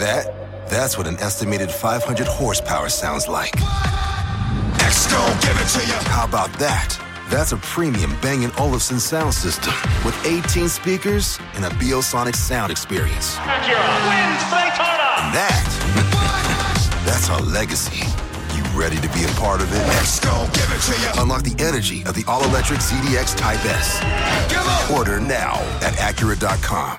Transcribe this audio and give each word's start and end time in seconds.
that? 0.00 0.68
That's 0.68 0.98
what 0.98 1.06
an 1.06 1.16
estimated 1.18 1.70
500 1.70 2.26
horsepower 2.26 2.88
sounds 2.88 3.28
like. 3.28 3.52
give 5.40 5.56
it 5.56 5.68
to 5.78 5.86
you. 5.86 5.98
How 6.10 6.24
about 6.24 6.52
that? 6.58 6.98
That's 7.28 7.52
a 7.52 7.58
premium 7.58 8.16
Bang 8.20 8.50
& 8.54 8.58
Olufsen 8.58 8.98
sound 8.98 9.32
system 9.34 9.72
with 10.04 10.16
18 10.26 10.68
speakers 10.68 11.38
and 11.54 11.64
a 11.64 11.68
Biosonic 11.78 12.34
sound 12.34 12.72
experience. 12.72 13.36
Acura 13.36 13.86
wins 14.10 14.42
Daytona. 14.50 15.08
And 15.22 15.34
that, 15.38 17.02
that's 17.06 17.30
our 17.30 17.40
legacy. 17.40 18.02
You 18.56 18.62
ready 18.78 18.96
to 18.96 19.08
be 19.14 19.24
a 19.24 19.32
part 19.38 19.60
of 19.60 19.72
it? 19.72 19.86
Let's 19.86 20.18
give 20.54 20.70
it 20.72 20.80
to 20.90 21.00
you. 21.00 21.22
Unlock 21.22 21.42
the 21.42 21.62
energy 21.62 22.02
of 22.02 22.14
the 22.14 22.24
all-electric 22.26 22.80
ZDX 22.80 23.36
Type 23.36 23.64
S. 23.64 24.00
Order 24.90 25.20
now 25.20 25.54
at 25.82 25.94
Acura.com. 25.94 26.98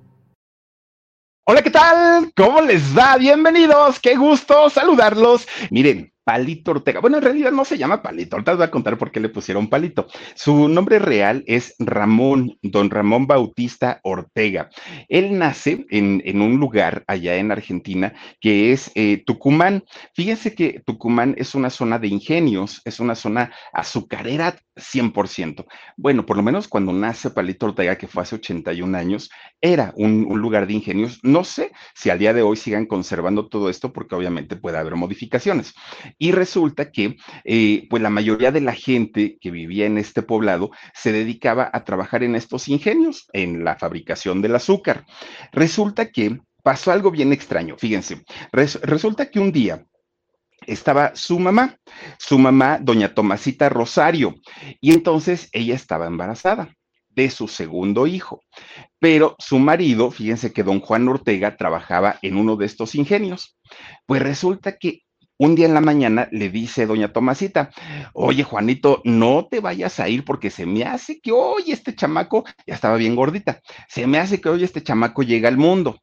Hola, 1.51 1.61
¿qué 1.63 1.69
tal? 1.69 2.31
¿Cómo 2.33 2.61
les 2.61 2.97
va? 2.97 3.17
Bienvenidos, 3.17 3.99
qué 3.99 4.15
gusto 4.15 4.69
saludarlos. 4.69 5.45
Miren, 5.69 6.10
Palito 6.23 6.71
Ortega. 6.71 6.99
Bueno, 6.99 7.17
en 7.17 7.23
realidad 7.23 7.51
no 7.51 7.65
se 7.65 7.77
llama 7.77 8.01
Palito. 8.01 8.35
Ahorita 8.35 8.51
les 8.51 8.57
voy 8.57 8.67
a 8.67 8.71
contar 8.71 8.97
por 8.97 9.11
qué 9.11 9.19
le 9.19 9.29
pusieron 9.29 9.69
Palito. 9.69 10.07
Su 10.35 10.67
nombre 10.67 10.99
real 10.99 11.43
es 11.47 11.75
Ramón, 11.79 12.57
don 12.61 12.89
Ramón 12.89 13.27
Bautista 13.27 13.99
Ortega. 14.03 14.69
Él 15.09 15.37
nace 15.37 15.85
en, 15.89 16.41
un 16.41 16.57
lugar 16.57 17.03
allá 17.07 17.35
en 17.37 17.51
Argentina 17.51 18.13
que 18.39 18.71
es 18.71 18.91
eh, 18.95 19.23
Tucumán. 19.25 19.83
Fíjense 20.13 20.53
que 20.53 20.81
Tucumán 20.85 21.35
es 21.37 21.55
una 21.55 21.69
zona 21.69 21.97
de 21.99 22.07
ingenios, 22.07 22.81
es 22.85 22.99
una 22.99 23.15
zona 23.15 23.51
azucarera 23.73 24.55
100%. 24.75 25.65
Bueno, 25.97 26.25
por 26.25 26.37
lo 26.37 26.43
menos 26.43 26.67
cuando 26.67 26.93
nace 26.93 27.31
Palito 27.31 27.67
Ortega, 27.67 27.97
que 27.97 28.07
fue 28.07 28.23
hace 28.23 28.35
81 28.35 28.97
años, 28.97 29.29
era 29.59 29.93
un, 29.95 30.25
un 30.29 30.39
lugar 30.39 30.67
de 30.67 30.73
ingenios. 30.73 31.19
No 31.23 31.43
sé 31.43 31.71
si 31.95 32.09
al 32.09 32.19
día 32.19 32.33
de 32.33 32.41
hoy 32.41 32.57
sigan 32.57 32.85
conservando 32.85 33.47
todo 33.47 33.69
esto 33.69 33.91
porque 33.91 34.15
obviamente 34.15 34.55
puede 34.55 34.77
haber 34.77 34.95
modificaciones. 34.95 35.73
Y 36.17 36.31
resulta 36.31 36.91
que, 36.91 37.17
eh, 37.43 37.87
pues 37.89 38.01
la 38.01 38.09
mayoría 38.09 38.51
de 38.51 38.61
la 38.61 38.73
gente 38.73 39.37
que 39.39 39.51
vivía 39.51 39.85
en 39.85 39.97
este 39.97 40.21
poblado 40.21 40.71
se 40.93 41.11
dedicaba 41.11 41.69
a 41.71 41.83
trabajar 41.83 42.23
en 42.23 42.35
estos 42.35 42.67
ingenios, 42.67 43.27
en 43.33 43.63
la 43.63 43.75
fabricación 43.75 44.41
del 44.41 44.55
azúcar. 44.55 45.05
Resulta 45.51 46.11
que 46.11 46.39
pasó 46.63 46.91
algo 46.91 47.11
bien 47.11 47.33
extraño, 47.33 47.75
fíjense. 47.77 48.23
resulta 48.51 49.29
que 49.29 49.39
un 49.39 49.51
día 49.51 49.85
estaba 50.67 51.15
su 51.15 51.39
mamá, 51.39 51.77
su 52.19 52.37
mamá, 52.37 52.77
doña 52.79 53.13
Tomasita 53.13 53.69
Rosario, 53.69 54.35
y 54.79 54.93
entonces 54.93 55.49
ella 55.51 55.75
estaba 55.75 56.07
embarazada 56.07 56.75
de 57.09 57.29
su 57.29 57.47
segundo 57.47 58.07
hijo. 58.07 58.41
Pero 58.99 59.35
su 59.39 59.59
marido, 59.59 60.11
fíjense 60.11 60.53
que 60.53 60.63
don 60.63 60.79
Juan 60.79 61.07
Ortega 61.07 61.57
trabajaba 61.57 62.19
en 62.21 62.37
uno 62.37 62.55
de 62.55 62.65
estos 62.65 62.95
ingenios. 62.95 63.57
Pues 64.05 64.21
resulta 64.21 64.77
que 64.77 65.01
un 65.41 65.55
día 65.55 65.65
en 65.65 65.73
la 65.73 65.81
mañana 65.81 66.27
le 66.31 66.49
dice 66.49 66.85
doña 66.85 67.11
Tomasita, 67.11 67.71
oye 68.13 68.43
Juanito, 68.43 69.01
no 69.05 69.47
te 69.49 69.59
vayas 69.59 69.99
a 69.99 70.07
ir 70.07 70.23
porque 70.23 70.51
se 70.51 70.67
me 70.67 70.83
hace 70.83 71.19
que 71.19 71.31
hoy 71.31 71.71
este 71.71 71.95
chamaco, 71.95 72.45
ya 72.67 72.75
estaba 72.75 72.95
bien 72.95 73.15
gordita, 73.15 73.59
se 73.87 74.05
me 74.05 74.19
hace 74.19 74.39
que 74.39 74.49
hoy 74.49 74.63
este 74.63 74.83
chamaco 74.83 75.23
llega 75.23 75.49
al 75.49 75.57
mundo 75.57 75.99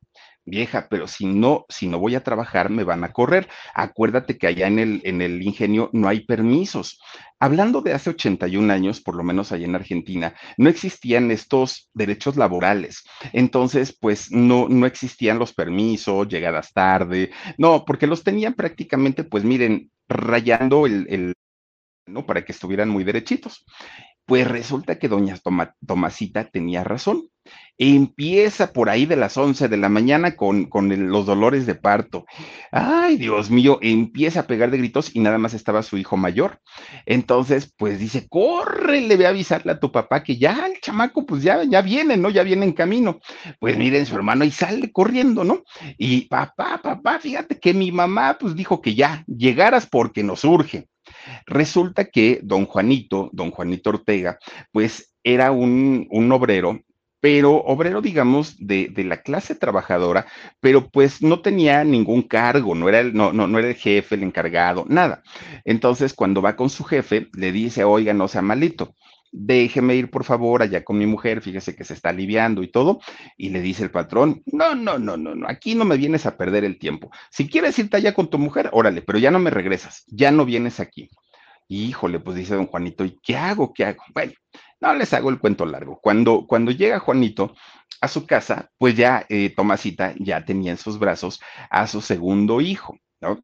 vieja, 0.51 0.89
pero 0.91 1.07
si 1.07 1.27
no, 1.27 1.67
si 1.69 1.87
no 1.87 1.99
voy 1.99 2.15
a 2.15 2.23
trabajar, 2.25 2.71
me 2.71 2.85
van 2.85 3.05
a 3.05 3.13
correr. 3.13 3.49
Acuérdate 3.75 4.39
que 4.39 4.47
allá 4.47 4.67
en 4.67 4.79
el, 4.79 5.01
en 5.05 5.23
el 5.23 5.43
ingenio 5.43 5.91
no 5.93 6.09
hay 6.09 6.21
permisos. 6.21 7.01
Hablando 7.41 7.81
de 7.83 7.93
hace 7.93 8.11
81 8.11 8.73
años, 8.73 9.01
por 9.01 9.15
lo 9.15 9.23
menos 9.23 9.53
allá 9.53 9.67
en 9.67 9.75
Argentina, 9.75 10.35
no 10.57 10.69
existían 10.69 11.31
estos 11.31 11.89
derechos 11.95 12.37
laborales. 12.37 13.05
Entonces, 13.33 13.97
pues 13.99 14.31
no, 14.31 14.69
no 14.69 14.87
existían 14.87 15.39
los 15.39 15.53
permisos, 15.55 16.29
llegadas 16.29 16.73
tarde, 16.73 17.31
no, 17.57 17.85
porque 17.85 18.07
los 18.07 18.25
tenían 18.25 18.55
prácticamente, 18.55 19.25
pues 19.25 19.45
miren, 19.45 19.91
rayando 20.09 20.87
el, 20.87 21.07
el 21.09 21.35
¿no? 22.09 22.27
Para 22.27 22.45
que 22.45 22.53
estuvieran 22.53 22.89
muy 22.89 23.05
derechitos. 23.05 23.65
Pues 24.25 24.47
resulta 24.47 24.99
que 24.99 25.09
doña 25.09 25.37
Tomasita 25.87 26.51
tenía 26.51 26.85
razón. 26.85 27.29
Empieza 27.81 28.73
por 28.73 28.91
ahí 28.91 29.07
de 29.07 29.15
las 29.15 29.37
11 29.37 29.69
de 29.69 29.77
la 29.77 29.89
mañana 29.89 30.35
con, 30.35 30.65
con 30.65 31.11
los 31.11 31.27
dolores 31.27 31.65
de 31.65 31.77
parto. 31.77 32.27
Ay, 32.73 33.17
Dios 33.17 33.51
mío, 33.51 33.79
empieza 33.81 34.41
a 34.41 34.47
pegar 34.49 34.73
de 34.73 34.79
gritos 34.79 35.15
y 35.15 35.21
nada 35.21 35.39
más 35.39 35.55
estaba 35.55 35.85
su 35.85 35.97
hijo 35.97 36.17
mayor. 36.17 36.61
Entonces, 37.07 37.73
pues 37.77 38.01
dice, 38.01 38.27
corre, 38.29 39.01
le 39.03 39.15
voy 39.15 39.27
a 39.27 39.29
avisarle 39.29 39.71
a 39.71 39.79
tu 39.79 39.93
papá 39.93 40.25
que 40.25 40.37
ya 40.37 40.67
el 40.67 40.81
chamaco, 40.81 41.25
pues 41.25 41.45
ya, 41.45 41.63
ya 41.63 41.81
viene, 41.81 42.17
¿no? 42.17 42.31
Ya 42.31 42.43
viene 42.43 42.67
en 42.67 42.73
camino. 42.73 43.21
Pues 43.61 43.79
miren, 43.79 44.07
su 44.07 44.17
hermano 44.17 44.45
y 44.45 44.51
sale 44.51 44.91
corriendo, 44.91 45.45
¿no? 45.45 45.63
Y 45.97 46.23
papá, 46.23 46.81
papá, 46.83 47.21
fíjate 47.21 47.61
que 47.61 47.75
mi 47.75 47.93
mamá, 47.93 48.39
pues 48.41 48.57
dijo 48.57 48.81
que 48.83 48.97
ya, 48.97 49.25
llegaras 49.29 49.87
porque 49.87 50.25
nos 50.25 50.45
urge. 50.45 50.89
Resulta 51.47 52.07
que 52.07 52.41
don 52.43 52.67
Juanito, 52.67 53.31
don 53.33 53.53
Juanito 53.53 53.91
Ortega, 53.91 54.39
pues 54.73 55.15
era 55.23 55.53
un, 55.53 56.07
un 56.11 56.33
obrero 56.33 56.81
pero 57.21 57.57
obrero, 57.57 58.01
digamos, 58.01 58.57
de, 58.59 58.89
de, 58.89 59.05
la 59.05 59.23
clase 59.23 59.55
trabajadora, 59.55 60.27
pero 60.61 60.89
pues 60.89 61.23
no 61.23 61.41
tenía 61.41 61.83
ningún 61.85 62.23
cargo, 62.23 62.75
no 62.75 62.89
era, 62.89 63.01
el, 63.01 63.15
no, 63.15 63.33
no, 63.33 63.47
no 63.47 63.59
era 63.59 63.69
el 63.69 63.75
jefe, 63.75 64.15
el 64.15 64.23
encargado, 64.23 64.85
nada. 64.89 65.23
Entonces, 65.65 66.15
cuando 66.15 66.43
va 66.43 66.57
con 66.57 66.71
su 66.71 66.85
jefe, 66.85 67.29
le 67.35 67.53
dice, 67.53 67.85
oiga, 67.85 68.15
no 68.15 68.29
sea 68.29 68.43
malito, 68.43 68.95
déjeme 69.33 69.95
ir 69.97 70.11
por 70.11 70.25
favor 70.25 70.63
allá 70.63 70.85
con 70.85 70.99
mi 70.99 71.07
mujer, 71.07 71.41
fíjese 71.41 71.75
que 71.75 71.85
se 71.85 71.95
está 71.95 72.11
aliviando 72.11 72.63
y 72.63 72.69
todo, 72.69 73.01
y 73.37 73.51
le 73.51 73.61
dice 73.61 73.83
el 73.83 73.91
patrón, 73.91 74.43
no, 74.47 74.75
no, 74.75 74.99
no, 74.99 75.17
no, 75.17 75.35
no, 75.35 75.49
aquí 75.49 75.75
no 75.75 75.85
me 75.85 75.97
vienes 75.97 76.27
a 76.27 76.37
perder 76.37 76.65
el 76.65 76.79
tiempo. 76.79 77.11
Si 77.31 77.49
quieres 77.49 77.79
irte 77.79 77.97
allá 77.97 78.15
con 78.15 78.31
tu 78.31 78.39
mujer, 78.39 78.71
órale, 78.73 79.03
pero 79.03 79.19
ya 79.19 79.31
no 79.31 79.39
me 79.39 79.51
regresas, 79.51 80.05
ya 80.07 80.31
no 80.31 80.45
vienes 80.45 80.81
aquí. 80.81 81.09
Híjole, 81.71 82.19
pues 82.21 82.37
dice 82.37 82.55
don 82.55 82.67
Juanito, 82.67 83.05
¿y 83.05 83.19
qué 83.23 83.37
hago? 83.37 83.75
¿Qué 83.75 83.85
hago? 83.85 84.03
Bueno, 84.15 84.33
no 84.81 84.95
les 84.95 85.13
hago 85.13 85.31
el 85.31 85.39
cuento 85.39 85.67
largo. 85.67 86.01
Cuando, 86.01 86.47
cuando 86.47 86.71
llega 86.71 86.99
Juanito 86.99 87.55
a 88.01 88.09
su 88.09 88.27
casa, 88.27 88.71
pues 88.79 88.97
ya 88.97 89.27
eh, 89.29 89.51
Tomasita 89.55 90.15
ya 90.19 90.45
tenía 90.45 90.73
en 90.73 90.79
sus 90.79 90.99
brazos 90.99 91.41
a 91.71 91.87
su 91.87 92.01
segundo 92.01 92.61
hijo, 92.61 92.99
¿no? 93.21 93.43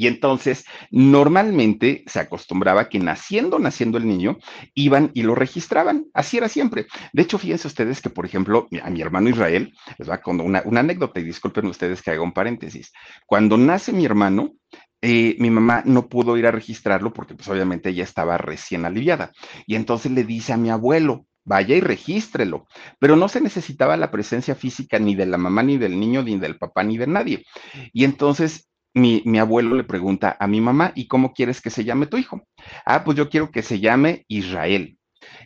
Y 0.00 0.06
entonces, 0.06 0.64
normalmente 0.90 2.04
se 2.06 2.20
acostumbraba 2.20 2.88
que 2.88 2.98
naciendo, 2.98 3.58
naciendo 3.58 3.98
el 3.98 4.08
niño, 4.08 4.38
iban 4.72 5.10
y 5.12 5.24
lo 5.24 5.34
registraban. 5.34 6.06
Así 6.14 6.38
era 6.38 6.48
siempre. 6.48 6.86
De 7.12 7.20
hecho, 7.20 7.36
fíjense 7.36 7.68
ustedes 7.68 8.00
que, 8.00 8.08
por 8.08 8.24
ejemplo, 8.24 8.66
a 8.82 8.88
mi 8.88 9.02
hermano 9.02 9.28
Israel, 9.28 9.74
les 9.98 10.08
va 10.08 10.14
a 10.14 10.22
contar 10.22 10.46
una, 10.46 10.62
una 10.64 10.80
anécdota 10.80 11.20
y 11.20 11.24
disculpen 11.24 11.66
ustedes 11.66 12.00
que 12.00 12.12
haga 12.12 12.22
un 12.22 12.32
paréntesis. 12.32 12.94
Cuando 13.26 13.58
nace 13.58 13.92
mi 13.92 14.06
hermano, 14.06 14.54
eh, 15.02 15.36
mi 15.38 15.50
mamá 15.50 15.82
no 15.86 16.08
pudo 16.08 16.36
ir 16.36 16.46
a 16.46 16.50
registrarlo 16.50 17.12
porque 17.12 17.34
pues 17.34 17.48
obviamente 17.48 17.90
ella 17.90 18.04
estaba 18.04 18.38
recién 18.38 18.84
aliviada. 18.84 19.32
Y 19.66 19.76
entonces 19.76 20.12
le 20.12 20.24
dice 20.24 20.52
a 20.52 20.56
mi 20.56 20.70
abuelo, 20.70 21.26
vaya 21.44 21.74
y 21.74 21.80
regístrelo. 21.80 22.66
Pero 22.98 23.16
no 23.16 23.28
se 23.28 23.40
necesitaba 23.40 23.96
la 23.96 24.10
presencia 24.10 24.54
física 24.54 24.98
ni 24.98 25.14
de 25.14 25.26
la 25.26 25.38
mamá, 25.38 25.62
ni 25.62 25.78
del 25.78 25.98
niño, 25.98 26.22
ni 26.22 26.38
del 26.38 26.58
papá, 26.58 26.84
ni 26.84 26.98
de 26.98 27.06
nadie. 27.06 27.44
Y 27.92 28.04
entonces 28.04 28.68
mi, 28.94 29.22
mi, 29.24 29.38
abuelo 29.38 29.74
le 29.74 29.84
pregunta 29.84 30.36
a 30.38 30.46
mi 30.46 30.60
mamá, 30.60 30.92
¿y 30.94 31.06
cómo 31.06 31.32
quieres 31.32 31.60
que 31.60 31.70
se 31.70 31.84
llame 31.84 32.06
tu 32.06 32.16
hijo? 32.16 32.42
Ah, 32.84 33.04
pues 33.04 33.16
yo 33.16 33.28
quiero 33.28 33.50
que 33.50 33.62
se 33.62 33.80
llame 33.80 34.24
Israel. 34.28 34.98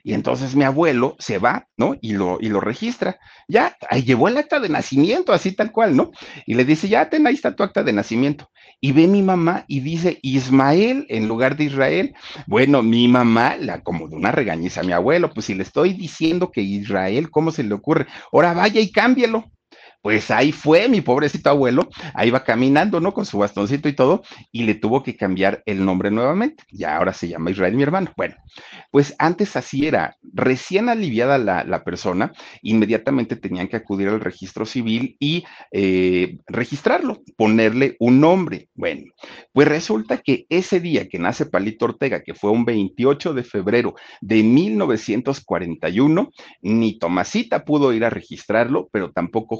Y 0.02 0.14
entonces 0.14 0.54
mi 0.54 0.64
abuelo 0.64 1.16
se 1.18 1.38
va, 1.38 1.66
¿no? 1.76 1.96
Y 2.00 2.12
lo, 2.12 2.38
y 2.40 2.48
lo 2.48 2.60
registra. 2.60 3.18
Ya, 3.48 3.76
ahí 3.90 4.02
llevó 4.02 4.28
el 4.28 4.36
acta 4.36 4.60
de 4.60 4.68
nacimiento, 4.68 5.32
así 5.32 5.52
tal 5.52 5.72
cual, 5.72 5.96
¿no? 5.96 6.10
Y 6.46 6.54
le 6.54 6.64
dice, 6.64 6.88
ya 6.88 7.08
ten, 7.08 7.26
ahí 7.26 7.34
está 7.34 7.54
tu 7.54 7.62
acta 7.62 7.82
de 7.82 7.92
nacimiento. 7.92 8.50
Y 8.80 8.92
ve 8.92 9.06
mi 9.06 9.22
mamá 9.22 9.64
y 9.68 9.80
dice 9.80 10.18
Ismael 10.22 11.06
en 11.08 11.28
lugar 11.28 11.56
de 11.56 11.64
Israel. 11.64 12.14
Bueno, 12.46 12.82
mi 12.82 13.08
mamá 13.08 13.56
la 13.56 13.82
como 13.82 14.08
de 14.08 14.16
una 14.16 14.32
regañiza 14.32 14.80
a 14.80 14.84
mi 14.84 14.92
abuelo, 14.92 15.30
pues 15.32 15.46
si 15.46 15.54
le 15.54 15.62
estoy 15.62 15.92
diciendo 15.94 16.50
que 16.50 16.60
Israel, 16.62 17.30
¿cómo 17.30 17.50
se 17.50 17.64
le 17.64 17.74
ocurre? 17.74 18.06
Ahora 18.32 18.52
vaya 18.52 18.80
y 18.80 18.90
cámbielo. 18.90 19.50
Pues 20.04 20.30
ahí 20.30 20.52
fue 20.52 20.86
mi 20.90 21.00
pobrecito 21.00 21.48
abuelo, 21.48 21.88
ahí 22.12 22.30
va 22.30 22.44
caminando, 22.44 23.00
¿no? 23.00 23.14
Con 23.14 23.24
su 23.24 23.38
bastoncito 23.38 23.88
y 23.88 23.94
todo, 23.94 24.22
y 24.52 24.64
le 24.64 24.74
tuvo 24.74 25.02
que 25.02 25.16
cambiar 25.16 25.62
el 25.64 25.82
nombre 25.82 26.10
nuevamente. 26.10 26.62
Ya 26.70 26.98
ahora 26.98 27.14
se 27.14 27.26
llama 27.26 27.50
Israel, 27.50 27.74
mi 27.74 27.84
hermano. 27.84 28.12
Bueno, 28.14 28.34
pues 28.90 29.14
antes 29.18 29.56
así 29.56 29.86
era, 29.86 30.18
recién 30.34 30.90
aliviada 30.90 31.38
la, 31.38 31.64
la 31.64 31.84
persona, 31.84 32.34
inmediatamente 32.60 33.36
tenían 33.36 33.66
que 33.66 33.76
acudir 33.76 34.08
al 34.08 34.20
registro 34.20 34.66
civil 34.66 35.16
y 35.20 35.46
eh, 35.72 36.36
registrarlo, 36.48 37.22
ponerle 37.38 37.96
un 37.98 38.20
nombre. 38.20 38.68
Bueno, 38.74 39.04
pues 39.54 39.68
resulta 39.68 40.18
que 40.18 40.44
ese 40.50 40.80
día 40.80 41.08
que 41.08 41.18
nace 41.18 41.46
Palito 41.46 41.86
Ortega, 41.86 42.22
que 42.22 42.34
fue 42.34 42.50
un 42.50 42.66
28 42.66 43.32
de 43.32 43.42
febrero 43.42 43.94
de 44.20 44.42
1941, 44.42 46.30
ni 46.60 46.98
Tomasita 46.98 47.64
pudo 47.64 47.94
ir 47.94 48.04
a 48.04 48.10
registrarlo, 48.10 48.90
pero 48.92 49.10
tampoco 49.10 49.56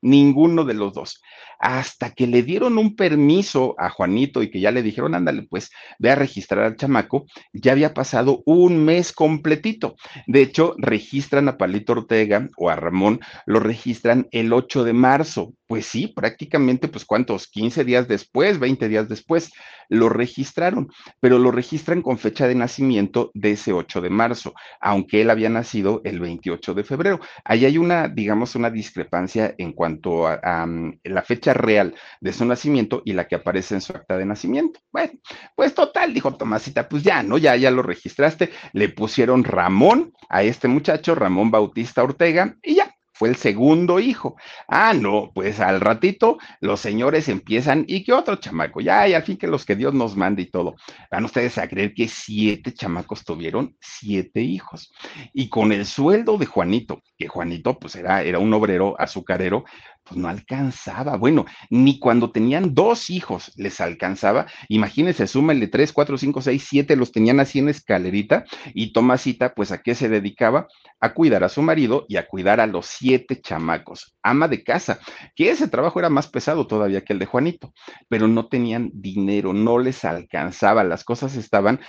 Ninguno 0.00 0.64
de 0.64 0.74
los 0.74 0.92
dos. 0.92 1.20
Hasta 1.58 2.10
que 2.10 2.26
le 2.26 2.42
dieron 2.42 2.78
un 2.78 2.94
permiso 2.94 3.74
a 3.78 3.90
Juanito 3.90 4.42
y 4.42 4.50
que 4.50 4.60
ya 4.60 4.70
le 4.70 4.82
dijeron, 4.82 5.14
ándale, 5.14 5.42
pues 5.42 5.70
ve 5.98 6.10
a 6.10 6.14
registrar 6.14 6.64
al 6.64 6.76
chamaco, 6.76 7.26
ya 7.52 7.72
había 7.72 7.94
pasado 7.94 8.42
un 8.46 8.84
mes 8.84 9.12
completito. 9.12 9.96
De 10.26 10.42
hecho, 10.42 10.74
registran 10.78 11.48
a 11.48 11.58
Palito 11.58 11.92
Ortega 11.92 12.48
o 12.56 12.70
a 12.70 12.76
Ramón, 12.76 13.20
lo 13.46 13.60
registran 13.60 14.28
el 14.30 14.52
8 14.52 14.84
de 14.84 14.92
marzo. 14.92 15.54
Pues 15.68 15.86
sí, 15.86 16.08
prácticamente, 16.08 16.88
pues 16.88 17.04
cuántos, 17.04 17.46
15 17.46 17.84
días 17.84 18.08
después, 18.08 18.58
20 18.58 18.88
días 18.88 19.08
después, 19.08 19.52
lo 19.90 20.08
registraron, 20.08 20.88
pero 21.20 21.38
lo 21.38 21.50
registran 21.50 22.00
con 22.02 22.18
fecha 22.18 22.48
de 22.48 22.54
nacimiento 22.54 23.30
de 23.34 23.52
ese 23.52 23.74
8 23.74 24.00
de 24.00 24.10
marzo, 24.10 24.54
aunque 24.80 25.20
él 25.20 25.30
había 25.30 25.50
nacido 25.50 26.00
el 26.04 26.20
28 26.20 26.72
de 26.72 26.84
febrero. 26.84 27.20
Ahí 27.44 27.66
hay 27.66 27.76
una, 27.78 28.08
digamos, 28.08 28.54
una 28.54 28.70
discrepancia 28.70 29.54
en 29.58 29.72
cuanto 29.74 30.26
a, 30.26 30.40
a 30.42 30.66
mm, 30.66 31.00
la 31.04 31.22
fecha 31.22 31.52
real 31.52 31.94
de 32.20 32.32
su 32.32 32.46
nacimiento 32.46 33.02
y 33.04 33.12
la 33.12 33.28
que 33.28 33.34
aparece 33.36 33.74
en 33.74 33.82
su 33.82 33.92
acta 33.92 34.16
de 34.16 34.24
nacimiento. 34.26 34.80
Bueno, 34.90 35.12
pues 35.54 35.74
total, 35.74 36.14
dijo 36.14 36.34
Tomasita, 36.34 36.88
pues 36.88 37.02
ya, 37.02 37.22
¿no? 37.22 37.38
Ya, 37.38 37.56
ya 37.56 37.70
lo 37.70 37.82
registraste, 37.82 38.50
le 38.72 38.88
pusieron 38.88 39.44
Ramón 39.44 40.12
a 40.30 40.42
este 40.42 40.68
muchacho, 40.68 41.14
Ramón 41.14 41.50
Bautista 41.50 42.02
Ortega, 42.02 42.56
y 42.62 42.76
ya, 42.76 42.87
fue 43.18 43.30
el 43.30 43.36
segundo 43.36 43.98
hijo. 43.98 44.36
Ah, 44.68 44.94
no, 44.94 45.32
pues 45.34 45.58
al 45.58 45.80
ratito 45.80 46.38
los 46.60 46.78
señores 46.78 47.28
empiezan, 47.28 47.84
¿y 47.88 48.04
qué 48.04 48.12
otro 48.12 48.36
chamaco? 48.36 48.80
Ya, 48.80 49.08
y 49.08 49.14
al 49.14 49.24
fin 49.24 49.36
que 49.36 49.48
los 49.48 49.64
que 49.64 49.74
Dios 49.74 49.92
nos 49.92 50.16
mande 50.16 50.42
y 50.42 50.50
todo. 50.50 50.76
Van 51.10 51.24
ustedes 51.24 51.58
a 51.58 51.66
creer 51.66 51.94
que 51.94 52.06
siete 52.06 52.72
chamacos 52.72 53.24
tuvieron 53.24 53.76
siete 53.80 54.40
hijos. 54.42 54.92
Y 55.32 55.48
con 55.48 55.72
el 55.72 55.84
sueldo 55.84 56.38
de 56.38 56.46
Juanito, 56.46 57.02
que 57.18 57.26
Juanito 57.26 57.76
pues 57.80 57.96
era, 57.96 58.22
era 58.22 58.38
un 58.38 58.54
obrero 58.54 58.94
azucarero, 59.00 59.64
pues 60.08 60.18
no 60.18 60.28
alcanzaba. 60.28 61.16
Bueno, 61.16 61.44
ni 61.70 61.98
cuando 61.98 62.30
tenían 62.30 62.74
dos 62.74 63.10
hijos 63.10 63.52
les 63.56 63.80
alcanzaba. 63.80 64.46
Imagínense, 64.68 65.26
súmenle 65.26 65.68
tres, 65.68 65.92
cuatro, 65.92 66.16
cinco, 66.16 66.40
seis, 66.40 66.66
siete, 66.68 66.96
los 66.96 67.12
tenían 67.12 67.40
así 67.40 67.58
en 67.58 67.68
escalerita. 67.68 68.44
Y 68.74 68.92
Tomasita, 68.92 69.54
pues 69.54 69.72
a 69.72 69.82
qué 69.82 69.94
se 69.94 70.08
dedicaba? 70.08 70.68
A 71.00 71.14
cuidar 71.14 71.44
a 71.44 71.48
su 71.48 71.62
marido 71.62 72.06
y 72.08 72.16
a 72.16 72.26
cuidar 72.26 72.60
a 72.60 72.66
los 72.66 72.86
siete 72.86 73.40
chamacos. 73.40 74.16
Ama 74.22 74.48
de 74.48 74.64
casa, 74.64 74.98
que 75.34 75.50
ese 75.50 75.68
trabajo 75.68 75.98
era 75.98 76.10
más 76.10 76.28
pesado 76.28 76.66
todavía 76.66 77.04
que 77.04 77.12
el 77.12 77.18
de 77.18 77.26
Juanito, 77.26 77.72
pero 78.08 78.28
no 78.28 78.48
tenían 78.48 78.90
dinero, 78.94 79.52
no 79.52 79.78
les 79.78 80.04
alcanzaba. 80.04 80.84
Las 80.84 81.04
cosas 81.04 81.36
estaban 81.36 81.80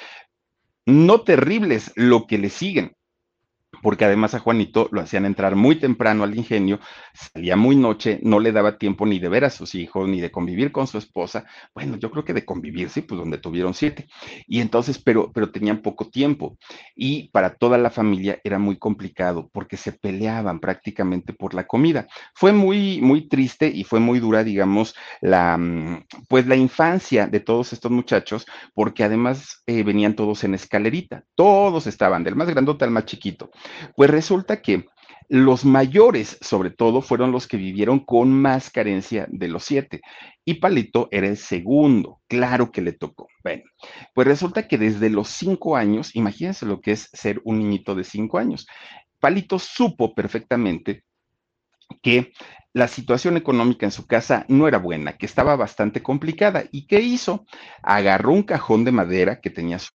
no 0.86 1.22
terribles, 1.22 1.92
lo 1.96 2.26
que 2.26 2.38
le 2.38 2.50
siguen 2.50 2.96
porque 3.82 4.06
además 4.06 4.34
a 4.34 4.40
Juanito 4.40 4.90
lo 4.92 5.02
hacían 5.02 5.26
entrar 5.26 5.56
muy 5.56 5.76
temprano 5.76 6.24
al 6.24 6.36
ingenio, 6.36 6.80
salía 7.14 7.56
muy 7.56 7.76
noche, 7.76 8.20
no 8.24 8.40
le 8.40 8.52
daba 8.52 8.78
tiempo 8.78 9.06
ni 9.06 9.20
de 9.20 9.30
ver 9.30 9.46
a 9.46 9.50
sus 9.50 9.76
hijos, 9.76 10.08
ni 10.08 10.22
de 10.22 10.32
convivir 10.32 10.72
con 10.72 10.88
su 10.88 10.98
esposa. 10.98 11.46
Bueno, 11.74 11.98
yo 11.98 12.12
creo 12.12 12.24
que 12.24 12.34
de 12.34 12.46
convivir, 12.46 12.90
sí, 12.90 13.02
pues 13.02 13.20
donde 13.20 13.38
tuvieron 13.38 13.74
siete. 13.74 14.08
Y 14.48 14.62
entonces, 14.62 15.00
pero, 15.00 15.32
pero 15.32 15.52
tenían 15.52 15.82
poco 15.82 16.10
tiempo. 16.10 16.58
Y 16.96 17.30
para 17.30 17.56
toda 17.56 17.78
la 17.78 17.90
familia 17.90 18.40
era 18.44 18.60
muy 18.60 18.78
complicado 18.78 19.50
porque 19.54 19.78
se 19.78 19.94
peleaban 19.94 20.60
prácticamente 20.60 21.34
por 21.34 21.54
la 21.54 21.66
comida. 21.66 22.08
Fue 22.34 22.52
muy, 22.52 23.02
muy 23.02 23.28
triste 23.28 23.68
y 23.68 23.84
fue 23.84 24.00
muy 24.00 24.20
dura, 24.20 24.44
digamos, 24.44 24.96
la, 25.22 25.58
mm, 25.58 26.06
pues 26.28 26.48
la 26.48 26.56
infancia 26.56 27.28
de 27.28 27.40
todos 27.40 27.74
estos 27.74 27.92
muchachos, 27.92 28.46
porque 28.74 29.04
además 29.04 29.62
eh, 29.68 29.84
venían 29.84 30.16
todos 30.16 30.44
en 30.44 30.56
escalerita. 30.56 31.24
Todos 31.36 31.88
estaban, 31.88 32.24
del 32.24 32.36
más 32.36 32.50
grandote 32.50 32.86
al 32.86 32.92
más 32.92 33.06
chiquito. 33.06 33.50
Pues 33.96 34.10
resulta 34.10 34.62
que 34.62 34.86
los 35.30 35.64
mayores, 35.64 36.40
sobre 36.42 36.72
todo, 36.72 37.02
fueron 37.02 37.32
los 37.32 37.48
que 37.48 37.58
vivieron 37.58 38.00
con 38.00 38.32
más 38.32 38.72
carencia 38.72 39.28
de 39.30 39.48
los 39.48 39.64
siete. 39.64 40.02
Y 40.44 40.56
Palito 40.56 41.08
era 41.12 41.28
el 41.28 41.38
segundo, 41.38 42.20
claro 42.28 42.72
que 42.72 42.82
le 42.82 42.94
tocó. 42.94 43.28
Bueno, 43.44 43.64
pues 44.16 44.28
resulta 44.28 44.68
que 44.68 44.80
desde 44.80 45.12
los 45.12 45.30
cinco 45.30 45.78
años, 45.78 46.16
imagínense 46.16 46.66
lo 46.66 46.82
que 46.82 46.94
es 46.94 47.10
ser 47.14 47.42
un 47.44 47.60
niñito 47.60 47.94
de 47.94 48.04
cinco 48.04 48.40
años. 48.40 48.66
Palito 49.20 49.60
supo 49.60 50.16
perfectamente 50.16 51.04
que 52.02 52.32
la 52.74 52.88
situación 52.88 53.38
económica 53.38 53.86
en 53.86 53.92
su 53.92 54.08
casa 54.08 54.46
no 54.48 54.68
era 54.68 54.78
buena, 54.78 55.18
que 55.18 55.26
estaba 55.26 55.56
bastante 55.56 56.02
complicada. 56.02 56.64
¿Y 56.72 56.88
qué 56.88 57.02
hizo? 57.02 57.46
Agarró 57.84 58.32
un 58.32 58.44
cajón 58.44 58.84
de 58.84 58.92
madera 58.92 59.42
que 59.42 59.50
tenía 59.50 59.80
su 59.80 59.92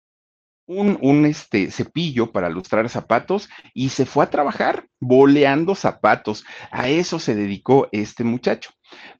un, 0.71 1.25
este, 1.25 1.69
cepillo 1.71 2.31
para 2.31 2.49
lustrar 2.49 2.87
zapatos 2.89 3.49
y 3.73 3.89
se 3.89 4.05
fue 4.05 4.23
a 4.23 4.29
trabajar 4.29 4.85
boleando 4.99 5.75
zapatos. 5.75 6.45
A 6.71 6.89
eso 6.89 7.19
se 7.19 7.35
dedicó 7.35 7.89
este 7.91 8.23
muchacho. 8.23 8.71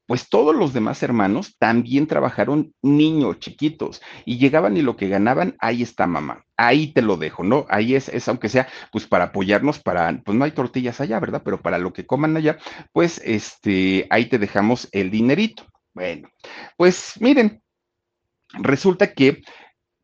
Pues 0.06 0.28
todos 0.28 0.54
los 0.54 0.72
demás 0.72 1.02
hermanos 1.02 1.56
también 1.58 2.06
trabajaron 2.06 2.74
niños 2.82 3.38
chiquitos 3.38 4.02
y 4.24 4.38
llegaban 4.38 4.76
y 4.76 4.82
lo 4.82 4.96
que 4.96 5.08
ganaban, 5.08 5.56
ahí 5.58 5.82
está 5.82 6.06
mamá, 6.06 6.44
ahí 6.58 6.92
te 6.92 7.00
lo 7.00 7.16
dejo, 7.16 7.42
¿no? 7.42 7.64
Ahí 7.70 7.94
es, 7.94 8.10
es 8.10 8.28
aunque 8.28 8.50
sea, 8.50 8.68
pues 8.90 9.06
para 9.06 9.24
apoyarnos, 9.24 9.78
para, 9.80 10.20
pues 10.24 10.36
no 10.36 10.44
hay 10.44 10.50
tortillas 10.50 11.00
allá, 11.00 11.18
¿verdad? 11.20 11.42
Pero 11.42 11.62
para 11.62 11.78
lo 11.78 11.92
que 11.94 12.04
coman 12.04 12.36
allá, 12.36 12.58
pues 12.92 13.22
este, 13.24 14.06
ahí 14.10 14.26
te 14.26 14.38
dejamos 14.38 14.88
el 14.92 15.10
dinerito. 15.10 15.64
Bueno, 15.94 16.28
pues 16.76 17.14
miren, 17.20 17.62
resulta 18.52 19.14
que 19.14 19.42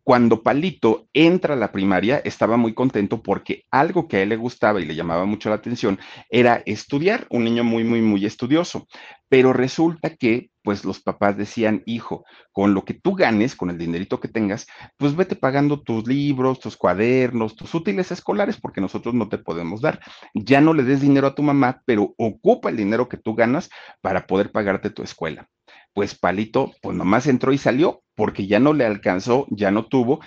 cuando 0.08 0.43
Palito 0.43 1.06
entra 1.12 1.52
a 1.52 1.56
la 1.58 1.70
primaria, 1.70 2.22
estaba 2.25 2.56
muy 2.56 2.72
contento 2.72 3.22
porque 3.22 3.66
algo 3.70 4.08
que 4.08 4.16
a 4.16 4.22
él 4.22 4.31
le 4.31 4.37
gustaba 4.37 4.81
y 4.81 4.87
le 4.87 4.94
llamaba 4.94 5.26
mucho 5.26 5.50
la 5.50 5.56
atención 5.56 5.99
era 6.31 6.62
estudiar, 6.64 7.26
un 7.28 7.44
niño 7.44 7.62
muy, 7.62 7.84
muy, 7.84 8.00
muy 8.00 8.25
estudioso. 8.25 8.88
Pero 9.28 9.52
resulta 9.52 10.16
que, 10.16 10.50
pues 10.62 10.87
los 10.87 11.00
papás 11.00 11.37
decían, 11.37 11.82
hijo, 11.84 12.25
con 12.52 12.72
lo 12.72 12.87
que 12.87 12.94
tú 12.94 13.16
ganes, 13.16 13.55
con 13.55 13.69
el 13.69 13.76
dinerito 13.76 14.19
que 14.19 14.28
tengas, 14.28 14.66
pues 14.96 15.14
vete 15.14 15.37
pagando 15.37 15.82
tus 15.82 16.08
libros, 16.08 16.58
tus 16.58 16.78
cuadernos, 16.78 17.54
tus 17.54 17.75
útiles 17.75 18.11
escolares, 18.11 18.58
porque 18.58 18.81
nosotros 18.81 19.14
no 19.14 19.28
te 19.28 19.37
podemos 19.37 19.82
dar. 19.82 20.00
Ya 20.32 20.62
no 20.62 20.72
le 20.72 20.84
des 20.84 21.02
dinero 21.02 21.26
a 21.26 21.34
tu 21.34 21.43
mamá, 21.43 21.82
pero 21.84 22.14
ocupa 22.16 22.70
el 22.70 22.78
dinero 22.78 23.11
que 23.11 23.19
tú 23.19 23.34
ganas 23.34 23.69
para 24.00 24.26
poder 24.26 24.52
pagarte 24.52 24.88
tu 24.88 25.02
escuela 25.02 25.50
pues 25.95 26.18
Palito, 26.18 26.73
pues 26.83 26.97
nomás 26.97 27.26
entró 27.26 27.52
y 27.52 27.59
salió, 27.59 28.02
porque 28.14 28.47
ya 28.47 28.61
no 28.61 28.73
le 28.73 28.85
alcanzó, 28.85 29.47
ya 29.50 29.71
no 29.71 29.87
tuvo, 29.87 30.21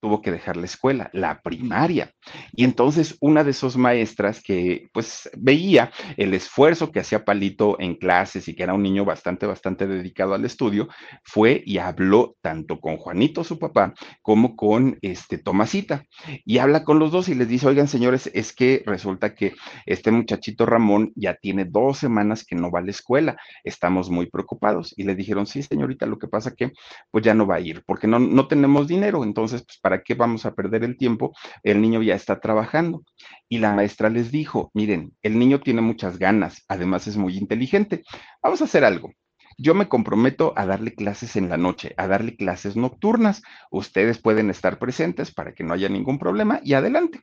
tuvo 0.00 0.22
que 0.22 0.30
dejar 0.30 0.56
la 0.56 0.66
escuela, 0.66 1.10
la 1.12 1.40
primaria. 1.40 2.12
Y 2.52 2.64
entonces 2.64 3.16
una 3.20 3.44
de 3.44 3.52
sus 3.52 3.76
maestras 3.76 4.42
que 4.42 4.88
pues 4.92 5.30
veía 5.36 5.90
el 6.16 6.34
esfuerzo 6.34 6.90
que 6.92 7.00
hacía 7.00 7.24
Palito 7.24 7.76
en 7.80 7.96
clases 7.96 8.48
y 8.48 8.54
que 8.54 8.62
era 8.62 8.74
un 8.74 8.82
niño 8.82 9.04
bastante, 9.04 9.46
bastante 9.46 9.86
dedicado 9.86 10.34
al 10.34 10.44
estudio, 10.44 10.88
fue 11.24 11.62
y 11.64 11.78
habló 11.78 12.36
tanto 12.40 12.80
con 12.80 12.96
Juanito, 12.96 13.44
su 13.44 13.58
papá, 13.58 13.94
como 14.22 14.56
con 14.56 14.98
este 15.02 15.38
Tomasita. 15.38 16.04
Y 16.44 16.58
habla 16.58 16.84
con 16.84 16.98
los 16.98 17.10
dos 17.10 17.28
y 17.28 17.34
les 17.34 17.48
dice, 17.48 17.66
oigan 17.66 17.88
señores, 17.88 18.30
es 18.34 18.52
que 18.52 18.82
resulta 18.86 19.34
que 19.34 19.54
este 19.86 20.10
muchachito 20.10 20.66
Ramón 20.66 21.12
ya 21.14 21.34
tiene 21.34 21.64
dos 21.64 21.98
semanas 21.98 22.44
que 22.44 22.56
no 22.56 22.70
va 22.70 22.80
a 22.80 22.82
la 22.82 22.90
escuela, 22.90 23.36
estamos 23.64 24.10
muy 24.10 24.26
preocupados. 24.26 24.94
Y 24.96 25.04
le 25.04 25.14
dijeron, 25.14 25.46
sí 25.46 25.62
señorita, 25.62 26.06
lo 26.06 26.18
que 26.18 26.28
pasa 26.28 26.54
que 26.54 26.72
pues 27.10 27.24
ya 27.24 27.34
no 27.34 27.46
va 27.46 27.56
a 27.56 27.60
ir, 27.60 27.82
porque 27.86 28.06
no, 28.06 28.18
no 28.18 28.46
tenemos 28.48 28.86
dinero, 28.86 29.24
entonces 29.24 29.62
pues 29.62 29.78
¿para 29.86 30.02
qué 30.02 30.14
vamos 30.14 30.44
a 30.44 30.52
perder 30.52 30.82
el 30.82 30.96
tiempo? 30.96 31.32
El 31.62 31.80
niño 31.80 32.02
ya 32.02 32.16
está 32.16 32.40
trabajando. 32.40 33.04
Y 33.48 33.58
la 33.58 33.72
maestra 33.72 34.10
les 34.10 34.32
dijo, 34.32 34.72
miren, 34.74 35.12
el 35.22 35.38
niño 35.38 35.60
tiene 35.60 35.80
muchas 35.80 36.18
ganas, 36.18 36.64
además 36.66 37.06
es 37.06 37.16
muy 37.16 37.38
inteligente. 37.38 38.02
Vamos 38.42 38.60
a 38.60 38.64
hacer 38.64 38.84
algo. 38.84 39.12
Yo 39.56 39.74
me 39.74 39.88
comprometo 39.88 40.52
a 40.56 40.66
darle 40.66 40.92
clases 40.92 41.36
en 41.36 41.48
la 41.48 41.56
noche, 41.56 41.94
a 41.98 42.08
darle 42.08 42.34
clases 42.34 42.74
nocturnas. 42.74 43.44
Ustedes 43.70 44.18
pueden 44.18 44.50
estar 44.50 44.80
presentes 44.80 45.32
para 45.32 45.54
que 45.54 45.62
no 45.62 45.72
haya 45.72 45.88
ningún 45.88 46.18
problema 46.18 46.60
y 46.64 46.74
adelante. 46.74 47.20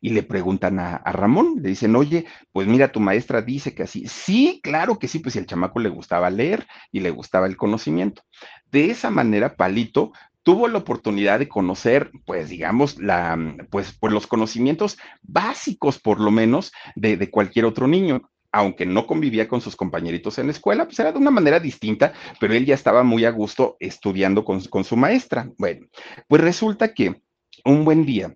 Y 0.00 0.10
le 0.10 0.22
preguntan 0.22 0.78
a, 0.78 0.96
Ramón, 1.12 1.56
le 1.60 1.68
dicen, 1.68 1.94
oye, 1.96 2.24
pues 2.50 2.66
mira, 2.66 2.92
tu 2.92 3.00
maestra 3.00 3.42
dice 3.42 3.74
que 3.74 3.82
así. 3.82 4.08
Sí, 4.08 4.60
claro 4.62 4.98
que 4.98 5.06
sí, 5.06 5.18
pues 5.18 5.34
si 5.34 5.38
al 5.38 5.46
chamaco 5.46 5.80
le 5.80 5.90
gustaba 5.90 6.30
leer 6.30 6.66
y 6.92 7.00
le 7.00 7.10
gustaba 7.10 7.46
el 7.46 7.58
conocimiento. 7.58 8.22
De 8.72 8.90
esa 8.90 9.10
manera, 9.10 9.54
Palito 9.54 10.12
tuvo 10.46 10.68
la 10.68 10.78
oportunidad 10.78 11.40
de 11.40 11.48
conocer, 11.48 12.12
pues 12.24 12.48
digamos, 12.48 13.00
la, 13.00 13.36
pues, 13.68 13.96
pues 13.98 14.12
los 14.12 14.28
conocimientos 14.28 14.96
básicos, 15.22 15.98
por 15.98 16.20
lo 16.20 16.30
menos, 16.30 16.72
de, 16.94 17.16
de 17.16 17.30
cualquier 17.30 17.64
otro 17.64 17.88
niño 17.88 18.30
aunque 18.52 18.86
no 18.86 19.06
convivía 19.06 19.48
con 19.48 19.60
sus 19.60 19.76
compañeritos 19.76 20.38
en 20.38 20.46
la 20.46 20.52
escuela, 20.52 20.86
pues 20.86 20.98
era 20.98 21.12
de 21.12 21.18
una 21.18 21.30
manera 21.30 21.60
distinta, 21.60 22.14
pero 22.40 22.54
él 22.54 22.64
ya 22.64 22.74
estaba 22.74 23.02
muy 23.02 23.26
a 23.26 23.30
gusto 23.30 23.76
estudiando 23.80 24.46
con, 24.46 24.62
con 24.64 24.82
su 24.82 24.96
maestra. 24.96 25.50
Bueno, 25.58 25.88
pues 26.26 26.40
resulta 26.40 26.94
que 26.94 27.20
un 27.66 27.84
buen 27.84 28.06
día, 28.06 28.34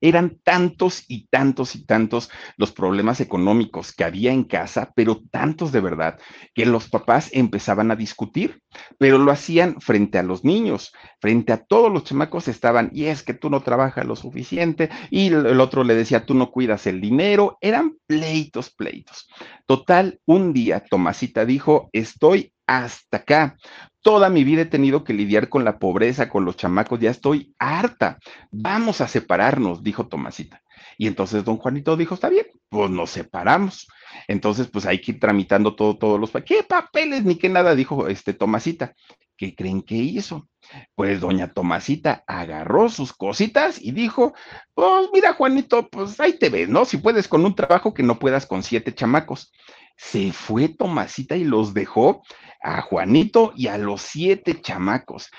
eran 0.00 0.38
tantos 0.42 1.04
y 1.08 1.26
tantos 1.28 1.74
y 1.74 1.84
tantos 1.84 2.30
los 2.56 2.72
problemas 2.72 3.20
económicos 3.20 3.92
que 3.92 4.04
había 4.04 4.32
en 4.32 4.44
casa, 4.44 4.92
pero 4.94 5.22
tantos 5.30 5.72
de 5.72 5.80
verdad, 5.80 6.18
que 6.54 6.66
los 6.66 6.88
papás 6.88 7.30
empezaban 7.32 7.90
a 7.90 7.96
discutir, 7.96 8.62
pero 8.98 9.18
lo 9.18 9.30
hacían 9.32 9.80
frente 9.80 10.18
a 10.18 10.22
los 10.22 10.44
niños, 10.44 10.92
frente 11.20 11.52
a 11.52 11.64
todos 11.64 11.92
los 11.92 12.04
chamacos 12.04 12.48
estaban, 12.48 12.90
y 12.92 13.06
es 13.06 13.22
que 13.22 13.34
tú 13.34 13.50
no 13.50 13.62
trabajas 13.62 14.06
lo 14.06 14.16
suficiente, 14.16 14.90
y 15.10 15.28
el 15.28 15.60
otro 15.60 15.84
le 15.84 15.94
decía, 15.94 16.26
tú 16.26 16.34
no 16.34 16.50
cuidas 16.50 16.86
el 16.86 17.00
dinero, 17.00 17.58
eran 17.60 17.96
pleitos, 18.06 18.70
pleitos. 18.70 19.28
Total, 19.66 20.20
un 20.24 20.52
día 20.52 20.84
Tomasita 20.88 21.44
dijo, 21.44 21.90
estoy 21.92 22.52
hasta 22.66 23.18
acá. 23.18 23.56
Toda 24.02 24.28
mi 24.28 24.44
vida 24.44 24.62
he 24.62 24.66
tenido 24.66 25.02
que 25.02 25.14
lidiar 25.14 25.48
con 25.48 25.64
la 25.64 25.78
pobreza, 25.78 26.28
con 26.28 26.44
los 26.44 26.56
chamacos, 26.56 27.00
ya 27.00 27.10
estoy 27.10 27.54
harta. 27.58 28.18
Vamos 28.50 29.00
a 29.00 29.08
separarnos, 29.08 29.82
dijo 29.82 30.06
Tomasita. 30.06 30.62
Y 30.98 31.06
entonces 31.06 31.44
don 31.44 31.58
Juanito 31.58 31.96
dijo, 31.96 32.14
está 32.14 32.28
bien, 32.28 32.46
pues 32.68 32.90
nos 32.90 33.10
separamos. 33.10 33.88
Entonces, 34.28 34.68
pues 34.68 34.86
hay 34.86 35.00
que 35.00 35.12
ir 35.12 35.20
tramitando 35.20 35.74
todo, 35.74 35.98
todos 35.98 36.20
los 36.20 36.30
¿Qué 36.44 36.62
papeles 36.62 37.24
ni 37.24 37.36
qué 37.36 37.48
nada? 37.48 37.74
Dijo 37.74 38.08
este 38.08 38.32
Tomasita. 38.32 38.94
¿Qué 39.36 39.54
creen 39.54 39.82
que 39.82 39.96
hizo? 39.96 40.48
Pues 40.94 41.20
doña 41.20 41.52
Tomasita 41.52 42.24
agarró 42.26 42.88
sus 42.88 43.12
cositas 43.12 43.80
y 43.82 43.92
dijo, 43.92 44.32
pues 44.72 45.08
mira 45.12 45.34
Juanito, 45.34 45.88
pues 45.88 46.18
ahí 46.20 46.38
te 46.38 46.48
ves, 46.48 46.70
¿no? 46.70 46.86
Si 46.86 46.96
puedes 46.96 47.28
con 47.28 47.44
un 47.44 47.54
trabajo 47.54 47.92
que 47.92 48.02
no 48.02 48.18
puedas 48.18 48.46
con 48.46 48.62
siete 48.62 48.94
chamacos 48.94 49.52
se 49.96 50.32
fue 50.32 50.68
Tomasita 50.68 51.36
y 51.36 51.44
los 51.44 51.74
dejó 51.74 52.22
a 52.62 52.82
Juanito 52.82 53.52
y 53.56 53.68
a 53.68 53.78
los 53.78 54.02
siete 54.02 54.60
chamacos. 54.60 55.30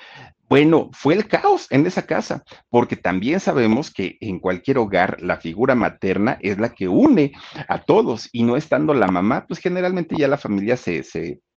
Bueno, 0.48 0.88
fue 0.92 1.14
el 1.14 1.28
caos 1.28 1.66
en 1.70 1.86
esa 1.86 2.06
casa, 2.06 2.42
porque 2.70 2.96
también 2.96 3.38
sabemos 3.38 3.92
que 3.92 4.16
en 4.20 4.40
cualquier 4.40 4.78
hogar 4.78 5.20
la 5.20 5.36
figura 5.36 5.74
materna 5.74 6.38
es 6.40 6.58
la 6.58 6.70
que 6.70 6.88
une 6.88 7.32
a 7.68 7.82
todos 7.82 8.30
y 8.32 8.44
no 8.44 8.56
estando 8.56 8.94
la 8.94 9.08
mamá, 9.08 9.44
pues 9.46 9.60
generalmente 9.60 10.16
ya 10.16 10.26
la 10.26 10.38
familia 10.38 10.78
se, 10.78 11.02
se 11.02 11.40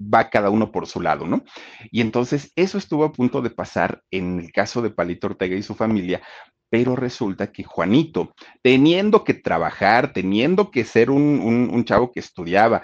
va 0.00 0.30
cada 0.30 0.50
uno 0.50 0.70
por 0.70 0.86
su 0.86 1.00
lado, 1.00 1.26
¿no? 1.26 1.44
Y 1.90 2.00
entonces 2.00 2.52
eso 2.56 2.78
estuvo 2.78 3.04
a 3.04 3.12
punto 3.12 3.42
de 3.42 3.50
pasar 3.50 4.02
en 4.10 4.38
el 4.38 4.52
caso 4.52 4.82
de 4.82 4.90
Palito 4.90 5.26
Ortega 5.26 5.56
y 5.56 5.62
su 5.62 5.74
familia, 5.74 6.22
pero 6.70 6.96
resulta 6.96 7.50
que 7.50 7.64
Juanito, 7.64 8.34
teniendo 8.62 9.24
que 9.24 9.34
trabajar, 9.34 10.12
teniendo 10.12 10.70
que 10.70 10.84
ser 10.84 11.10
un, 11.10 11.84
chavo 11.84 12.12
que 12.12 12.20
estudiaba, 12.20 12.82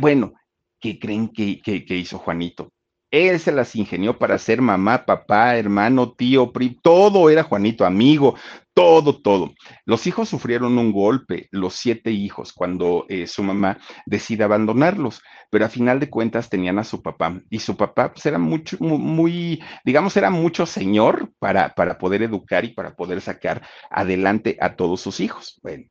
bueno, 0.00 0.32
¿qué 0.80 0.98
creen 0.98 1.28
que, 1.28 1.60
que, 1.60 1.96
hizo 1.96 2.18
Juanito? 2.18 2.70
Él 3.10 3.40
se 3.40 3.52
las 3.52 3.74
ingenió 3.74 4.18
para 4.18 4.38
ser 4.38 4.60
mamá, 4.60 5.06
papá, 5.06 5.56
hermano, 5.56 6.12
tío, 6.12 6.52
pri, 6.52 6.78
todo 6.82 7.30
era 7.30 7.42
Juanito, 7.42 7.86
amigo, 7.86 8.34
todo, 8.78 9.20
todo. 9.20 9.54
Los 9.86 10.06
hijos 10.06 10.28
sufrieron 10.28 10.78
un 10.78 10.92
golpe, 10.92 11.48
los 11.50 11.74
siete 11.74 12.12
hijos, 12.12 12.52
cuando 12.52 13.06
eh, 13.08 13.26
su 13.26 13.42
mamá 13.42 13.78
decide 14.06 14.44
abandonarlos, 14.44 15.20
pero 15.50 15.64
a 15.64 15.68
final 15.68 15.98
de 15.98 16.08
cuentas 16.08 16.48
tenían 16.48 16.78
a 16.78 16.84
su 16.84 17.02
papá 17.02 17.42
y 17.50 17.58
su 17.58 17.76
papá 17.76 18.12
pues, 18.12 18.24
era 18.24 18.38
mucho, 18.38 18.76
muy, 18.78 19.60
digamos, 19.84 20.16
era 20.16 20.30
mucho 20.30 20.64
señor 20.64 21.32
para, 21.40 21.74
para 21.74 21.98
poder 21.98 22.22
educar 22.22 22.64
y 22.64 22.68
para 22.68 22.94
poder 22.94 23.20
sacar 23.20 23.66
adelante 23.90 24.56
a 24.60 24.76
todos 24.76 25.00
sus 25.00 25.18
hijos. 25.18 25.58
Bueno, 25.60 25.86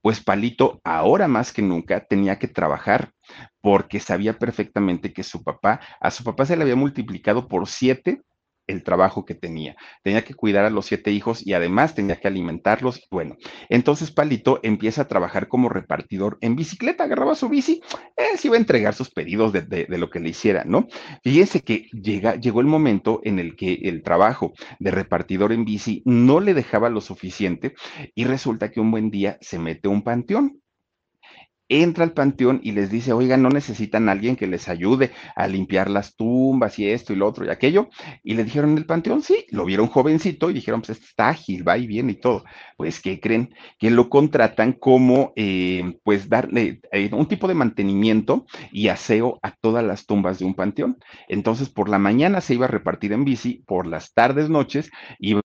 pues 0.00 0.20
Palito 0.20 0.80
ahora 0.82 1.28
más 1.28 1.52
que 1.52 1.62
nunca 1.62 2.04
tenía 2.04 2.40
que 2.40 2.48
trabajar 2.48 3.12
porque 3.60 4.00
sabía 4.00 4.36
perfectamente 4.36 5.12
que 5.12 5.22
su 5.22 5.44
papá, 5.44 5.78
a 6.00 6.10
su 6.10 6.24
papá 6.24 6.44
se 6.44 6.56
le 6.56 6.62
había 6.64 6.74
multiplicado 6.74 7.46
por 7.46 7.68
siete 7.68 8.20
el 8.66 8.82
trabajo 8.82 9.24
que 9.24 9.34
tenía. 9.34 9.76
Tenía 10.02 10.24
que 10.24 10.34
cuidar 10.34 10.64
a 10.64 10.70
los 10.70 10.86
siete 10.86 11.10
hijos 11.10 11.46
y 11.46 11.54
además 11.54 11.94
tenía 11.94 12.16
que 12.16 12.28
alimentarlos. 12.28 13.06
Bueno, 13.10 13.36
entonces 13.68 14.10
Palito 14.10 14.60
empieza 14.62 15.02
a 15.02 15.08
trabajar 15.08 15.48
como 15.48 15.68
repartidor 15.68 16.38
en 16.40 16.56
bicicleta, 16.56 17.04
agarraba 17.04 17.34
su 17.34 17.48
bici, 17.48 17.82
él 18.16 18.38
se 18.38 18.48
iba 18.48 18.56
a 18.56 18.60
entregar 18.60 18.94
sus 18.94 19.10
pedidos 19.10 19.52
de, 19.52 19.86
lo 19.88 20.10
que 20.10 20.20
le 20.20 20.30
hiciera, 20.30 20.64
¿no? 20.64 20.86
Fíjense 21.22 21.60
que 21.60 21.88
llega, 21.92 22.36
llegó 22.36 22.60
el 22.60 22.66
momento 22.66 23.20
en 23.24 23.38
el 23.38 23.56
que 23.56 23.74
el 23.82 24.02
trabajo 24.02 24.52
de 24.78 24.90
repartidor 24.90 25.52
en 25.52 25.64
bici 25.64 26.02
no 26.04 26.40
le 26.40 26.54
dejaba 26.54 26.88
lo 26.88 27.00
suficiente 27.00 27.74
y 28.14 28.24
resulta 28.24 28.70
que 28.70 28.80
un 28.80 28.90
buen 28.90 29.10
día 29.10 29.38
se 29.40 29.58
mete 29.58 29.88
un 29.88 30.02
panteón 30.02 30.61
entra 31.72 32.04
al 32.04 32.12
panteón 32.12 32.60
y 32.62 32.72
les 32.72 32.90
dice, 32.90 33.12
oigan, 33.12 33.42
no 33.42 33.48
necesitan 33.48 34.08
a 34.08 34.12
alguien 34.12 34.36
que 34.36 34.46
les 34.46 34.68
ayude 34.68 35.10
a 35.34 35.46
limpiar 35.46 35.88
las 35.88 36.16
tumbas 36.16 36.78
y 36.78 36.88
esto 36.88 37.12
y 37.12 37.16
lo 37.16 37.26
otro 37.26 37.44
y 37.44 37.48
aquello. 37.48 37.88
Y 38.22 38.34
le 38.34 38.44
dijeron 38.44 38.72
en 38.72 38.78
el 38.78 38.86
panteón, 38.86 39.22
sí, 39.22 39.46
lo 39.50 39.64
vieron 39.64 39.88
jovencito 39.88 40.50
y 40.50 40.54
dijeron, 40.54 40.80
pues 40.80 40.90
este 40.90 41.06
está 41.06 41.28
ágil, 41.28 41.66
va 41.66 41.78
y 41.78 41.86
viene 41.86 42.12
y 42.12 42.20
todo. 42.20 42.44
Pues, 42.76 43.00
¿qué 43.00 43.20
creen? 43.20 43.54
Que 43.78 43.90
lo 43.90 44.08
contratan 44.08 44.72
como, 44.72 45.32
eh, 45.36 45.98
pues, 46.04 46.28
darle 46.28 46.80
eh, 46.92 47.10
un 47.12 47.26
tipo 47.26 47.48
de 47.48 47.54
mantenimiento 47.54 48.46
y 48.70 48.88
aseo 48.88 49.38
a 49.42 49.52
todas 49.52 49.84
las 49.84 50.06
tumbas 50.06 50.38
de 50.38 50.44
un 50.44 50.54
panteón. 50.54 50.98
Entonces, 51.28 51.68
por 51.68 51.88
la 51.88 51.98
mañana 51.98 52.40
se 52.40 52.54
iba 52.54 52.66
a 52.66 52.68
repartir 52.68 53.12
en 53.12 53.24
bici, 53.24 53.62
por 53.66 53.86
las 53.86 54.12
tardes, 54.12 54.50
noches, 54.50 54.90
iba 55.18 55.42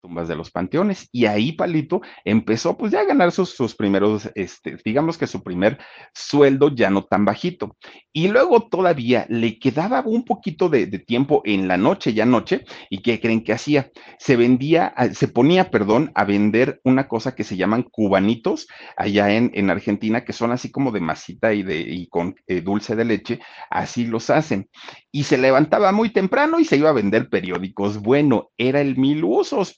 tumbas 0.00 0.28
de 0.28 0.36
los 0.36 0.50
panteones. 0.50 1.08
Y 1.12 1.26
ahí 1.26 1.52
Palito 1.52 2.00
empezó 2.24 2.76
pues 2.76 2.92
ya 2.92 3.00
a 3.00 3.04
ganar 3.04 3.32
sus, 3.32 3.50
sus, 3.50 3.74
primeros, 3.74 4.30
este, 4.34 4.76
digamos 4.84 5.18
que 5.18 5.26
su 5.26 5.42
primer 5.42 5.78
sueldo 6.14 6.74
ya 6.74 6.90
no 6.90 7.04
tan 7.04 7.24
bajito. 7.24 7.76
Y 8.12 8.28
luego 8.28 8.68
todavía 8.68 9.26
le 9.28 9.58
quedaba 9.58 10.02
un 10.04 10.24
poquito 10.24 10.68
de, 10.68 10.86
tiempo 10.86 11.42
en 11.44 11.68
la 11.68 11.76
noche, 11.76 12.12
ya 12.12 12.26
noche, 12.26 12.64
y 12.88 13.02
¿qué 13.02 13.20
creen 13.20 13.44
que 13.44 13.52
hacía? 13.52 13.90
Se 14.18 14.36
vendía, 14.36 14.94
se 15.12 15.28
ponía, 15.28 15.70
perdón, 15.70 16.10
a 16.14 16.24
vender 16.24 16.80
una 16.84 17.08
cosa 17.08 17.34
que 17.34 17.44
se 17.44 17.56
llaman 17.56 17.84
cubanitos 17.84 18.66
allá 18.96 19.32
en, 19.32 19.50
en 19.54 19.70
Argentina, 19.70 20.24
que 20.24 20.32
son 20.32 20.52
así 20.52 20.70
como 20.70 20.90
de 20.90 21.00
masita 21.00 21.54
y, 21.54 21.62
de, 21.62 21.80
y 21.80 22.08
con 22.08 22.34
eh, 22.46 22.60
dulce 22.60 22.96
de 22.96 23.04
leche, 23.04 23.40
así 23.70 24.06
los 24.06 24.30
hacen. 24.30 24.68
Y 25.12 25.24
se 25.24 25.38
levantaba 25.38 25.92
muy 25.92 26.10
temprano 26.10 26.60
y 26.60 26.64
se 26.64 26.76
iba 26.76 26.90
a 26.90 26.94
vender 26.94 27.28
periódicos. 27.28 28.00
Bueno, 28.00 28.50
era 28.58 28.80
el 28.80 28.96
mil 28.96 29.24
usos, 29.24 29.74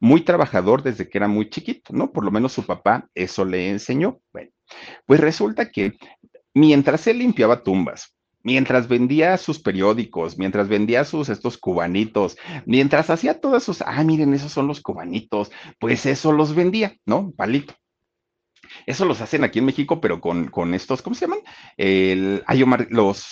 muy 0.00 0.22
trabajador 0.22 0.82
desde 0.82 1.08
que 1.08 1.18
era 1.18 1.28
muy 1.28 1.48
chiquito, 1.50 1.92
¿no? 1.92 2.12
Por 2.12 2.24
lo 2.24 2.30
menos 2.30 2.52
su 2.52 2.64
papá 2.64 3.08
eso 3.14 3.44
le 3.44 3.70
enseñó. 3.70 4.20
Bueno, 4.32 4.50
pues 5.06 5.20
resulta 5.20 5.70
que 5.70 5.94
mientras 6.54 7.06
él 7.06 7.18
limpiaba 7.18 7.62
tumbas, 7.62 8.14
mientras 8.42 8.88
vendía 8.88 9.36
sus 9.38 9.58
periódicos, 9.58 10.38
mientras 10.38 10.68
vendía 10.68 11.04
sus 11.04 11.28
estos 11.28 11.58
cubanitos, 11.58 12.36
mientras 12.66 13.10
hacía 13.10 13.40
todos 13.40 13.64
sus, 13.64 13.82
ah, 13.82 14.02
miren, 14.04 14.34
esos 14.34 14.52
son 14.52 14.66
los 14.66 14.80
cubanitos, 14.80 15.50
pues 15.78 16.06
eso 16.06 16.32
los 16.32 16.54
vendía, 16.54 16.96
¿no? 17.06 17.32
Palito. 17.32 17.74
Eso 18.86 19.04
los 19.04 19.20
hacen 19.20 19.44
aquí 19.44 19.58
en 19.58 19.66
México, 19.66 20.00
pero 20.00 20.20
con, 20.20 20.48
con 20.48 20.74
estos, 20.74 21.02
¿cómo 21.02 21.14
se 21.14 21.26
llaman? 21.26 21.40
El, 21.76 22.42
hay 22.46 22.64
los 22.90 23.26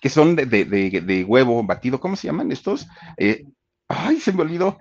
que 0.00 0.08
son 0.08 0.36
de, 0.36 0.46
de, 0.46 0.64
de, 0.64 1.24
huevo 1.24 1.62
batido, 1.62 2.00
¿cómo 2.00 2.16
se 2.16 2.26
llaman 2.26 2.52
estos? 2.52 2.86
Eh, 3.16 3.44
ay, 3.88 4.20
se 4.20 4.32
me 4.32 4.42
olvidó 4.42 4.78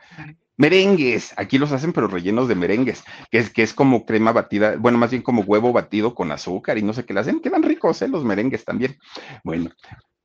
merengues. 0.57 1.33
Aquí 1.37 1.57
los 1.57 1.71
hacen, 1.71 1.93
pero 1.93 2.07
rellenos 2.07 2.47
de 2.47 2.55
merengues, 2.55 3.03
que 3.31 3.39
es, 3.39 3.49
que 3.49 3.63
es 3.63 3.73
como 3.73 4.05
crema 4.05 4.31
batida, 4.31 4.75
bueno, 4.77 4.97
más 4.97 5.11
bien 5.11 5.23
como 5.23 5.41
huevo 5.41 5.73
batido 5.73 6.13
con 6.15 6.31
azúcar 6.31 6.77
y 6.77 6.83
no 6.83 6.93
sé 6.93 7.05
qué 7.05 7.13
le 7.13 7.21
hacen. 7.21 7.41
Quedan 7.41 7.63
ricos, 7.63 8.01
¿eh? 8.01 8.07
Los 8.07 8.23
merengues 8.23 8.65
también. 8.65 8.97
Bueno, 9.43 9.71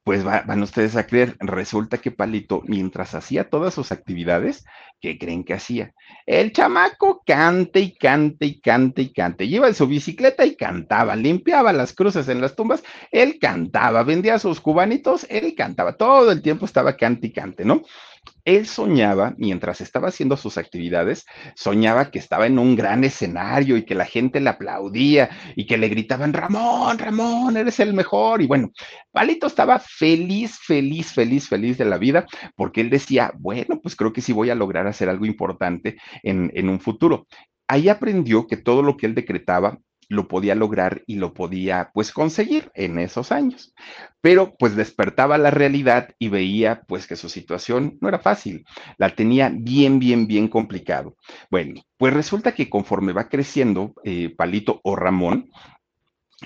pues 0.09 0.25
van 0.25 0.63
ustedes 0.63 0.97
a 0.97 1.07
creer, 1.07 1.37
resulta 1.39 1.99
que 1.99 2.11
Palito, 2.11 2.63
mientras 2.65 3.15
hacía 3.15 3.51
todas 3.51 3.75
sus 3.75 3.93
actividades, 3.93 4.65
¿qué 5.03 5.19
creen 5.19 5.45
que 5.45 5.53
hacía? 5.53 5.93
El 6.25 6.51
chamaco 6.53 7.23
cante 7.27 7.81
y 7.81 7.95
cante 7.95 8.47
y 8.47 8.59
cante 8.59 9.03
y 9.03 9.13
cante. 9.13 9.49
Lleva 9.49 9.69
en 9.69 9.75
su 9.75 9.87
bicicleta 9.87 10.47
y 10.47 10.57
cantaba, 10.57 11.15
limpiaba 11.15 11.75
las 11.75 11.93
cruces 11.93 12.27
en 12.31 12.41
las 12.41 12.57
tumbas, 12.57 12.83
él 13.11 13.39
cantaba, 13.39 14.03
vendía 14.03 14.39
sus 14.39 14.63
cubanitos, 14.63 15.27
él 15.29 15.55
cantaba, 15.55 15.93
todo 15.93 16.33
el 16.33 16.41
tiempo 16.41 16.65
estaba 16.65 16.97
cante 16.97 17.27
y 17.27 17.33
cante, 17.35 17.67
¿no? 17.67 17.83
Él 18.45 18.67
soñaba, 18.67 19.35
mientras 19.37 19.81
estaba 19.81 20.09
haciendo 20.09 20.37
sus 20.37 20.57
actividades, 20.57 21.27
soñaba 21.55 22.11
que 22.11 22.19
estaba 22.19 22.47
en 22.47 22.59
un 22.59 22.77
gran 22.77 23.05
escenario 23.05 23.77
y 23.77 23.85
que 23.85 23.95
la 23.95 24.07
gente 24.07 24.41
le 24.41 24.49
aplaudía 24.49 25.29
y 25.55 25.67
que 25.67 25.77
le 25.77 25.89
gritaban, 25.89 26.33
Ramón, 26.33 26.99
Ramón, 26.99 27.57
eres 27.57 27.79
el 27.81 27.93
mejor. 27.93 28.41
Y 28.41 28.47
bueno, 28.47 28.71
Palito 29.13 29.47
estaba 29.47 29.79
feliz, 29.79 30.59
feliz, 30.59 31.13
feliz, 31.13 31.49
feliz 31.49 31.77
de 31.77 31.85
la 31.85 31.99
vida, 31.99 32.27
porque 32.57 32.81
él 32.81 32.91
decía, 32.91 33.33
bueno, 33.39 33.81
pues 33.83 33.97
creo 33.97 34.13
que 34.13 34.23
sí 34.23 34.33
voy 34.33 34.51
a 34.51 34.55
lograr 34.55 34.87
hacer 34.87 35.09
algo 35.09 35.27
importante 35.27 35.99
en, 36.23 36.51
en 36.55 36.69
un 36.69 36.81
futuro. 36.81 37.27
Ahí 37.67 37.91
aprendió 37.91 38.47
que 38.47 38.57
todo 38.57 38.83
lo 38.83 38.97
que 38.97 39.05
él 39.05 39.15
decretaba 39.15 39.79
lo 40.09 40.27
podía 40.27 40.55
lograr 40.55 41.03
y 41.07 41.17
lo 41.17 41.35
podía 41.35 41.91
pues 41.93 42.13
conseguir 42.13 42.71
en 42.75 42.99
esos 42.99 43.31
años. 43.31 43.75
Pero 44.21 44.55
pues 44.59 44.75
despertaba 44.75 45.39
la 45.39 45.51
realidad 45.51 46.15
y 46.19 46.29
veía 46.29 46.83
pues 46.89 47.07
que 47.07 47.17
su 47.17 47.29
situación 47.29 47.99
no 48.01 48.09
era 48.09 48.19
fácil, 48.19 48.65
la 48.97 49.15
tenía 49.15 49.51
bien, 49.55 49.99
bien, 49.99 50.27
bien 50.27 50.49
complicado. 50.49 51.17
Bueno, 51.51 51.83
pues 51.97 52.13
resulta 52.13 52.53
que 52.53 52.71
conforme 52.71 53.13
va 53.13 53.29
creciendo 53.29 53.95
eh, 54.05 54.35
Palito 54.37 54.81
o 54.83 54.97
Ramón, 54.97 55.51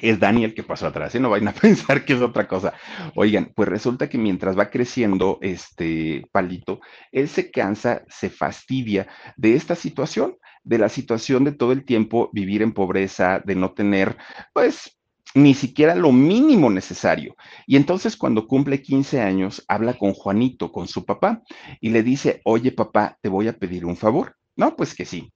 es 0.01 0.19
Daniel 0.19 0.55
que 0.55 0.63
pasó 0.63 0.87
atrás, 0.87 1.15
y 1.15 1.19
¿eh? 1.19 1.21
no 1.21 1.29
vayan 1.29 1.49
a 1.49 1.53
pensar 1.61 2.05
que 2.05 2.15
es 2.15 2.21
otra 2.21 2.49
cosa. 2.49 2.73
Oigan, 3.15 3.53
pues 3.55 3.69
resulta 3.69 4.09
que 4.09 4.19
mientras 4.19 4.59
va 4.59 4.71
creciendo 4.71 5.39
este 5.43 6.27
palito, 6.33 6.81
él 7.11 7.29
se 7.29 7.51
cansa, 7.51 8.05
se 8.09 8.31
fastidia 8.31 9.07
de 9.37 9.55
esta 9.55 9.75
situación, 9.75 10.37
de 10.65 10.79
la 10.79 10.89
situación 10.89 11.45
de 11.45 11.53
todo 11.53 11.73
el 11.73 11.85
tiempo 11.85 12.31
vivir 12.33 12.63
en 12.63 12.73
pobreza, 12.73 13.41
de 13.45 13.55
no 13.55 13.73
tener, 13.73 14.17
pues, 14.53 14.99
ni 15.35 15.55
siquiera 15.55 15.95
lo 15.95 16.13
mínimo 16.13 16.71
necesario. 16.71 17.35
Y 17.67 17.77
entonces 17.77 18.17
cuando 18.17 18.47
cumple 18.47 18.83
15 18.83 19.21
años, 19.21 19.65
habla 19.69 19.95
con 19.95 20.13
Juanito, 20.13 20.71
con 20.71 20.89
su 20.89 21.05
papá, 21.05 21.43
y 21.81 21.91
le 21.91 22.03
dice, 22.03 22.41
oye 22.45 22.73
papá, 22.73 23.19
te 23.21 23.29
voy 23.29 23.49
a 23.49 23.59
pedir 23.59 23.87
un 23.87 23.97
favor. 23.97 24.37
No, 24.57 24.77
pues 24.77 24.95
que 24.95 25.07
sí 25.07 25.33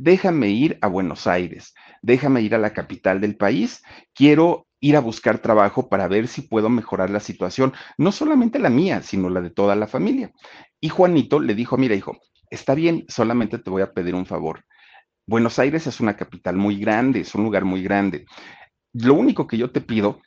déjame 0.00 0.50
ir 0.50 0.78
a 0.80 0.86
Buenos 0.86 1.26
Aires, 1.26 1.74
déjame 2.02 2.42
ir 2.42 2.54
a 2.54 2.58
la 2.58 2.72
capital 2.72 3.20
del 3.20 3.36
país, 3.36 3.82
quiero 4.14 4.66
ir 4.80 4.96
a 4.96 5.00
buscar 5.00 5.40
trabajo 5.40 5.88
para 5.88 6.06
ver 6.06 6.28
si 6.28 6.42
puedo 6.42 6.68
mejorar 6.68 7.10
la 7.10 7.18
situación, 7.18 7.72
no 7.96 8.12
solamente 8.12 8.60
la 8.60 8.70
mía, 8.70 9.02
sino 9.02 9.28
la 9.28 9.40
de 9.40 9.50
toda 9.50 9.74
la 9.74 9.88
familia. 9.88 10.30
Y 10.80 10.88
Juanito 10.88 11.40
le 11.40 11.56
dijo, 11.56 11.76
mira 11.76 11.96
hijo, 11.96 12.16
está 12.50 12.74
bien, 12.74 13.04
solamente 13.08 13.58
te 13.58 13.70
voy 13.70 13.82
a 13.82 13.92
pedir 13.92 14.14
un 14.14 14.26
favor. 14.26 14.64
Buenos 15.26 15.58
Aires 15.58 15.86
es 15.86 16.00
una 16.00 16.16
capital 16.16 16.56
muy 16.56 16.78
grande, 16.78 17.20
es 17.20 17.34
un 17.34 17.44
lugar 17.44 17.64
muy 17.64 17.82
grande. 17.82 18.24
Lo 18.92 19.14
único 19.14 19.46
que 19.46 19.58
yo 19.58 19.70
te 19.70 19.80
pido 19.80 20.20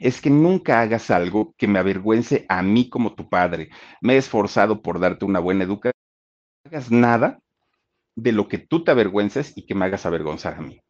es 0.00 0.20
que 0.20 0.30
nunca 0.30 0.80
hagas 0.80 1.10
algo 1.10 1.54
que 1.56 1.68
me 1.68 1.78
avergüence 1.78 2.46
a 2.48 2.62
mí 2.62 2.88
como 2.88 3.14
tu 3.14 3.28
padre. 3.28 3.70
Me 4.00 4.14
he 4.14 4.16
esforzado 4.16 4.82
por 4.82 4.98
darte 4.98 5.24
una 5.24 5.40
buena 5.40 5.64
educación. 5.64 5.92
No 6.64 6.70
hagas 6.70 6.90
nada 6.90 7.38
de 8.16 8.32
lo 8.32 8.48
que 8.48 8.58
tú 8.58 8.84
te 8.84 8.90
avergüences 8.90 9.52
y 9.56 9.66
que 9.66 9.74
me 9.74 9.84
hagas 9.84 10.06
avergonzar 10.06 10.54
a 10.54 10.62
mí. 10.62 10.80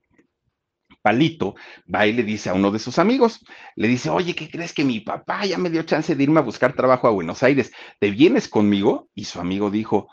Palito 1.03 1.55
va 1.93 2.07
y 2.07 2.15
le 2.15 2.23
dice 2.23 2.49
a 2.49 2.55
uno 2.55 2.71
de 2.71 2.79
sus 2.79 2.99
amigos, 2.99 3.45
le 3.77 3.89
dice, 3.89 4.09
oye, 4.09 4.35
¿qué 4.35 4.49
crees 4.49 4.73
que 4.73 4.85
mi 4.85 5.01
papá 5.01 5.45
ya 5.45 5.59
me 5.59 5.69
dio 5.69 5.83
chance 5.83 6.15
de 6.15 6.23
irme 6.23 6.41
a 6.41 6.43
buscar 6.43 6.73
trabajo 6.73 7.09
a 7.09 7.11
Buenos 7.11 7.43
Aires? 7.43 7.73
¿Te 8.01 8.11
vienes 8.11 8.49
conmigo? 8.49 9.11
Y 9.15 9.25
su 9.25 9.39
amigo 9.39 9.71
dijo, 9.71 10.09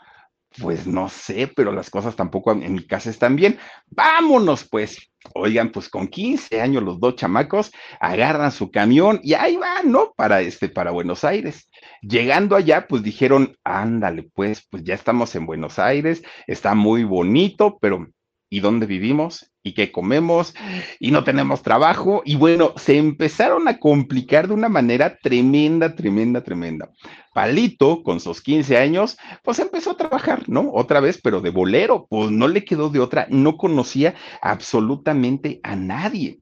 pues 0.58 0.86
no 0.86 1.08
sé, 1.08 1.50
pero 1.54 1.72
las 1.72 1.90
cosas 1.90 2.16
tampoco 2.16 2.52
en 2.52 2.72
mi 2.72 2.86
casa 2.86 3.10
están 3.10 3.36
bien. 3.36 3.58
Vámonos, 3.88 4.68
pues. 4.68 4.98
Oigan, 5.34 5.70
pues 5.70 5.88
con 5.88 6.08
15 6.08 6.60
años 6.60 6.82
los 6.82 6.98
dos 6.98 7.14
chamacos 7.14 7.70
agarran 8.00 8.50
su 8.50 8.72
camión 8.72 9.20
y 9.22 9.34
ahí 9.34 9.56
van, 9.56 9.92
¿no? 9.92 10.12
Para 10.16 10.40
este, 10.40 10.68
para 10.68 10.90
Buenos 10.90 11.22
Aires. 11.22 11.68
Llegando 12.00 12.56
allá, 12.56 12.88
pues 12.88 13.04
dijeron, 13.04 13.56
ándale, 13.62 14.28
pues, 14.34 14.66
pues 14.68 14.82
ya 14.82 14.94
estamos 14.94 15.34
en 15.36 15.46
Buenos 15.46 15.78
Aires, 15.78 16.22
está 16.48 16.74
muy 16.74 17.04
bonito, 17.04 17.78
pero 17.80 18.08
¿y 18.52 18.60
dónde 18.60 18.84
vivimos? 18.84 19.50
¿Y 19.62 19.72
qué 19.72 19.90
comemos? 19.90 20.54
Y 21.00 21.10
no 21.10 21.24
tenemos 21.24 21.62
trabajo. 21.62 22.20
Y 22.26 22.36
bueno, 22.36 22.74
se 22.76 22.98
empezaron 22.98 23.66
a 23.66 23.78
complicar 23.78 24.46
de 24.46 24.52
una 24.52 24.68
manera 24.68 25.16
tremenda, 25.16 25.94
tremenda, 25.94 26.44
tremenda. 26.44 26.90
Palito, 27.32 28.02
con 28.02 28.20
sus 28.20 28.42
15 28.42 28.76
años, 28.76 29.16
pues 29.42 29.58
empezó 29.58 29.92
a 29.92 29.96
trabajar, 29.96 30.50
¿no? 30.50 30.70
Otra 30.70 31.00
vez, 31.00 31.18
pero 31.22 31.40
de 31.40 31.48
bolero, 31.48 32.06
pues 32.10 32.30
no 32.30 32.46
le 32.46 32.62
quedó 32.62 32.90
de 32.90 33.00
otra, 33.00 33.26
no 33.30 33.56
conocía 33.56 34.14
absolutamente 34.42 35.58
a 35.62 35.74
nadie. 35.74 36.40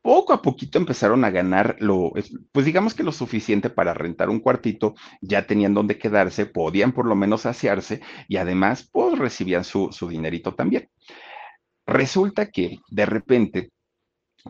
Poco 0.00 0.32
a 0.32 0.40
poquito 0.40 0.78
empezaron 0.78 1.26
a 1.26 1.30
ganar 1.30 1.76
lo, 1.78 2.12
pues 2.52 2.64
digamos 2.64 2.94
que 2.94 3.02
lo 3.02 3.12
suficiente 3.12 3.68
para 3.68 3.92
rentar 3.92 4.30
un 4.30 4.40
cuartito, 4.40 4.94
ya 5.20 5.46
tenían 5.46 5.74
donde 5.74 5.98
quedarse, 5.98 6.46
podían 6.46 6.92
por 6.92 7.04
lo 7.04 7.16
menos 7.16 7.44
asearse 7.44 8.00
y 8.28 8.38
además, 8.38 8.88
pues 8.90 9.18
recibían 9.18 9.62
su, 9.62 9.90
su 9.92 10.08
dinerito 10.08 10.54
también. 10.54 10.88
Resulta 11.86 12.50
que 12.50 12.78
de 12.88 13.06
repente 13.06 13.70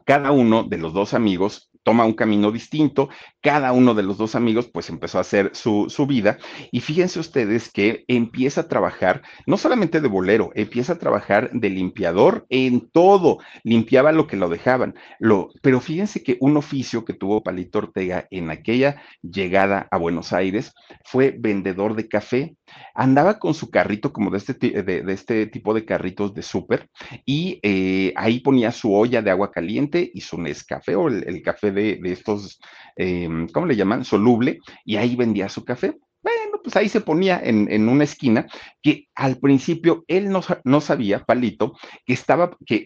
cada 0.05 0.31
uno 0.31 0.64
de 0.64 0.79
los 0.79 0.93
dos 0.93 1.14
amigos 1.14 1.69
toma 1.83 2.05
un 2.05 2.12
camino 2.12 2.53
distinto, 2.53 3.09
cada 3.40 3.73
uno 3.73 3.95
de 3.95 4.03
los 4.03 4.19
dos 4.19 4.35
amigos 4.35 4.69
pues 4.73 4.90
empezó 4.90 5.19
a 5.19 5.23
hacer 5.23 5.51
su, 5.55 5.87
su, 5.88 6.07
vida. 6.07 6.38
Y 6.71 6.81
fíjense 6.81 7.21
ustedes 7.21 7.71
que 7.71 8.05
empieza 8.09 8.62
a 8.62 8.69
trabajar, 8.69 9.23
no 9.47 9.57
solamente 9.57 10.01
de 10.01 10.09
bolero, 10.09 10.51
empieza 10.55 10.95
a 10.95 10.99
trabajar 10.99 11.51
de 11.53 11.71
limpiador 11.71 12.47
en 12.49 12.90
todo, 12.90 13.38
limpiaba 13.64 14.12
lo 14.12 14.27
que 14.27 14.37
lo 14.37 14.49
dejaban, 14.49 14.95
lo, 15.19 15.51
pero 15.62 15.81
fíjense 15.81 16.23
que 16.23 16.37
un 16.40 16.57
oficio 16.57 17.05
que 17.05 17.14
tuvo 17.14 17.43
Palito 17.43 17.79
Ortega 17.79 18.27
en 18.31 18.51
aquella 18.51 19.03
llegada 19.23 19.88
a 19.90 19.97
Buenos 19.97 20.33
Aires 20.33 20.73
fue 21.05 21.35
vendedor 21.38 21.95
de 21.95 22.09
café, 22.09 22.57
andaba 22.95 23.38
con 23.38 23.55
su 23.55 23.71
carrito 23.71 24.12
como 24.12 24.31
de 24.31 24.38
este, 24.38 24.55
de, 24.55 25.03
de 25.03 25.12
este 25.12 25.47
tipo 25.47 25.75
de 25.75 25.85
carritos 25.85 26.35
de 26.35 26.43
súper 26.43 26.88
y 27.25 27.59
eh, 27.62 28.12
ahí 28.16 28.40
ponía 28.40 28.73
su 28.73 28.95
olla 28.95 29.23
de 29.23 29.31
agua 29.31 29.51
caliente 29.51 30.11
y 30.12 30.21
su 30.21 30.40
Nescafé 30.40 30.97
o 30.97 31.09
el, 31.09 31.25
el 31.27 31.43
café 31.43 31.69
de, 31.72 32.00
estos, 32.04 32.61
eh, 32.96 33.28
¿cómo 33.52 33.66
le 33.66 33.76
llaman? 33.76 34.04
Soluble, 34.04 34.59
y 34.85 34.96
ahí 34.96 35.16
vendía 35.16 35.48
su 35.48 35.64
café. 35.64 35.96
Bueno, 36.22 36.61
pues 36.62 36.76
ahí 36.76 36.90
se 36.90 37.00
ponía 37.00 37.40
en, 37.42 37.88
una 37.88 38.04
esquina 38.04 38.46
que 38.83 39.09
al 39.14 39.38
principio 39.38 40.04
él 40.06 40.28
no, 40.28 40.42
no, 40.64 40.80
sabía, 40.83 41.24
Palito, 41.24 41.74
que 42.04 42.12
estaba, 42.12 42.56
que 42.66 42.85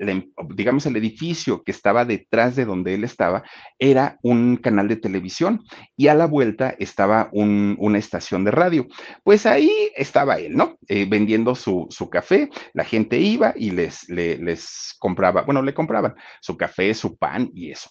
digamos 0.50 0.86
el 0.86 0.96
edificio 0.96 1.64
que 1.64 1.72
estaba 1.72 2.04
detrás 2.04 2.54
de 2.54 2.64
donde 2.64 2.94
él 2.94 3.02
estaba 3.02 3.42
era 3.78 4.18
un 4.22 4.56
canal 4.56 4.86
de 4.86 4.96
televisión 4.96 5.64
y 5.96 6.06
a 6.08 6.14
la 6.14 6.26
vuelta 6.26 6.76
estaba 6.78 7.28
una 7.32 7.98
estación 7.98 8.44
de 8.44 8.52
radio. 8.52 8.86
Pues 9.24 9.46
ahí 9.46 9.90
estaba 9.96 10.38
él, 10.38 10.56
¿no? 10.56 10.78
Eh, 10.86 11.06
vendiendo 11.08 11.56
su, 11.56 11.88
su, 11.90 12.08
café, 12.08 12.50
la 12.72 12.84
gente 12.84 13.18
iba 13.18 13.52
y 13.56 13.70
les, 13.72 14.08
les 14.08 14.94
compraba, 15.00 15.42
bueno, 15.42 15.60
le 15.62 15.74
compraban 15.74 16.14
su 16.40 16.56
café, 16.56 16.94
su 16.94 17.16
pan 17.16 17.50
y 17.52 17.72
eso. 17.72 17.90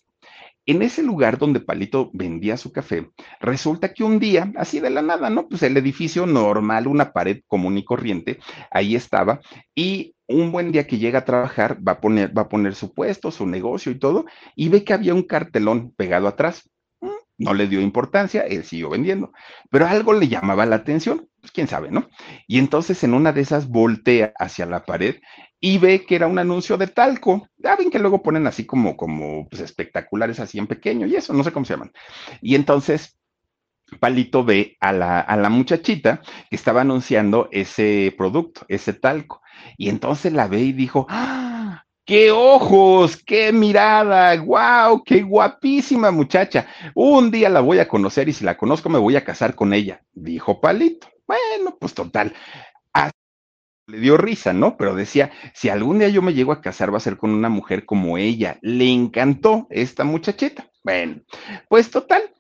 En 0.66 0.82
ese 0.82 1.04
lugar 1.04 1.38
donde 1.38 1.60
Palito 1.60 2.10
vendía 2.14 2.56
su 2.56 2.72
café, 2.72 3.12
resulta 3.42 3.94
que 3.94 4.04
un 4.04 4.20
día, 4.20 4.52
así 4.56 4.80
de 4.80 4.90
la 4.90 5.02
nada, 5.02 5.30
¿no? 5.30 5.50
Pues 5.50 5.62
el 5.64 5.76
edificio 5.76 6.26
normal, 6.26 6.88
una 6.88 7.12
pared 7.12 7.42
común 7.48 7.78
y 7.78 7.84
corriente, 7.84 8.40
ahí 8.72 8.96
estaba, 8.96 9.42
y 9.76 10.16
un 10.28 10.54
buen 10.54 10.72
día 10.72 10.88
que 10.88 10.98
llega 10.98 11.20
a 11.20 11.26
trabajar, 11.26 11.78
va 11.86 11.94
a 11.94 12.02
poner, 12.02 12.38
va 12.38 12.44
a 12.44 12.50
poner 12.50 12.76
su 12.76 12.94
puesto, 12.94 13.30
su 13.30 13.46
negocio 13.46 13.92
y 13.92 14.00
todo, 14.00 14.26
y 14.56 14.70
ve 14.70 14.86
que 14.86 14.94
había 14.94 15.14
un 15.14 15.24
cartelón 15.24 15.92
pegado 15.96 16.30
atrás. 16.30 16.70
Mm, 17.02 17.10
no 17.40 17.54
le 17.54 17.68
dio 17.68 17.82
importancia, 17.82 18.44
él 18.44 18.64
siguió 18.64 18.90
vendiendo, 18.90 19.34
pero 19.70 19.86
algo 19.86 20.14
le 20.14 20.30
llamaba 20.30 20.66
la 20.66 20.78
atención, 20.78 21.28
pues 21.42 21.52
quién 21.52 21.68
sabe, 21.68 21.92
¿no? 21.92 22.08
Y 22.48 22.60
entonces 22.60 23.04
en 23.04 23.14
una 23.14 23.34
de 23.34 23.42
esas 23.42 23.68
voltea 23.68 24.32
hacia 24.40 24.66
la 24.66 24.86
pared 24.86 25.18
y 25.66 25.78
ve 25.78 26.06
que 26.06 26.16
era 26.16 26.28
un 26.28 26.38
anuncio 26.38 26.78
de 26.78 26.88
talco. 26.88 27.48
Ya 27.56 27.78
ven 27.78 27.90
que 27.90 27.98
luego 27.98 28.22
ponen 28.22 28.46
así 28.48 28.66
como, 28.66 28.98
como 28.98 29.48
pues, 29.48 29.62
espectaculares 29.62 30.42
así 30.42 30.60
en 30.60 30.68
pequeño 30.68 31.08
y 31.08 31.16
eso, 31.16 31.32
no 31.32 31.42
sé 31.42 31.54
cómo 31.54 31.66
se 31.66 31.76
llaman. 31.76 31.94
Y 32.42 32.56
entonces 32.56 33.18
Palito 33.98 34.44
ve 34.44 34.76
a 34.82 34.92
la, 34.92 35.22
a 35.22 35.38
la 35.38 35.48
muchachita 35.48 36.22
que 36.50 36.58
estaba 36.58 36.82
anunciando 36.82 37.48
ese 37.50 38.14
producto, 38.18 38.66
ese 38.68 38.92
talco. 38.92 39.42
Y 39.78 39.88
entonces 39.88 40.34
la 40.34 40.50
ve 40.50 40.60
y 40.60 40.74
dijo, 40.74 41.08
¡Ah! 41.10 41.86
¡Qué 42.04 42.30
ojos! 42.30 43.24
¡Qué 43.26 43.54
mirada! 43.54 44.36
¡Guau! 44.36 45.02
¡Qué 45.06 45.22
guapísima 45.22 46.12
muchacha! 46.12 46.68
Un 46.94 47.32
día 47.32 47.48
la 47.48 47.62
voy 47.62 47.80
a 47.80 47.88
conocer 47.88 48.28
y 48.28 48.34
si 48.34 48.44
la 48.44 48.58
conozco 48.58 48.90
me 48.90 49.00
voy 49.00 49.16
a 49.16 49.24
casar 49.24 49.56
con 49.56 49.74
ella, 49.74 50.04
dijo 50.12 50.60
Palito. 50.60 51.08
Bueno, 51.26 51.78
pues 51.80 51.94
total, 51.94 52.34
le 53.88 54.00
dio 54.00 54.18
risa, 54.18 54.54
¿no? 54.54 54.78
Pero 54.78 54.96
decía, 54.96 55.32
si 55.54 55.70
algún 55.70 56.00
día 56.00 56.10
yo 56.10 56.22
me 56.22 56.34
llego 56.34 56.52
a 56.52 56.62
casar 56.62 56.94
va 56.94 56.98
a 56.98 57.02
ser 57.02 57.18
con 57.18 57.32
una 57.32 57.50
mujer 57.50 57.86
como 57.86 58.18
ella. 58.18 58.58
Le 58.62 58.92
encantó 58.92 59.68
esta 59.70 60.04
muchachita. 60.04 60.70
Bueno, 60.84 61.22
pues 61.70 61.90
total. 61.92 62.33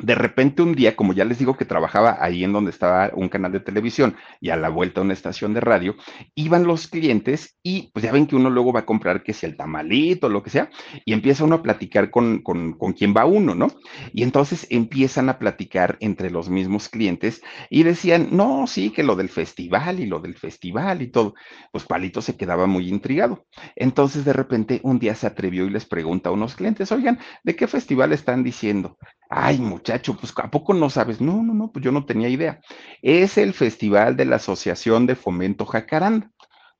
De 0.00 0.14
repente 0.16 0.62
un 0.62 0.74
día, 0.74 0.96
como 0.96 1.12
ya 1.12 1.24
les 1.24 1.38
digo 1.38 1.56
que 1.56 1.64
trabajaba 1.64 2.18
ahí 2.20 2.42
en 2.42 2.52
donde 2.52 2.72
estaba 2.72 3.12
un 3.14 3.28
canal 3.28 3.52
de 3.52 3.60
televisión 3.60 4.16
y 4.40 4.50
a 4.50 4.56
la 4.56 4.68
vuelta 4.68 5.00
una 5.00 5.12
estación 5.12 5.54
de 5.54 5.60
radio, 5.60 5.94
iban 6.34 6.64
los 6.64 6.88
clientes 6.88 7.56
y 7.62 7.90
pues 7.92 8.04
ya 8.04 8.10
ven 8.10 8.26
que 8.26 8.34
uno 8.34 8.50
luego 8.50 8.72
va 8.72 8.80
a 8.80 8.86
comprar 8.86 9.22
que 9.22 9.32
si 9.32 9.46
el 9.46 9.56
tamalito, 9.56 10.28
lo 10.28 10.42
que 10.42 10.50
sea, 10.50 10.70
y 11.04 11.12
empieza 11.12 11.44
uno 11.44 11.56
a 11.56 11.62
platicar 11.62 12.10
con, 12.10 12.42
con, 12.42 12.72
con 12.72 12.92
quién 12.92 13.14
va 13.16 13.24
uno, 13.24 13.54
¿no? 13.54 13.68
Y 14.12 14.24
entonces 14.24 14.66
empiezan 14.70 15.28
a 15.28 15.38
platicar 15.38 15.96
entre 16.00 16.30
los 16.30 16.48
mismos 16.50 16.88
clientes 16.88 17.40
y 17.70 17.84
decían, 17.84 18.28
no, 18.32 18.66
sí, 18.66 18.90
que 18.90 19.04
lo 19.04 19.14
del 19.14 19.28
festival 19.28 20.00
y 20.00 20.06
lo 20.06 20.18
del 20.18 20.34
festival 20.34 21.02
y 21.02 21.08
todo. 21.08 21.34
Pues 21.70 21.84
Palito 21.84 22.20
se 22.20 22.36
quedaba 22.36 22.66
muy 22.66 22.88
intrigado. 22.88 23.46
Entonces 23.76 24.24
de 24.24 24.32
repente 24.32 24.80
un 24.82 24.98
día 24.98 25.14
se 25.14 25.28
atrevió 25.28 25.66
y 25.66 25.70
les 25.70 25.86
pregunta 25.86 26.30
a 26.30 26.32
unos 26.32 26.56
clientes, 26.56 26.90
oigan, 26.90 27.20
¿de 27.44 27.54
qué 27.54 27.68
festival 27.68 28.12
están 28.12 28.42
diciendo? 28.42 28.98
Ay, 29.30 29.58
muchacho, 29.58 30.16
pues 30.16 30.32
¿a 30.36 30.50
poco 30.50 30.74
no 30.74 30.90
sabes? 30.90 31.20
No, 31.20 31.42
no, 31.42 31.54
no, 31.54 31.72
pues 31.72 31.84
yo 31.84 31.92
no 31.92 32.04
tenía 32.04 32.28
idea. 32.28 32.60
Es 33.02 33.38
el 33.38 33.52
Festival 33.52 34.16
de 34.16 34.24
la 34.26 34.36
Asociación 34.36 35.06
de 35.06 35.16
Fomento 35.16 35.66
Jacaranda. 35.66 36.30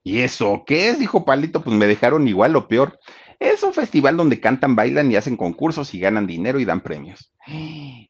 ¿Y 0.02 0.20
eso 0.20 0.62
qué 0.66 0.90
es? 0.90 0.98
Dijo 0.98 1.24
Palito, 1.24 1.62
pues 1.62 1.74
me 1.76 1.86
dejaron 1.86 2.28
igual 2.28 2.54
o 2.56 2.68
peor. 2.68 2.98
Es 3.40 3.62
un 3.62 3.74
festival 3.74 4.16
donde 4.16 4.40
cantan, 4.40 4.76
bailan 4.76 5.10
y 5.10 5.16
hacen 5.16 5.36
concursos 5.36 5.92
y 5.94 5.98
ganan 5.98 6.26
dinero 6.26 6.60
y 6.60 6.64
dan 6.64 6.80
premios. 6.80 7.32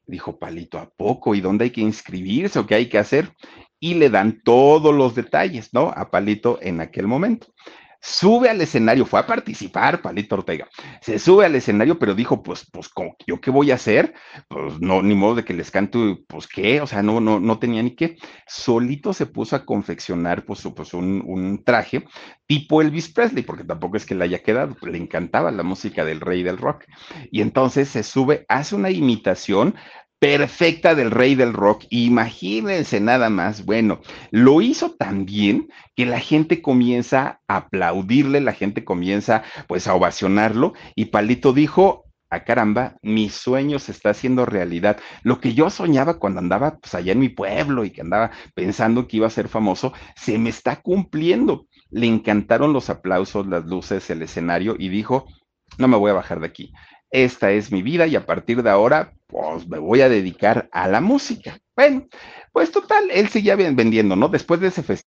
Dijo 0.05 0.37
Palito, 0.37 0.77
¿a 0.77 0.89
poco? 0.89 1.35
¿Y 1.35 1.41
dónde 1.41 1.65
hay 1.65 1.71
que 1.71 1.81
inscribirse 1.81 2.59
o 2.59 2.67
qué 2.67 2.75
hay 2.75 2.89
que 2.89 2.97
hacer? 2.97 3.33
Y 3.79 3.95
le 3.95 4.09
dan 4.09 4.41
todos 4.43 4.93
los 4.93 5.15
detalles, 5.15 5.73
¿no? 5.73 5.91
A 5.95 6.11
Palito 6.11 6.59
en 6.61 6.81
aquel 6.81 7.07
momento 7.07 7.47
sube 8.05 8.49
al 8.49 8.61
escenario, 8.61 9.05
fue 9.05 9.19
a 9.19 9.25
participar, 9.25 10.01
Palito 10.03 10.35
Ortega, 10.35 10.67
se 11.01 11.17
sube 11.17 11.43
al 11.45 11.55
escenario, 11.55 11.97
pero 11.97 12.13
dijo, 12.13 12.43
pues, 12.43 12.69
pues, 12.71 12.91
¿yo 13.25 13.41
qué 13.41 13.49
voy 13.49 13.71
a 13.71 13.75
hacer? 13.75 14.13
Pues 14.47 14.79
no, 14.79 15.01
ni 15.01 15.15
modo 15.15 15.35
de 15.35 15.43
que 15.43 15.55
les 15.55 15.71
canto, 15.71 16.19
pues, 16.27 16.45
¿qué? 16.47 16.81
O 16.81 16.87
sea, 16.87 17.01
no, 17.01 17.19
no, 17.19 17.39
no 17.39 17.57
tenía 17.57 17.81
ni 17.81 17.95
qué. 17.95 18.17
Solito 18.45 19.11
se 19.11 19.25
puso 19.25 19.55
a 19.55 19.65
confeccionar, 19.65 20.45
pues, 20.45 20.61
pues 20.75 20.93
un, 20.93 21.23
un 21.25 21.63
traje 21.63 22.05
tipo 22.45 22.83
Elvis 22.83 23.11
Presley, 23.11 23.43
porque 23.43 23.63
tampoco 23.63 23.97
es 23.97 24.05
que 24.05 24.13
le 24.13 24.25
haya 24.25 24.43
quedado, 24.43 24.77
le 24.83 24.97
encantaba 24.99 25.49
la 25.49 25.63
música 25.63 26.05
del 26.05 26.21
rey 26.21 26.43
del 26.43 26.59
rock. 26.59 26.85
Y 27.31 27.41
entonces 27.41 27.89
se 27.89 28.03
sube, 28.03 28.45
hace 28.49 28.75
una 28.75 28.91
imitación 28.91 29.75
perfecta 30.19 30.95
del 30.95 31.11
rey 31.11 31.35
del 31.35 31.53
rock. 31.53 31.85
Imagínense 31.89 32.99
nada 32.99 33.29
más. 33.29 33.65
Bueno, 33.65 34.01
lo 34.31 34.61
hizo 34.61 34.91
tan 34.91 35.25
bien 35.25 35.69
que 35.95 36.05
la 36.05 36.19
gente 36.19 36.61
comienza 36.61 37.41
a 37.47 37.57
aplaudirle, 37.57 38.41
la 38.41 38.53
gente 38.53 38.83
comienza 38.83 39.43
pues 39.67 39.87
a 39.87 39.93
ovacionarlo 39.93 40.73
y 40.95 41.05
Palito 41.05 41.53
dijo, 41.53 42.05
a 42.29 42.37
ah, 42.37 42.43
caramba, 42.43 42.97
mi 43.03 43.29
sueño 43.29 43.77
se 43.77 43.91
está 43.91 44.09
haciendo 44.09 44.45
realidad. 44.45 44.97
Lo 45.23 45.39
que 45.39 45.53
yo 45.53 45.69
soñaba 45.69 46.17
cuando 46.17 46.39
andaba 46.39 46.77
pues 46.79 46.95
allá 46.95 47.11
en 47.11 47.19
mi 47.19 47.29
pueblo 47.29 47.85
y 47.85 47.91
que 47.91 48.01
andaba 48.01 48.31
pensando 48.55 49.07
que 49.07 49.17
iba 49.17 49.27
a 49.27 49.31
ser 49.31 49.47
famoso, 49.47 49.93
se 50.15 50.37
me 50.39 50.49
está 50.49 50.81
cumpliendo. 50.81 51.67
Le 51.91 52.07
encantaron 52.07 52.73
los 52.73 52.89
aplausos, 52.89 53.47
las 53.47 53.65
luces, 53.65 54.09
el 54.09 54.23
escenario 54.23 54.75
y 54.77 54.89
dijo, 54.89 55.27
no 55.77 55.87
me 55.87 55.97
voy 55.97 56.11
a 56.11 56.15
bajar 56.15 56.39
de 56.39 56.47
aquí 56.47 56.73
esta 57.23 57.51
es 57.51 57.71
mi 57.71 57.81
vida 57.81 58.07
y 58.07 58.15
a 58.15 58.25
partir 58.25 58.61
de 58.61 58.69
ahora, 58.69 59.13
pues 59.27 59.67
me 59.67 59.79
voy 59.79 60.01
a 60.01 60.09
dedicar 60.09 60.67
a 60.71 60.87
la 60.87 61.01
música. 61.01 61.57
Bueno, 61.75 62.07
pues 62.51 62.71
total, 62.71 63.09
él 63.11 63.29
seguía 63.29 63.55
vendiendo, 63.55 64.15
¿no? 64.15 64.27
Después 64.27 64.59
de 64.59 64.67
ese 64.67 64.83
festival, 64.83 65.11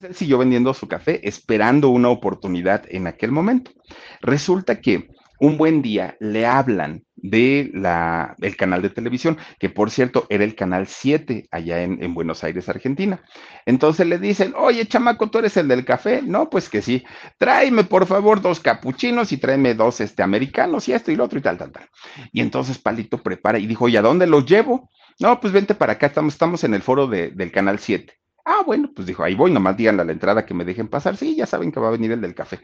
él 0.00 0.14
siguió 0.14 0.38
vendiendo 0.38 0.74
su 0.74 0.88
café, 0.88 1.26
esperando 1.26 1.88
una 1.90 2.08
oportunidad 2.08 2.84
en 2.88 3.06
aquel 3.06 3.32
momento. 3.32 3.72
Resulta 4.20 4.80
que 4.80 5.08
un 5.40 5.56
buen 5.56 5.82
día 5.82 6.16
le 6.20 6.46
hablan 6.46 7.04
de 7.22 7.70
la, 7.74 8.34
del 8.38 8.56
canal 8.56 8.82
de 8.82 8.90
televisión, 8.90 9.38
que 9.58 9.68
por 9.68 9.90
cierto 9.90 10.26
era 10.28 10.44
el 10.44 10.54
canal 10.54 10.86
7 10.86 11.48
allá 11.50 11.82
en, 11.82 12.02
en, 12.02 12.14
Buenos 12.14 12.44
Aires, 12.44 12.68
Argentina. 12.68 13.22
Entonces 13.66 14.06
le 14.06 14.18
dicen, 14.18 14.54
oye, 14.56 14.86
chamaco, 14.86 15.30
¿tú 15.30 15.38
eres 15.38 15.56
el 15.56 15.68
del 15.68 15.84
café? 15.84 16.22
No, 16.22 16.48
pues 16.50 16.68
que 16.68 16.82
sí. 16.82 17.04
Tráeme, 17.38 17.84
por 17.84 18.06
favor, 18.06 18.40
dos 18.40 18.60
capuchinos 18.60 19.32
y 19.32 19.38
tráeme 19.38 19.74
dos 19.74 20.00
este, 20.00 20.22
americanos 20.22 20.88
y 20.88 20.92
esto 20.92 21.10
y 21.10 21.16
lo 21.16 21.24
otro 21.24 21.38
y 21.38 21.42
tal, 21.42 21.58
tal, 21.58 21.72
tal. 21.72 21.88
Y 22.32 22.40
entonces 22.40 22.78
Palito 22.78 23.22
prepara 23.22 23.58
y 23.58 23.66
dijo, 23.66 23.88
¿y 23.88 23.96
a 23.96 24.02
dónde 24.02 24.26
los 24.26 24.46
llevo? 24.46 24.90
No, 25.20 25.40
pues 25.40 25.52
vente 25.52 25.74
para 25.74 25.94
acá, 25.94 26.06
estamos, 26.06 26.34
estamos 26.34 26.64
en 26.64 26.74
el 26.74 26.82
foro 26.82 27.06
de, 27.06 27.30
del 27.30 27.50
canal 27.50 27.78
7. 27.78 28.12
Ah, 28.44 28.62
bueno, 28.64 28.90
pues 28.94 29.06
dijo, 29.06 29.22
ahí 29.22 29.34
voy, 29.34 29.50
nomás 29.50 29.76
digan 29.76 30.00
a 30.00 30.04
la 30.04 30.12
entrada 30.12 30.46
que 30.46 30.54
me 30.54 30.64
dejen 30.64 30.88
pasar. 30.88 31.16
Sí, 31.16 31.36
ya 31.36 31.46
saben 31.46 31.70
que 31.70 31.80
va 31.80 31.88
a 31.88 31.92
venir 31.92 32.12
el 32.12 32.20
del 32.20 32.34
café 32.34 32.60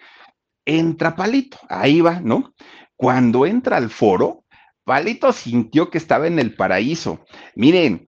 entra 0.65 1.15
Palito, 1.15 1.59
ahí 1.69 2.01
va, 2.01 2.21
¿no? 2.21 2.55
Cuando 2.97 3.47
entra 3.47 3.77
al 3.77 3.91
foro, 3.91 4.44
Palito 4.85 5.33
sintió 5.33 5.91
que 5.91 5.99
estaba 5.99 6.27
en 6.27 6.39
el 6.39 6.55
paraíso. 6.55 7.25
Miren. 7.55 8.09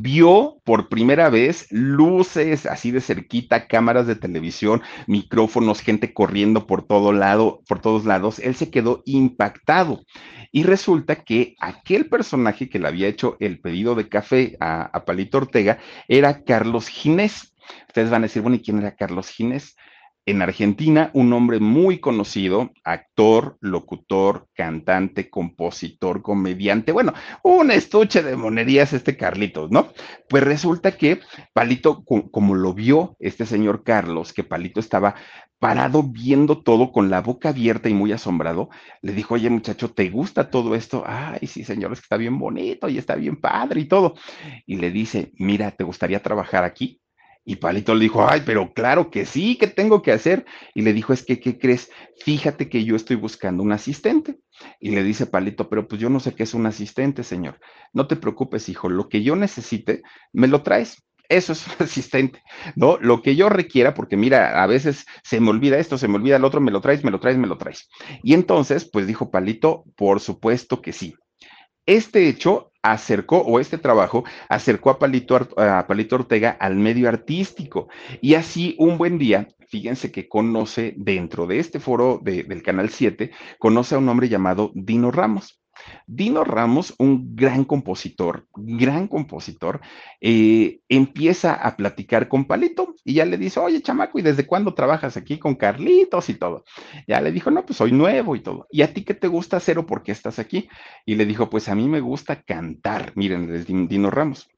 Vio 0.00 0.60
por 0.64 0.88
primera 0.88 1.28
vez 1.28 1.66
luces 1.70 2.66
así 2.66 2.90
de 2.90 3.00
cerquita, 3.00 3.66
cámaras 3.66 4.06
de 4.06 4.16
televisión, 4.16 4.82
micrófonos, 5.06 5.80
gente 5.80 6.14
corriendo 6.14 6.66
por 6.66 6.86
todo 6.86 7.12
lado, 7.12 7.62
por 7.68 7.80
todos 7.80 8.04
lados. 8.04 8.38
Él 8.38 8.54
se 8.54 8.70
quedó 8.70 9.02
impactado. 9.04 10.00
Y 10.50 10.64
resulta 10.64 11.24
que 11.24 11.54
aquel 11.60 12.08
personaje 12.08 12.68
que 12.68 12.78
le 12.78 12.88
había 12.88 13.08
hecho 13.08 13.36
el 13.40 13.60
pedido 13.60 13.94
de 13.94 14.08
café 14.08 14.56
a, 14.60 15.04
Palito 15.04 15.38
Ortega 15.38 15.78
era 16.08 16.42
Carlos 16.42 16.88
Ginés. 16.88 17.54
Ustedes 17.88 18.10
van 18.10 18.22
a 18.22 18.26
decir, 18.26 18.42
bueno, 18.42 18.56
¿y 18.56 18.60
quién 18.60 18.78
era 18.78 18.94
Carlos 18.94 19.28
Ginés? 19.28 19.76
En 20.24 20.40
Argentina, 20.40 21.10
un 21.14 21.32
hombre 21.32 21.58
muy 21.58 21.98
conocido, 21.98 22.70
actor, 22.84 23.56
locutor, 23.60 24.48
cantante, 24.54 25.28
compositor, 25.28 26.22
comediante, 26.22 26.92
bueno, 26.92 27.12
un 27.42 27.72
estuche 27.72 28.22
de 28.22 28.36
monerías 28.36 28.92
este 28.92 29.16
Carlitos, 29.16 29.70
¿no? 29.70 29.92
Pues 30.28 30.44
resulta 30.44 30.92
que 30.92 31.20
Palito, 31.52 32.04
como 32.04 32.54
lo 32.54 32.72
vio 32.72 33.16
este 33.18 33.46
señor 33.46 33.82
Carlos, 33.82 34.32
que 34.32 34.44
Palito 34.44 34.78
estaba 34.78 35.16
parado 35.58 36.02
viendo 36.02 36.62
todo 36.62 36.92
con 36.92 37.10
la 37.10 37.20
boca 37.20 37.50
abierta 37.50 37.88
y 37.88 37.94
muy 37.94 38.12
asombrado, 38.12 38.68
le 39.00 39.12
dijo, 39.12 39.34
oye 39.34 39.50
muchacho, 39.50 39.92
¿te 39.92 40.08
gusta 40.08 40.50
todo 40.50 40.74
esto? 40.74 41.04
Ay, 41.06 41.46
sí, 41.46 41.64
señor, 41.64 41.92
es 41.92 42.00
que 42.00 42.04
está 42.04 42.16
bien 42.16 42.38
bonito 42.38 42.88
y 42.88 42.98
está 42.98 43.16
bien 43.16 43.36
padre 43.36 43.80
y 43.80 43.84
todo. 43.86 44.14
Y 44.66 44.76
le 44.76 44.90
dice, 44.90 45.32
mira, 45.38 45.72
¿te 45.72 45.84
gustaría 45.84 46.22
trabajar 46.22 46.64
aquí? 46.64 47.01
Y 47.44 47.56
Palito 47.56 47.94
le 47.94 48.02
dijo, 48.02 48.26
ay, 48.28 48.42
pero 48.46 48.72
claro 48.72 49.10
que 49.10 49.26
sí, 49.26 49.56
¿qué 49.56 49.66
tengo 49.66 50.00
que 50.02 50.12
hacer? 50.12 50.44
Y 50.74 50.82
le 50.82 50.92
dijo, 50.92 51.12
es 51.12 51.24
que, 51.24 51.40
¿qué 51.40 51.58
crees? 51.58 51.90
Fíjate 52.24 52.68
que 52.68 52.84
yo 52.84 52.94
estoy 52.94 53.16
buscando 53.16 53.62
un 53.62 53.72
asistente. 53.72 54.38
Y 54.78 54.90
le 54.90 55.02
dice 55.02 55.26
Palito, 55.26 55.68
pero 55.68 55.88
pues 55.88 56.00
yo 56.00 56.08
no 56.08 56.20
sé 56.20 56.34
qué 56.34 56.44
es 56.44 56.54
un 56.54 56.66
asistente, 56.66 57.24
señor. 57.24 57.58
No 57.92 58.06
te 58.06 58.16
preocupes, 58.16 58.68
hijo, 58.68 58.88
lo 58.88 59.08
que 59.08 59.22
yo 59.22 59.34
necesite, 59.34 60.02
me 60.32 60.46
lo 60.46 60.62
traes. 60.62 61.02
Eso 61.28 61.52
es 61.52 61.66
un 61.66 61.74
asistente, 61.80 62.42
¿no? 62.76 62.98
Lo 62.98 63.22
que 63.22 63.34
yo 63.34 63.48
requiera, 63.48 63.94
porque 63.94 64.16
mira, 64.16 64.62
a 64.62 64.66
veces 64.66 65.06
se 65.24 65.40
me 65.40 65.50
olvida 65.50 65.78
esto, 65.78 65.98
se 65.98 66.06
me 66.06 66.16
olvida 66.16 66.36
el 66.36 66.44
otro, 66.44 66.60
me 66.60 66.70
lo 66.70 66.80
traes, 66.80 67.02
me 67.02 67.10
lo 67.10 67.18
traes, 67.18 67.38
me 67.38 67.46
lo 67.48 67.58
traes. 67.58 67.88
Y 68.22 68.34
entonces, 68.34 68.88
pues 68.88 69.06
dijo 69.06 69.30
Palito, 69.30 69.84
por 69.96 70.20
supuesto 70.20 70.80
que 70.80 70.92
sí. 70.92 71.14
Este 71.86 72.28
hecho 72.28 72.72
acercó, 72.82 73.38
o 73.38 73.58
este 73.60 73.78
trabajo 73.78 74.24
acercó 74.48 74.90
a 74.90 74.98
Palito, 74.98 75.48
a 75.56 75.86
Palito 75.86 76.16
Ortega 76.16 76.50
al 76.60 76.76
medio 76.76 77.08
artístico. 77.08 77.88
Y 78.20 78.34
así 78.34 78.76
un 78.78 78.98
buen 78.98 79.18
día, 79.18 79.48
fíjense 79.68 80.12
que 80.12 80.28
conoce 80.28 80.94
dentro 80.96 81.46
de 81.46 81.58
este 81.58 81.80
foro 81.80 82.20
del 82.22 82.62
Canal 82.62 82.90
7, 82.90 83.30
conoce 83.58 83.94
a 83.94 83.98
un 83.98 84.08
hombre 84.08 84.28
llamado 84.28 84.70
Dino 84.74 85.10
Ramos. 85.10 85.61
Dino 86.06 86.44
Ramos, 86.44 86.94
un 86.98 87.34
gran 87.34 87.64
compositor, 87.64 88.46
gran 88.54 89.08
compositor, 89.08 89.80
eh, 90.20 90.80
empieza 90.88 91.54
a 91.54 91.76
platicar 91.76 92.28
con 92.28 92.44
Palito 92.44 92.94
y 93.04 93.14
ya 93.14 93.24
le 93.24 93.38
dice, 93.38 93.60
oye, 93.60 93.82
chamaco, 93.82 94.18
¿y 94.18 94.22
desde 94.22 94.46
cuándo 94.46 94.74
trabajas 94.74 95.16
aquí 95.16 95.38
con 95.38 95.54
Carlitos 95.54 96.28
y 96.28 96.34
todo? 96.34 96.64
Ya 97.06 97.20
le 97.20 97.32
dijo, 97.32 97.50
no, 97.50 97.64
pues 97.64 97.76
soy 97.78 97.92
nuevo 97.92 98.36
y 98.36 98.40
todo. 98.40 98.66
¿Y 98.70 98.82
a 98.82 98.92
ti 98.92 99.04
qué 99.04 99.14
te 99.14 99.28
gusta 99.28 99.56
hacer 99.56 99.78
o 99.78 99.86
por 99.86 100.02
qué 100.02 100.12
estás 100.12 100.38
aquí? 100.38 100.68
Y 101.06 101.14
le 101.14 101.26
dijo, 101.26 101.50
pues 101.50 101.68
a 101.68 101.74
mí 101.74 101.88
me 101.88 102.00
gusta 102.00 102.42
cantar. 102.42 103.12
Miren, 103.14 103.54
es 103.54 103.66
Dino 103.66 104.10
Ramos. 104.10 104.48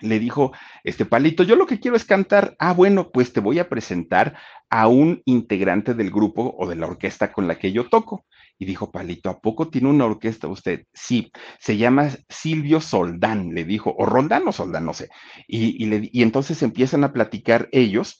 le 0.00 0.18
dijo, 0.18 0.52
este 0.84 1.06
Palito, 1.06 1.42
yo 1.42 1.56
lo 1.56 1.66
que 1.66 1.80
quiero 1.80 1.96
es 1.96 2.04
cantar. 2.04 2.54
Ah, 2.58 2.74
bueno, 2.74 3.10
pues 3.10 3.32
te 3.32 3.40
voy 3.40 3.58
a 3.58 3.68
presentar 3.68 4.36
a 4.68 4.88
un 4.88 5.22
integrante 5.24 5.94
del 5.94 6.10
grupo 6.10 6.54
o 6.58 6.68
de 6.68 6.76
la 6.76 6.86
orquesta 6.86 7.32
con 7.32 7.48
la 7.48 7.58
que 7.58 7.72
yo 7.72 7.88
toco. 7.88 8.26
Y 8.58 8.64
dijo, 8.64 8.90
Palito, 8.90 9.28
¿a 9.28 9.40
poco 9.40 9.68
tiene 9.68 9.88
una 9.88 10.06
orquesta 10.06 10.48
usted? 10.48 10.84
Sí, 10.94 11.30
se 11.58 11.76
llama 11.76 12.10
Silvio 12.28 12.80
Soldán, 12.80 13.54
le 13.54 13.64
dijo, 13.64 13.94
o 13.96 14.06
Roldán 14.06 14.48
o 14.48 14.52
Soldán, 14.52 14.86
no 14.86 14.94
sé. 14.94 15.08
Y, 15.46 15.84
y, 15.84 16.22
entonces 16.22 16.62
empiezan 16.62 17.04
a 17.04 17.12
platicar 17.12 17.68
ellos 17.72 18.18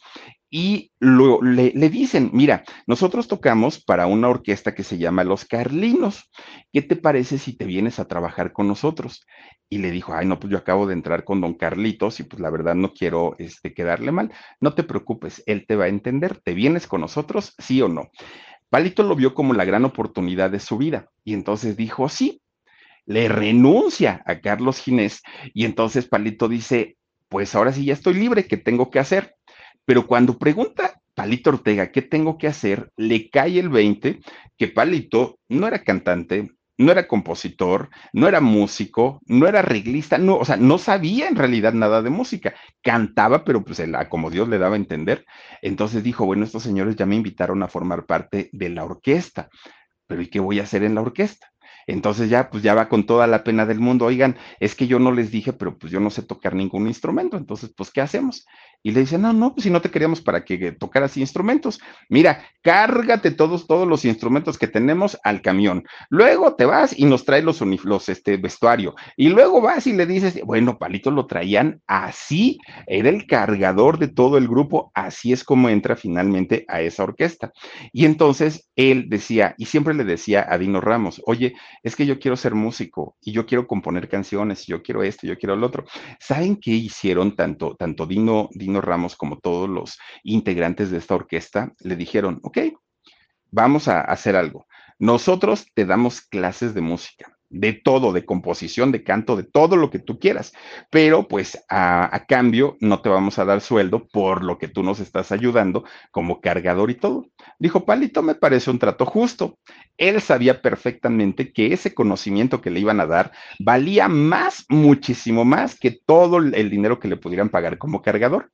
y 0.49 0.93
le, 1.01 1.73
le, 1.75 1.91
dicen, 1.91 2.31
mira, 2.33 2.63
nosotros 2.87 3.27
tocamos 3.27 3.83
para 3.83 4.07
una 4.07 4.29
orquesta 4.29 4.75
que 4.75 4.85
se 4.85 4.97
llama 4.97 5.25
Los 5.25 5.45
Carlinos. 5.45 6.31
¿Qué 6.73 6.83
te 6.83 6.97
parece 6.97 7.39
si 7.39 7.57
te 7.57 7.65
vienes 7.65 7.99
a 7.99 8.07
trabajar 8.07 8.53
con 8.53 8.69
nosotros? 8.69 9.27
Y 9.69 9.79
le 9.79 9.91
dijo, 9.91 10.15
ay, 10.15 10.27
no, 10.27 10.39
pues 10.39 10.53
yo 10.53 10.59
acabo 10.59 10.87
de 10.87 10.95
entrar 10.95 11.25
con 11.25 11.41
don 11.41 11.55
Carlitos 11.55 12.21
y 12.21 12.23
pues 12.23 12.41
la 12.41 12.51
verdad 12.51 12.77
no 12.77 12.93
quiero 12.93 13.35
este, 13.39 13.75
quedarle 13.75 14.13
mal. 14.13 14.33
No 14.61 14.75
te 14.75 14.85
preocupes, 14.85 15.43
él 15.47 15.67
te 15.67 15.75
va 15.75 15.87
a 15.87 15.89
entender. 15.89 16.41
¿Te 16.41 16.55
vienes 16.55 16.87
con 16.87 17.01
nosotros, 17.01 17.55
sí 17.59 17.83
o 17.83 17.89
no? 17.89 18.11
Palito 18.69 19.03
lo 19.03 19.15
vio 19.15 19.35
como 19.35 19.55
la 19.55 19.65
gran 19.65 19.85
oportunidad 19.85 20.51
de 20.51 20.61
su 20.61 20.77
vida 20.77 21.09
y 21.25 21.35
entonces 21.35 21.77
dijo, 21.77 22.09
sí, 22.09 22.43
le 23.05 23.29
renuncia 23.29 24.23
a 24.27 24.41
Carlos 24.41 24.81
Ginés 24.81 25.23
y 25.55 25.65
entonces 25.65 26.09
Palito 26.09 26.49
dice, 26.49 26.97
pues 27.29 27.55
ahora 27.55 27.73
sí 27.73 27.85
ya 27.85 27.95
estoy 27.95 28.15
libre, 28.15 28.47
¿qué 28.47 28.57
tengo 28.57 28.91
que 28.91 28.99
hacer? 28.99 29.37
Pero 29.85 30.07
cuando 30.07 30.39
pregunta 30.39 31.01
Palito 31.15 31.51
Ortega 31.51 31.93
qué 31.93 32.03
tengo 32.03 32.37
que 32.39 32.49
hacer, 32.49 32.91
le 32.97 33.31
cae 33.31 33.59
el 33.59 33.69
20 33.69 34.21
que 34.59 34.69
Palito 34.69 35.39
no 35.49 35.69
era 35.69 35.83
cantante, 35.83 36.51
no 36.79 36.93
era 36.93 37.09
compositor, 37.09 37.89
no 38.13 38.29
era 38.29 38.41
músico, 38.41 39.21
no 39.27 39.47
era 39.47 39.61
arreglista, 39.61 40.19
no, 40.19 40.37
o 40.37 40.45
sea, 40.45 40.57
no 40.57 40.79
sabía 40.79 41.29
en 41.29 41.37
realidad 41.37 41.73
nada 41.73 42.03
de 42.03 42.11
música. 42.11 42.55
Cantaba, 42.83 43.45
pero 43.45 43.65
pues 43.65 43.83
como 44.09 44.31
Dios 44.31 44.49
le 44.49 44.59
daba 44.59 44.75
a 44.75 44.79
entender. 44.79 45.25
Entonces 45.63 46.03
dijo, 46.03 46.27
bueno, 46.27 46.45
estos 46.45 46.63
señores 46.63 46.97
ya 46.97 47.07
me 47.07 47.17
invitaron 47.17 47.63
a 47.63 47.69
formar 47.69 48.07
parte 48.07 48.51
de 48.53 48.69
la 48.69 48.85
orquesta, 48.85 49.49
pero 50.07 50.23
¿y 50.23 50.29
qué 50.29 50.41
voy 50.41 50.61
a 50.61 50.65
hacer 50.65 50.83
en 50.83 50.95
la 50.95 51.03
orquesta? 51.03 51.49
Entonces 51.87 52.29
ya, 52.29 52.51
pues 52.51 52.63
ya 52.63 52.75
va 52.75 52.89
con 52.89 53.07
toda 53.07 53.27
la 53.27 53.45
pena 53.45 53.65
del 53.65 53.79
mundo. 53.79 54.07
Oigan, 54.07 54.37
es 54.59 54.75
que 54.75 54.89
yo 54.89 54.99
no 54.99 55.13
les 55.13 55.31
dije, 55.31 55.53
pero 55.53 55.79
pues 55.79 55.93
yo 55.93 56.01
no 56.01 56.11
sé 56.11 56.23
tocar 56.23 56.55
ningún 56.55 56.89
instrumento. 56.89 57.37
Entonces, 57.37 57.73
pues, 57.77 57.91
¿qué 57.93 58.01
hacemos? 58.01 58.45
Y 58.87 58.93
le 58.93 59.01
dice, 59.01 59.19
no, 59.19 59.33
no, 59.33 59.53
pues 59.53 59.65
si 59.65 59.71
no 59.71 59.81
te 59.81 59.91
queríamos 59.91 60.21
para 60.21 60.45
que 60.45 60.71
tocaras 60.71 61.17
instrumentos. 61.17 61.81
Mira, 62.09 62.45
cárgate 62.63 63.33
todos, 63.33 63.67
todos 63.67 63.89
los 63.89 64.05
instrumentos 64.05 64.59
que 64.59 64.69
tenemos 64.69 65.19
al 65.25 65.43
camión. 65.43 65.83
Luego 66.09 66.55
te 66.55 66.67
vas 66.67 66.97
y 66.97 67.05
nos 67.05 67.25
traes 67.25 67.43
los, 67.43 67.61
los 67.61 68.09
este, 68.09 68.37
vestuario. 68.37 68.95
Y 69.17 69.29
luego 69.31 69.61
vas 69.61 69.89
y 69.89 69.93
le 69.93 70.07
dices, 70.07 70.41
bueno, 70.45 70.79
Palito 70.79 71.11
lo 71.11 71.27
traían 71.27 71.83
así. 71.89 72.61
Era 72.87 73.09
el 73.09 73.27
cargador 73.27 73.99
de 73.99 74.07
todo 74.07 74.39
el 74.39 74.47
grupo. 74.47 74.93
Así 74.95 75.33
es 75.33 75.43
como 75.43 75.69
entra 75.69 75.97
finalmente 75.97 76.65
a 76.69 76.81
esa 76.81 77.03
orquesta. 77.03 77.51
Y 77.93 78.05
entonces 78.05 78.69
él 78.77 79.07
decía, 79.09 79.57
y 79.59 79.65
siempre 79.65 79.95
le 79.95 80.05
decía 80.05 80.47
a 80.49 80.59
Dino 80.59 80.81
Ramos, 80.81 81.21
oye, 81.27 81.55
es 81.83 81.97
que 81.97 82.07
yo 82.07 82.21
quiero 82.21 82.37
ser 82.37 82.55
músico 82.55 83.17
y 83.21 83.33
yo 83.33 83.47
quiero 83.47 83.67
componer 83.67 84.09
canciones, 84.09 84.65
yo 84.65 84.81
quiero 84.81 85.03
esto, 85.03 85.27
yo 85.27 85.37
quiero 85.37 85.57
lo 85.57 85.67
otro. 85.67 85.87
¿Saben 86.21 86.55
qué 86.55 86.71
hicieron 86.71 87.35
tanto, 87.35 87.75
tanto 87.75 88.07
Dino 88.07 88.49
Ramos 88.81 89.17
como 89.17 89.39
todos 89.39 89.69
los 89.69 89.99
integrantes 90.23 90.91
de 90.91 90.99
esta 90.99 91.15
orquesta? 91.15 91.73
Le 91.81 91.97
dijeron, 91.97 92.41
ok, 92.43 92.59
vamos 93.51 93.89
a 93.89 94.01
hacer 94.01 94.37
algo. 94.37 94.67
Nosotros 94.99 95.67
te 95.75 95.85
damos 95.85 96.21
clases 96.21 96.75
de 96.75 96.81
música 96.81 97.37
de 97.49 97.73
todo, 97.73 98.13
de 98.13 98.25
composición, 98.25 98.93
de 98.93 99.05
canto, 99.05 99.37
de 99.37 99.45
todo 99.45 99.77
lo 99.77 99.91
que 99.91 99.99
tú 99.99 100.19
quieras. 100.19 100.53
Pero 100.91 101.29
pues 101.29 101.63
a, 101.69 102.15
a, 102.15 102.27
cambio 102.27 102.77
no 102.81 103.01
te 103.01 103.09
vamos 103.09 103.39
a 103.39 103.45
dar 103.45 103.61
sueldo 103.61 104.07
por 104.09 104.45
lo 104.45 104.59
que 104.59 104.69
tú 104.69 104.83
nos 104.83 105.01
estás 105.01 105.33
ayudando 105.33 105.85
como 106.11 106.41
cargador 106.41 106.91
y 106.91 106.95
todo. 106.95 107.27
Dijo, 107.59 107.85
Palito, 107.85 108.23
me 108.23 108.35
parece 108.35 108.71
un 108.71 108.79
trato 108.79 109.07
justo. 109.07 109.59
Él 109.97 110.21
sabía 110.21 110.61
perfectamente 110.61 111.53
que 111.53 111.73
ese 111.73 111.95
conocimiento 111.95 112.61
que 112.61 112.71
le 112.71 112.81
iban 112.81 113.01
a 113.01 113.07
dar 113.07 113.33
valía 113.59 114.09
más, 114.09 114.65
muchísimo 114.69 115.45
más 115.45 115.79
que 115.79 115.99
todo 116.05 116.39
el 116.39 116.71
dinero 116.71 116.99
que 116.99 117.09
le 117.09 117.17
pudieran 117.17 117.49
pagar 117.49 117.79
como 117.79 118.03
cargador. 118.03 118.51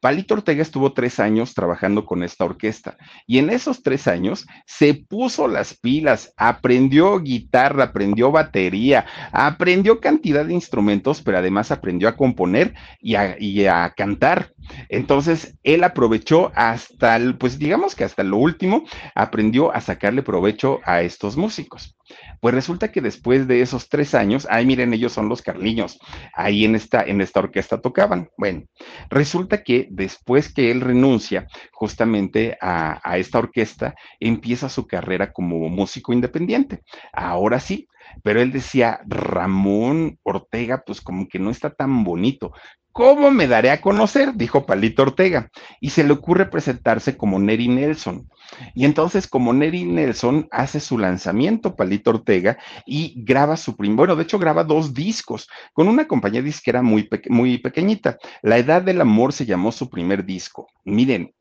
Palito 0.00 0.34
Ortega 0.34 0.62
estuvo 0.62 0.92
tres 0.92 1.18
años 1.18 1.54
trabajando 1.54 2.04
con 2.04 2.22
esta 2.22 2.44
orquesta 2.44 2.96
y 3.26 3.38
en 3.38 3.50
esos 3.50 3.82
tres 3.82 4.06
años 4.06 4.46
se 4.66 4.94
puso 4.94 5.48
las 5.48 5.74
pilas, 5.74 6.32
aprendió 6.36 7.18
guitarra, 7.20 7.84
aprendió 7.84 8.30
batería, 8.30 9.06
aprendió 9.32 10.00
cantidad 10.00 10.44
de 10.44 10.54
instrumentos, 10.54 11.22
pero 11.22 11.38
además 11.38 11.70
aprendió 11.70 12.08
a 12.08 12.16
componer 12.16 12.74
y 13.00 13.14
a, 13.14 13.36
y 13.38 13.66
a 13.66 13.92
cantar. 13.96 14.52
Entonces, 14.88 15.56
él 15.62 15.84
aprovechó 15.84 16.52
hasta, 16.54 17.16
el, 17.16 17.36
pues 17.36 17.58
digamos 17.58 17.94
que 17.94 18.04
hasta 18.04 18.22
lo 18.22 18.36
último, 18.36 18.84
aprendió 19.14 19.74
a 19.74 19.80
sacarle 19.80 20.22
provecho 20.22 20.80
a 20.84 21.02
estos 21.02 21.36
músicos. 21.36 21.96
Pues 22.40 22.54
resulta 22.54 22.92
que 22.92 23.00
después 23.00 23.48
de 23.48 23.62
esos 23.62 23.88
tres 23.88 24.14
años, 24.14 24.46
ay, 24.50 24.66
miren, 24.66 24.92
ellos 24.92 25.12
son 25.12 25.28
los 25.28 25.42
Carliños, 25.42 25.98
ahí 26.34 26.64
en 26.64 26.74
esta, 26.74 27.02
en 27.02 27.20
esta 27.20 27.40
orquesta 27.40 27.80
tocaban. 27.80 28.28
Bueno, 28.36 28.64
resulta 29.10 29.62
que 29.62 29.88
después 29.90 30.52
que 30.52 30.70
él 30.70 30.80
renuncia 30.80 31.46
justamente 31.72 32.56
a, 32.60 33.00
a 33.02 33.18
esta 33.18 33.38
orquesta, 33.38 33.94
empieza 34.20 34.68
su 34.68 34.86
carrera 34.86 35.32
como 35.32 35.68
músico 35.68 36.12
independiente. 36.12 36.82
Ahora 37.12 37.58
sí, 37.58 37.88
pero 38.22 38.40
él 38.40 38.52
decía, 38.52 39.00
Ramón 39.06 40.18
Ortega, 40.22 40.82
pues 40.86 41.00
como 41.00 41.28
que 41.28 41.38
no 41.38 41.50
está 41.50 41.70
tan 41.70 42.04
bonito. 42.04 42.52
¿Cómo 42.96 43.30
me 43.30 43.46
daré 43.46 43.70
a 43.70 43.82
conocer? 43.82 44.32
Dijo 44.36 44.64
Palito 44.64 45.02
Ortega. 45.02 45.50
Y 45.82 45.90
se 45.90 46.02
le 46.02 46.14
ocurre 46.14 46.46
presentarse 46.46 47.14
como 47.14 47.38
Neri 47.38 47.68
Nelson. 47.68 48.26
Y 48.74 48.86
entonces, 48.86 49.26
como 49.26 49.52
Neri 49.52 49.84
Nelson 49.84 50.48
hace 50.50 50.80
su 50.80 50.96
lanzamiento, 50.96 51.76
Palito 51.76 52.08
Ortega, 52.08 52.56
y 52.86 53.12
graba 53.22 53.58
su 53.58 53.76
primer, 53.76 53.98
bueno, 53.98 54.16
de 54.16 54.22
hecho 54.22 54.38
graba 54.38 54.64
dos 54.64 54.94
discos 54.94 55.46
con 55.74 55.88
una 55.88 56.08
compañía 56.08 56.40
disquera 56.40 56.80
muy, 56.80 57.02
pe 57.02 57.20
muy 57.28 57.58
pequeñita. 57.58 58.16
La 58.40 58.56
Edad 58.56 58.80
del 58.80 59.02
Amor 59.02 59.34
se 59.34 59.44
llamó 59.44 59.72
su 59.72 59.90
primer 59.90 60.24
disco. 60.24 60.66
Miren, 60.86 61.34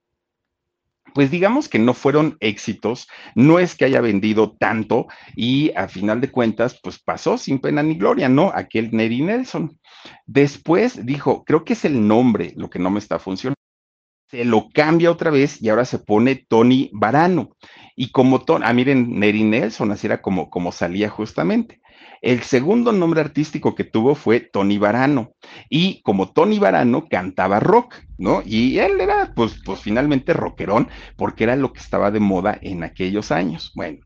pues 1.16 1.32
digamos 1.32 1.70
que 1.70 1.80
no 1.80 1.94
fueron 1.94 2.36
éxitos, 2.42 3.08
no 3.36 3.58
es 3.58 3.76
que 3.76 3.86
haya 3.86 4.02
vendido 4.02 4.52
tanto 4.52 5.08
y 5.34 5.72
a 5.78 5.88
final 5.88 6.20
de 6.20 6.30
cuentas, 6.30 6.78
pues 6.84 7.00
pasó 7.00 7.38
sin 7.38 7.60
pena 7.60 7.82
ni 7.82 7.96
gloria, 7.96 8.28
¿no? 8.28 8.52
Aquel 8.54 8.92
Neri 8.92 9.22
Nelson. 9.22 9.80
Después 10.26 11.06
dijo, 11.06 11.46
creo 11.46 11.64
que 11.64 11.72
es 11.72 11.86
el 11.86 12.06
nombre 12.06 12.52
lo 12.58 12.70
que 12.70 12.80
no 12.80 12.92
me 12.92 13.00
está 13.00 13.18
funcionando. 13.18 13.56
Se 14.30 14.44
lo 14.44 14.68
cambia 14.74 15.10
otra 15.10 15.32
vez 15.32 15.62
y 15.62 15.70
ahora 15.70 15.86
se 15.86 16.00
pone 16.00 16.36
Tony 16.36 16.90
Varano. 16.92 17.56
Y 17.96 18.12
como 18.12 18.44
Tony, 18.44 18.66
ah, 18.68 18.74
miren, 18.74 19.18
Neri 19.18 19.46
Nelson, 19.46 19.94
así 19.94 20.08
era 20.08 20.22
como, 20.22 20.50
como 20.50 20.74
salía 20.74 21.10
justamente. 21.10 21.80
El 22.26 22.42
segundo 22.42 22.92
nombre 22.92 23.22
artístico 23.22 23.76
que 23.76 23.84
tuvo 23.84 24.16
fue 24.16 24.40
Tony 24.40 24.80
Varano. 24.80 25.34
Y 25.70 26.02
como 26.02 26.32
Tony 26.32 26.58
Varano 26.58 27.06
cantaba 27.08 27.60
rock, 27.60 27.98
¿no? 28.18 28.42
Y 28.44 28.80
él 28.80 29.00
era, 29.00 29.32
pues, 29.36 29.62
pues 29.64 29.80
finalmente 29.82 30.34
rockerón, 30.34 30.88
porque 31.18 31.44
era 31.44 31.56
lo 31.56 31.72
que 31.72 31.82
estaba 31.82 32.10
de 32.10 32.20
moda 32.20 32.58
en 32.64 32.82
aquellos 32.82 33.32
años. 33.32 33.72
Bueno, 33.76 34.00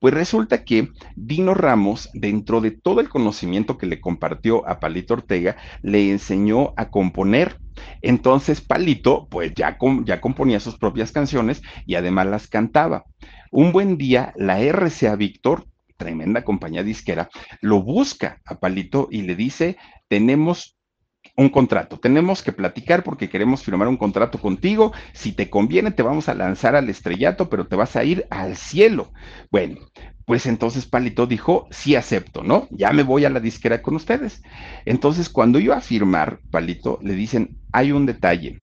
pues 0.00 0.12
resulta 0.12 0.64
que 0.64 0.88
Dino 1.14 1.54
Ramos, 1.54 2.10
dentro 2.12 2.60
de 2.60 2.72
todo 2.72 3.00
el 3.00 3.08
conocimiento 3.08 3.78
que 3.78 3.86
le 3.86 4.00
compartió 4.00 4.68
a 4.68 4.80
Palito 4.80 5.14
Ortega, 5.14 5.56
le 5.82 6.10
enseñó 6.10 6.74
a 6.76 6.90
componer. 6.90 7.56
Entonces 8.02 8.60
Palito, 8.60 9.28
pues 9.30 9.52
ya, 9.54 9.78
ya 10.02 10.20
componía 10.20 10.58
sus 10.58 10.76
propias 10.76 11.12
canciones 11.12 11.62
y 11.86 11.94
además 11.94 12.26
las 12.26 12.48
cantaba. 12.48 13.04
Un 13.52 13.70
buen 13.70 13.96
día, 13.96 14.32
la 14.36 14.60
RCA 14.60 15.14
Víctor 15.14 15.69
tremenda 16.00 16.42
compañía 16.42 16.82
disquera, 16.82 17.28
lo 17.60 17.82
busca 17.82 18.40
a 18.46 18.58
Palito 18.58 19.08
y 19.10 19.22
le 19.22 19.36
dice, 19.36 19.76
tenemos 20.08 20.78
un 21.36 21.50
contrato, 21.50 22.00
tenemos 22.00 22.42
que 22.42 22.52
platicar 22.52 23.04
porque 23.04 23.28
queremos 23.28 23.62
firmar 23.62 23.86
un 23.88 23.98
contrato 23.98 24.38
contigo, 24.38 24.92
si 25.12 25.32
te 25.32 25.50
conviene 25.50 25.90
te 25.90 26.02
vamos 26.02 26.30
a 26.30 26.34
lanzar 26.34 26.74
al 26.74 26.88
estrellato, 26.88 27.50
pero 27.50 27.66
te 27.66 27.76
vas 27.76 27.96
a 27.96 28.04
ir 28.04 28.26
al 28.30 28.56
cielo. 28.56 29.12
Bueno, 29.50 29.76
pues 30.24 30.46
entonces 30.46 30.86
Palito 30.86 31.26
dijo, 31.26 31.66
sí 31.70 31.94
acepto, 31.96 32.42
¿no? 32.42 32.66
Ya 32.70 32.92
me 32.92 33.02
voy 33.02 33.26
a 33.26 33.30
la 33.30 33.40
disquera 33.40 33.82
con 33.82 33.96
ustedes. 33.96 34.42
Entonces 34.86 35.28
cuando 35.28 35.58
iba 35.58 35.76
a 35.76 35.82
firmar, 35.82 36.40
Palito, 36.50 36.98
le 37.02 37.14
dicen, 37.14 37.58
hay 37.72 37.92
un 37.92 38.06
detalle, 38.06 38.60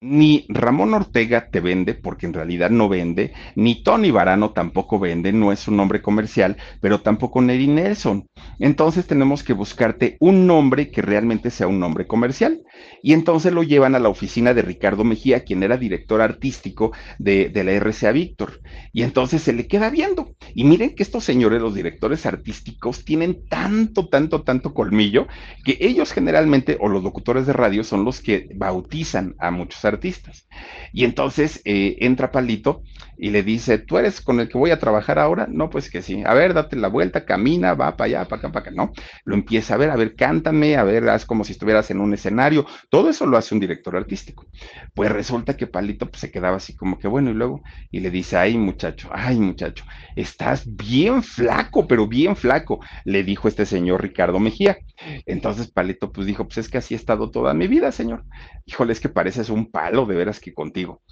ni 0.00 0.44
Ramón 0.48 0.92
Ortega 0.92 1.48
te 1.50 1.60
vende, 1.60 1.94
porque 1.94 2.26
en 2.26 2.34
realidad 2.34 2.70
no 2.70 2.88
vende, 2.88 3.32
ni 3.54 3.82
Tony 3.82 4.10
Varano 4.10 4.50
tampoco 4.50 4.98
vende, 4.98 5.32
no 5.32 5.52
es 5.52 5.66
un 5.68 5.76
nombre 5.76 6.02
comercial, 6.02 6.58
pero 6.80 7.00
tampoco 7.00 7.40
Neri 7.40 7.66
Nelson. 7.66 8.26
Entonces 8.58 9.06
tenemos 9.06 9.42
que 9.42 9.54
buscarte 9.54 10.16
un 10.20 10.46
nombre 10.46 10.90
que 10.90 11.00
realmente 11.00 11.50
sea 11.50 11.66
un 11.66 11.80
nombre 11.80 12.06
comercial. 12.06 12.62
Y 13.02 13.14
entonces 13.14 13.52
lo 13.52 13.62
llevan 13.62 13.94
a 13.94 13.98
la 13.98 14.10
oficina 14.10 14.52
de 14.52 14.62
Ricardo 14.62 15.02
Mejía, 15.02 15.44
quien 15.44 15.62
era 15.62 15.78
director 15.78 16.20
artístico 16.20 16.92
de, 17.18 17.48
de 17.48 17.64
la 17.64 17.72
RCA 17.72 18.12
Víctor. 18.12 18.60
Y 18.92 19.02
entonces 19.02 19.42
se 19.42 19.52
le 19.52 19.66
queda 19.66 19.90
viendo 19.90 20.34
Y 20.54 20.64
miren 20.64 20.94
que 20.94 21.02
estos 21.02 21.24
señores, 21.24 21.62
los 21.62 21.74
directores 21.74 22.26
artísticos, 22.26 23.04
tienen 23.04 23.46
tanto, 23.48 24.08
tanto, 24.08 24.42
tanto 24.42 24.74
colmillo 24.74 25.26
que 25.64 25.78
ellos 25.80 26.12
generalmente, 26.12 26.76
o 26.80 26.88
los 26.88 27.02
locutores 27.02 27.46
de 27.46 27.52
radio, 27.54 27.84
son 27.84 28.04
los 28.04 28.20
que 28.20 28.48
bautizan 28.54 29.34
a 29.38 29.50
muchos 29.50 29.84
artistas. 29.86 30.46
Y 30.92 31.04
entonces 31.04 31.60
eh, 31.64 31.96
entra 32.00 32.30
Palito 32.30 32.82
y 33.18 33.30
le 33.30 33.42
dice, 33.42 33.78
¿tú 33.78 33.98
eres 33.98 34.20
con 34.20 34.40
el 34.40 34.48
que 34.48 34.58
voy 34.58 34.70
a 34.70 34.78
trabajar 34.78 35.18
ahora? 35.18 35.46
No, 35.50 35.70
pues 35.70 35.90
que 35.90 36.02
sí. 36.02 36.22
A 36.26 36.34
ver, 36.34 36.54
date 36.54 36.76
la 36.76 36.88
vuelta, 36.88 37.24
camina, 37.24 37.74
va 37.74 37.96
para 37.96 38.06
allá, 38.06 38.24
para 38.28 38.40
acá, 38.40 38.52
para 38.52 38.60
acá, 38.66 38.70
¿no? 38.74 38.92
Lo 39.24 39.34
empieza 39.34 39.74
a 39.74 39.76
ver, 39.78 39.90
a 39.90 39.96
ver, 39.96 40.14
cántame, 40.14 40.76
a 40.76 40.84
ver, 40.84 41.08
haz 41.08 41.24
como 41.24 41.44
si 41.44 41.52
estuvieras 41.52 41.90
en 41.90 42.00
un 42.00 42.12
escenario. 42.14 42.66
Todo 42.90 43.08
eso 43.08 43.26
lo 43.26 43.36
hace 43.36 43.54
un 43.54 43.60
director 43.60 43.96
artístico. 43.96 44.46
Pues 44.94 45.10
resulta 45.10 45.56
que 45.56 45.66
Palito 45.66 46.06
pues, 46.06 46.20
se 46.20 46.30
quedaba 46.30 46.56
así 46.56 46.74
como 46.74 46.98
que 46.98 47.08
bueno, 47.08 47.30
y 47.30 47.34
luego, 47.34 47.62
y 47.90 48.00
le 48.00 48.10
dice, 48.10 48.36
ay 48.36 48.58
muchacho, 48.58 49.08
ay 49.12 49.38
muchacho, 49.38 49.84
estás 50.14 50.64
bien 50.76 51.22
flaco, 51.22 51.86
pero 51.86 52.06
bien 52.06 52.36
flaco, 52.36 52.80
le 53.04 53.24
dijo 53.24 53.48
este 53.48 53.66
señor 53.66 54.02
Ricardo 54.02 54.38
Mejía. 54.38 54.78
Entonces 55.26 55.68
Palito 55.68 56.12
pues 56.12 56.26
dijo, 56.26 56.44
pues 56.44 56.58
es 56.58 56.68
que 56.68 56.78
así 56.78 56.94
he 56.94 56.96
estado 56.96 57.30
toda 57.30 57.54
mi 57.54 57.66
vida, 57.66 57.92
señor. 57.92 58.24
Híjole, 58.66 58.92
es 58.92 59.00
que 59.00 59.08
pareces 59.08 59.50
un 59.50 59.70
palo 59.76 60.06
de 60.06 60.14
veras 60.14 60.40
que 60.40 60.54
contigo. 60.54 61.02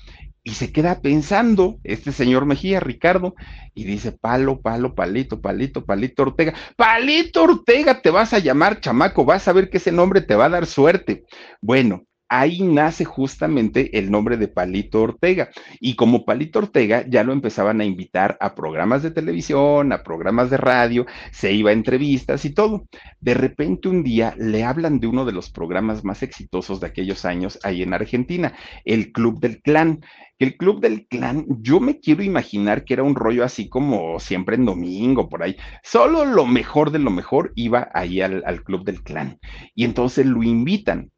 Y 0.42 0.52
se 0.52 0.72
queda 0.72 1.02
pensando 1.02 1.76
este 1.84 2.12
señor 2.12 2.46
Mejía, 2.46 2.80
Ricardo, 2.80 3.34
y 3.74 3.84
dice, 3.84 4.10
palo, 4.10 4.62
palo, 4.62 4.94
palito, 4.94 5.42
palito, 5.42 5.84
palito 5.84 6.22
Ortega. 6.22 6.54
Palito 6.74 7.42
Ortega 7.42 8.00
te 8.00 8.08
vas 8.08 8.32
a 8.32 8.38
llamar, 8.38 8.80
chamaco, 8.80 9.26
vas 9.26 9.48
a 9.48 9.52
ver 9.52 9.68
que 9.68 9.76
ese 9.76 9.92
nombre 9.92 10.22
te 10.22 10.34
va 10.34 10.46
a 10.46 10.48
dar 10.48 10.64
suerte. 10.64 11.24
Bueno, 11.60 12.04
ahí 12.28 12.62
nace 12.62 13.04
justamente 13.04 13.98
el 13.98 14.10
nombre 14.10 14.36
de 14.36 14.48
Palito 14.48 15.02
Ortega. 15.02 15.50
Y 15.80 15.96
como 15.96 16.24
Palito 16.24 16.58
Ortega 16.58 17.04
ya 17.08 17.24
lo 17.24 17.32
empezaban 17.32 17.80
a 17.80 17.84
invitar 17.84 18.36
a 18.40 18.54
programas 18.54 19.02
de 19.02 19.10
televisión, 19.10 19.92
a 19.92 20.02
programas 20.02 20.50
de 20.50 20.56
radio, 20.56 21.06
se 21.32 21.52
iba 21.52 21.70
a 21.70 21.74
entrevistas 21.74 22.44
y 22.44 22.50
todo. 22.50 22.86
De 23.20 23.34
repente 23.34 23.88
un 23.88 24.02
día 24.02 24.34
le 24.38 24.64
hablan 24.64 25.00
de 25.00 25.06
uno 25.06 25.24
de 25.24 25.32
los 25.32 25.50
programas 25.50 26.04
más 26.04 26.22
exitosos 26.22 26.80
de 26.80 26.86
aquellos 26.86 27.24
años 27.24 27.58
ahí 27.62 27.82
en 27.82 27.94
Argentina, 27.94 28.54
el 28.84 29.12
Club 29.12 29.40
del 29.40 29.60
Clan. 29.62 30.00
El 30.40 30.56
Club 30.56 30.80
del 30.80 31.06
Clan, 31.06 31.46
yo 31.60 31.78
me 31.78 32.00
quiero 32.00 32.24
imaginar 32.24 32.84
que 32.84 32.94
era 32.94 33.04
un 33.04 33.14
rollo 33.14 33.44
así 33.44 33.68
como 33.68 34.18
siempre 34.18 34.56
en 34.56 34.64
domingo, 34.64 35.28
por 35.28 35.44
ahí. 35.44 35.56
Solo 35.84 36.24
lo 36.24 36.44
mejor 36.44 36.90
de 36.90 36.98
lo 36.98 37.10
mejor 37.10 37.52
iba 37.54 37.88
ahí 37.94 38.20
al, 38.20 38.42
al 38.44 38.64
Club 38.64 38.84
del 38.84 39.02
Clan. 39.02 39.38
Y 39.76 39.84
entonces 39.84 40.26
lo 40.26 40.42
invitan 40.42 41.12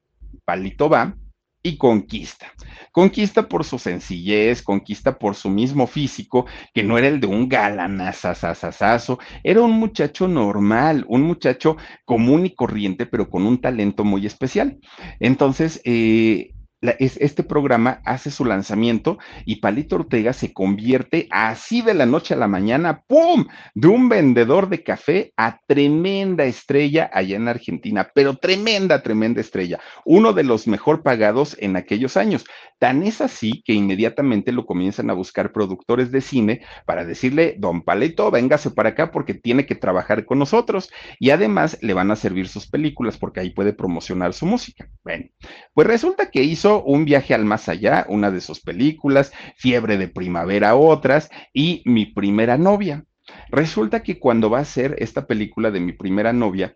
Palito 0.46 0.88
va 0.88 1.14
y 1.62 1.76
conquista. 1.76 2.52
Conquista 2.92 3.48
por 3.48 3.64
su 3.64 3.78
sencillez, 3.78 4.62
conquista 4.62 5.18
por 5.18 5.34
su 5.34 5.50
mismo 5.50 5.88
físico, 5.88 6.46
que 6.72 6.84
no 6.84 6.96
era 6.96 7.08
el 7.08 7.18
de 7.20 7.26
un 7.26 7.48
galanazazazazo, 7.48 9.18
era 9.42 9.60
un 9.62 9.72
muchacho 9.72 10.28
normal, 10.28 11.04
un 11.08 11.22
muchacho 11.22 11.76
común 12.04 12.46
y 12.46 12.54
corriente, 12.54 13.04
pero 13.04 13.28
con 13.28 13.44
un 13.44 13.60
talento 13.60 14.04
muy 14.04 14.24
especial. 14.26 14.78
Entonces, 15.18 15.80
eh, 15.84 16.52
este 16.82 17.42
programa 17.42 18.00
hace 18.04 18.30
su 18.30 18.44
lanzamiento 18.44 19.18
y 19.44 19.56
Palito 19.56 19.96
Ortega 19.96 20.32
se 20.32 20.52
convierte 20.52 21.26
así 21.30 21.80
de 21.80 21.94
la 21.94 22.06
noche 22.06 22.34
a 22.34 22.36
la 22.36 22.48
mañana, 22.48 23.02
¡pum!, 23.06 23.46
de 23.74 23.88
un 23.88 24.08
vendedor 24.08 24.68
de 24.68 24.82
café 24.82 25.32
a 25.36 25.58
tremenda 25.66 26.44
estrella 26.44 27.10
allá 27.12 27.36
en 27.36 27.48
Argentina, 27.48 28.10
pero 28.14 28.34
tremenda, 28.34 29.02
tremenda 29.02 29.40
estrella, 29.40 29.80
uno 30.04 30.32
de 30.32 30.44
los 30.44 30.66
mejor 30.66 31.02
pagados 31.02 31.56
en 31.60 31.76
aquellos 31.76 32.16
años. 32.16 32.44
Tan 32.78 33.02
es 33.02 33.22
así 33.22 33.62
que 33.64 33.72
inmediatamente 33.72 34.52
lo 34.52 34.66
comienzan 34.66 35.08
a 35.08 35.14
buscar 35.14 35.52
productores 35.52 36.10
de 36.12 36.20
cine 36.20 36.60
para 36.84 37.06
decirle, 37.06 37.54
don 37.58 37.82
Palito, 37.82 38.30
véngase 38.30 38.70
para 38.70 38.90
acá 38.90 39.10
porque 39.10 39.32
tiene 39.32 39.64
que 39.64 39.76
trabajar 39.76 40.26
con 40.26 40.38
nosotros 40.38 40.90
y 41.18 41.30
además 41.30 41.78
le 41.80 41.94
van 41.94 42.10
a 42.10 42.16
servir 42.16 42.48
sus 42.48 42.68
películas 42.68 43.16
porque 43.16 43.40
ahí 43.40 43.50
puede 43.50 43.72
promocionar 43.72 44.34
su 44.34 44.44
música. 44.44 44.90
Bueno, 45.04 45.24
pues 45.72 45.86
resulta 45.86 46.30
que 46.30 46.42
hizo 46.42 46.65
un 46.66 47.04
viaje 47.04 47.34
al 47.34 47.44
más 47.44 47.68
allá, 47.68 48.06
una 48.08 48.30
de 48.30 48.40
sus 48.40 48.60
películas, 48.60 49.32
Fiebre 49.56 49.98
de 49.98 50.08
Primavera, 50.08 50.76
otras, 50.76 51.30
y 51.52 51.82
Mi 51.84 52.06
primera 52.06 52.56
novia. 52.58 53.04
Resulta 53.50 54.02
que 54.02 54.18
cuando 54.18 54.50
va 54.50 54.58
a 54.58 54.62
hacer 54.62 54.96
esta 54.98 55.26
película 55.26 55.70
de 55.70 55.80
Mi 55.80 55.92
primera 55.92 56.32
novia, 56.32 56.74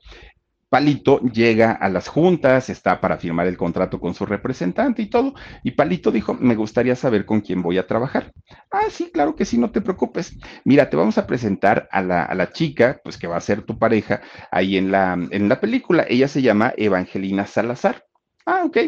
Palito 0.70 1.18
llega 1.20 1.72
a 1.72 1.88
las 1.88 2.06
juntas, 2.06 2.70
está 2.70 3.00
para 3.00 3.18
firmar 3.18 3.48
el 3.48 3.56
contrato 3.56 3.98
con 3.98 4.14
su 4.14 4.24
representante 4.24 5.02
y 5.02 5.10
todo. 5.10 5.34
Y 5.64 5.72
Palito 5.72 6.12
dijo, 6.12 6.34
me 6.34 6.54
gustaría 6.54 6.94
saber 6.94 7.26
con 7.26 7.40
quién 7.40 7.60
voy 7.60 7.76
a 7.76 7.88
trabajar. 7.88 8.32
Ah, 8.70 8.84
sí, 8.88 9.10
claro 9.12 9.34
que 9.34 9.44
sí, 9.44 9.58
no 9.58 9.72
te 9.72 9.80
preocupes. 9.80 10.38
Mira, 10.64 10.88
te 10.88 10.96
vamos 10.96 11.18
a 11.18 11.26
presentar 11.26 11.88
a 11.90 12.02
la, 12.02 12.22
a 12.22 12.34
la 12.36 12.52
chica, 12.52 13.00
pues 13.02 13.18
que 13.18 13.26
va 13.26 13.36
a 13.36 13.40
ser 13.40 13.62
tu 13.62 13.80
pareja 13.80 14.20
ahí 14.52 14.76
en 14.76 14.92
la, 14.92 15.18
en 15.30 15.48
la 15.48 15.60
película. 15.60 16.06
Ella 16.08 16.28
se 16.28 16.40
llama 16.40 16.72
Evangelina 16.76 17.46
Salazar. 17.46 18.04
Ah, 18.46 18.62
ok. 18.64 18.78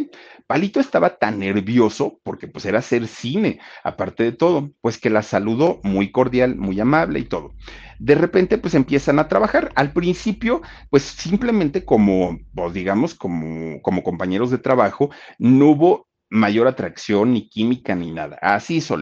Palito 0.47 0.81
estaba 0.81 1.17
tan 1.19 1.39
nervioso 1.39 2.21
porque 2.25 2.49
pues 2.49 2.65
era 2.65 2.79
hacer 2.79 3.07
cine, 3.07 3.61
aparte 3.85 4.25
de 4.25 4.33
todo, 4.33 4.73
pues 4.81 4.99
que 4.99 5.11
la 5.11 5.23
saludó 5.23 5.81
muy 5.83 6.11
cordial, 6.11 6.57
muy 6.57 6.81
amable 6.81 7.21
y 7.21 7.25
todo. 7.25 7.55
De 7.99 8.15
repente 8.15 8.59
pues 8.59 8.75
empiezan 8.75 9.19
a 9.19 9.29
trabajar. 9.29 9.71
Al 9.75 9.93
principio 9.93 10.63
pues 10.91 11.03
simplemente 11.05 11.85
como, 11.85 12.39
pues, 12.55 12.73
digamos, 12.73 13.15
como, 13.15 13.81
como 13.83 14.03
compañeros 14.03 14.51
de 14.51 14.59
trabajo, 14.59 15.11
no 15.39 15.67
hubo 15.71 16.09
mayor 16.31 16.67
atracción, 16.67 17.33
ni 17.35 17.49
química, 17.49 17.95
ni 17.95 18.11
nada. 18.11 18.39
Así. 18.41 18.81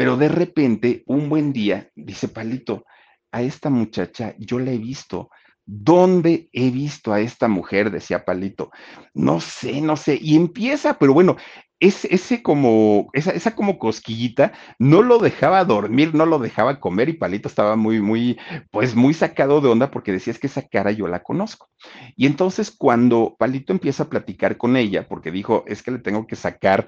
Pero 0.00 0.16
de 0.16 0.28
repente, 0.28 1.02
un 1.08 1.28
buen 1.28 1.52
día, 1.52 1.90
dice 1.94 2.28
Palito, 2.28 2.86
a 3.30 3.42
esta 3.42 3.68
muchacha 3.68 4.34
yo 4.38 4.58
la 4.58 4.70
he 4.70 4.78
visto. 4.78 5.28
¿Dónde 5.66 6.48
he 6.54 6.70
visto 6.70 7.12
a 7.12 7.20
esta 7.20 7.48
mujer? 7.48 7.90
Decía 7.90 8.24
Palito. 8.24 8.70
No 9.12 9.42
sé, 9.42 9.82
no 9.82 9.98
sé. 9.98 10.18
Y 10.18 10.36
empieza, 10.36 10.98
pero 10.98 11.12
bueno, 11.12 11.36
ese 11.80 12.42
como, 12.42 13.08
esa, 13.14 13.30
esa 13.30 13.54
como 13.54 13.78
cosquillita 13.78 14.52
no 14.78 15.02
lo 15.02 15.18
dejaba 15.18 15.64
dormir, 15.64 16.14
no 16.14 16.26
lo 16.26 16.38
dejaba 16.38 16.78
comer 16.78 17.08
y 17.08 17.14
Palito 17.14 17.48
estaba 17.48 17.74
muy, 17.74 18.00
muy, 18.02 18.38
pues 18.70 18.94
muy 18.94 19.14
sacado 19.14 19.60
de 19.60 19.68
onda 19.68 19.90
porque 19.90 20.12
decía 20.12 20.32
es 20.32 20.38
que 20.38 20.46
esa 20.46 20.68
cara 20.68 20.92
yo 20.92 21.08
la 21.08 21.22
conozco. 21.22 21.70
Y 22.16 22.26
entonces 22.26 22.70
cuando 22.70 23.34
Palito 23.38 23.72
empieza 23.72 24.04
a 24.04 24.10
platicar 24.10 24.58
con 24.58 24.76
ella, 24.76 25.08
porque 25.08 25.30
dijo 25.30 25.64
es 25.66 25.82
que 25.82 25.90
le 25.90 25.98
tengo 25.98 26.26
que 26.26 26.36
sacar 26.36 26.86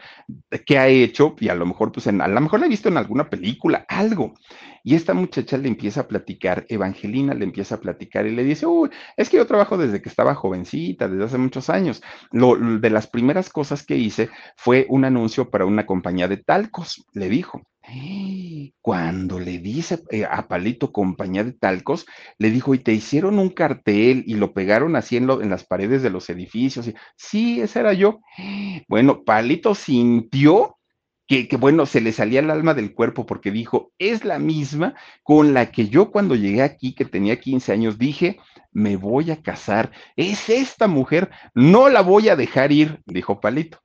qué 0.67 0.79
ha 0.79 0.89
hecho 0.89 1.35
y 1.41 1.49
a 1.49 1.55
lo 1.55 1.65
mejor, 1.65 1.91
pues 1.93 2.07
en, 2.07 2.21
a 2.21 2.29
lo 2.29 2.41
mejor 2.41 2.61
la 2.61 2.67
he 2.67 2.69
visto 2.69 2.89
en 2.89 2.99
alguna 2.99 3.31
película, 3.31 3.87
algo. 3.89 4.35
Y 4.85 4.95
esta 4.95 5.15
muchacha 5.15 5.57
le 5.57 5.69
empieza 5.69 6.03
a 6.03 6.09
platicar, 6.09 6.67
Evangelina 6.69 7.35
le 7.35 7.45
empieza 7.45 7.77
a 7.77 7.81
platicar 7.81 8.27
y 8.27 8.35
le 8.35 8.45
dice, 8.45 8.67
uy, 8.67 8.91
es 9.17 9.29
que 9.29 9.37
yo 9.37 9.47
trabajo 9.47 9.77
desde 9.77 10.03
que 10.03 10.09
estaba 10.09 10.35
jovencita, 10.35 11.09
desde 11.09 11.25
hace 11.25 11.39
muchos 11.39 11.71
años. 11.71 12.03
Lo, 12.31 12.57
de 12.57 12.91
las 12.91 13.07
primeras 13.07 13.49
cosas 13.51 13.85
que 13.85 13.97
hice 13.97 14.31
fue 14.57 14.87
un 14.89 15.05
anuncio 15.05 15.51
para 15.51 15.67
una 15.67 15.87
compañía 15.87 16.29
de 16.29 16.39
talcos, 16.39 17.05
le 17.13 17.29
dijo. 17.29 17.63
Cuando 18.81 19.41
le 19.41 19.59
dice 19.59 20.01
eh, 20.11 20.25
a 20.25 20.47
Palito 20.47 20.93
compañía 20.93 21.45
de 21.45 21.53
talcos, 21.53 22.07
le 22.39 22.51
dijo, 22.51 22.75
y 22.75 22.79
te 22.79 22.93
hicieron 22.93 23.39
un 23.39 23.51
cartel 23.51 24.25
y 24.27 24.35
lo 24.35 24.53
pegaron 24.53 24.97
así 24.97 25.17
en, 25.17 25.29
en 25.29 25.51
las 25.51 25.65
paredes 25.65 26.03
de 26.03 26.11
los 26.11 26.31
edificios. 26.31 26.87
Y, 26.87 26.95
sí, 27.17 27.61
ese 27.61 27.81
era 27.81 27.93
yo. 27.93 28.21
Bueno, 28.89 29.25
Palito 29.25 29.75
sintió 29.75 30.79
que, 31.27 31.49
bueno, 31.59 31.87
se 31.87 32.01
le 32.01 32.13
salía 32.13 32.41
el 32.41 32.51
alma 32.51 32.75
del 32.75 32.95
cuerpo 32.95 33.25
porque 33.25 33.51
dijo, 33.51 33.93
es 33.99 34.25
la 34.25 34.39
misma 34.39 34.95
con 35.23 35.55
la 35.55 35.71
que 35.71 35.89
yo 35.89 36.11
cuando 36.11 36.35
llegué 36.35 36.63
aquí, 36.63 36.95
que 36.95 37.05
tenía 37.05 37.41
15 37.41 37.73
años, 37.73 37.99
dije, 37.99 38.39
me 38.71 38.97
voy 38.97 39.31
a 39.31 39.43
casar, 39.43 39.93
es 40.17 40.51
esta 40.51 40.89
mujer, 40.89 41.31
no 41.55 41.89
la 41.89 42.03
voy 42.03 42.29
a 42.29 42.37
dejar 42.37 42.73
ir, 42.73 43.01
dijo 43.07 43.41
Palito. 43.41 43.81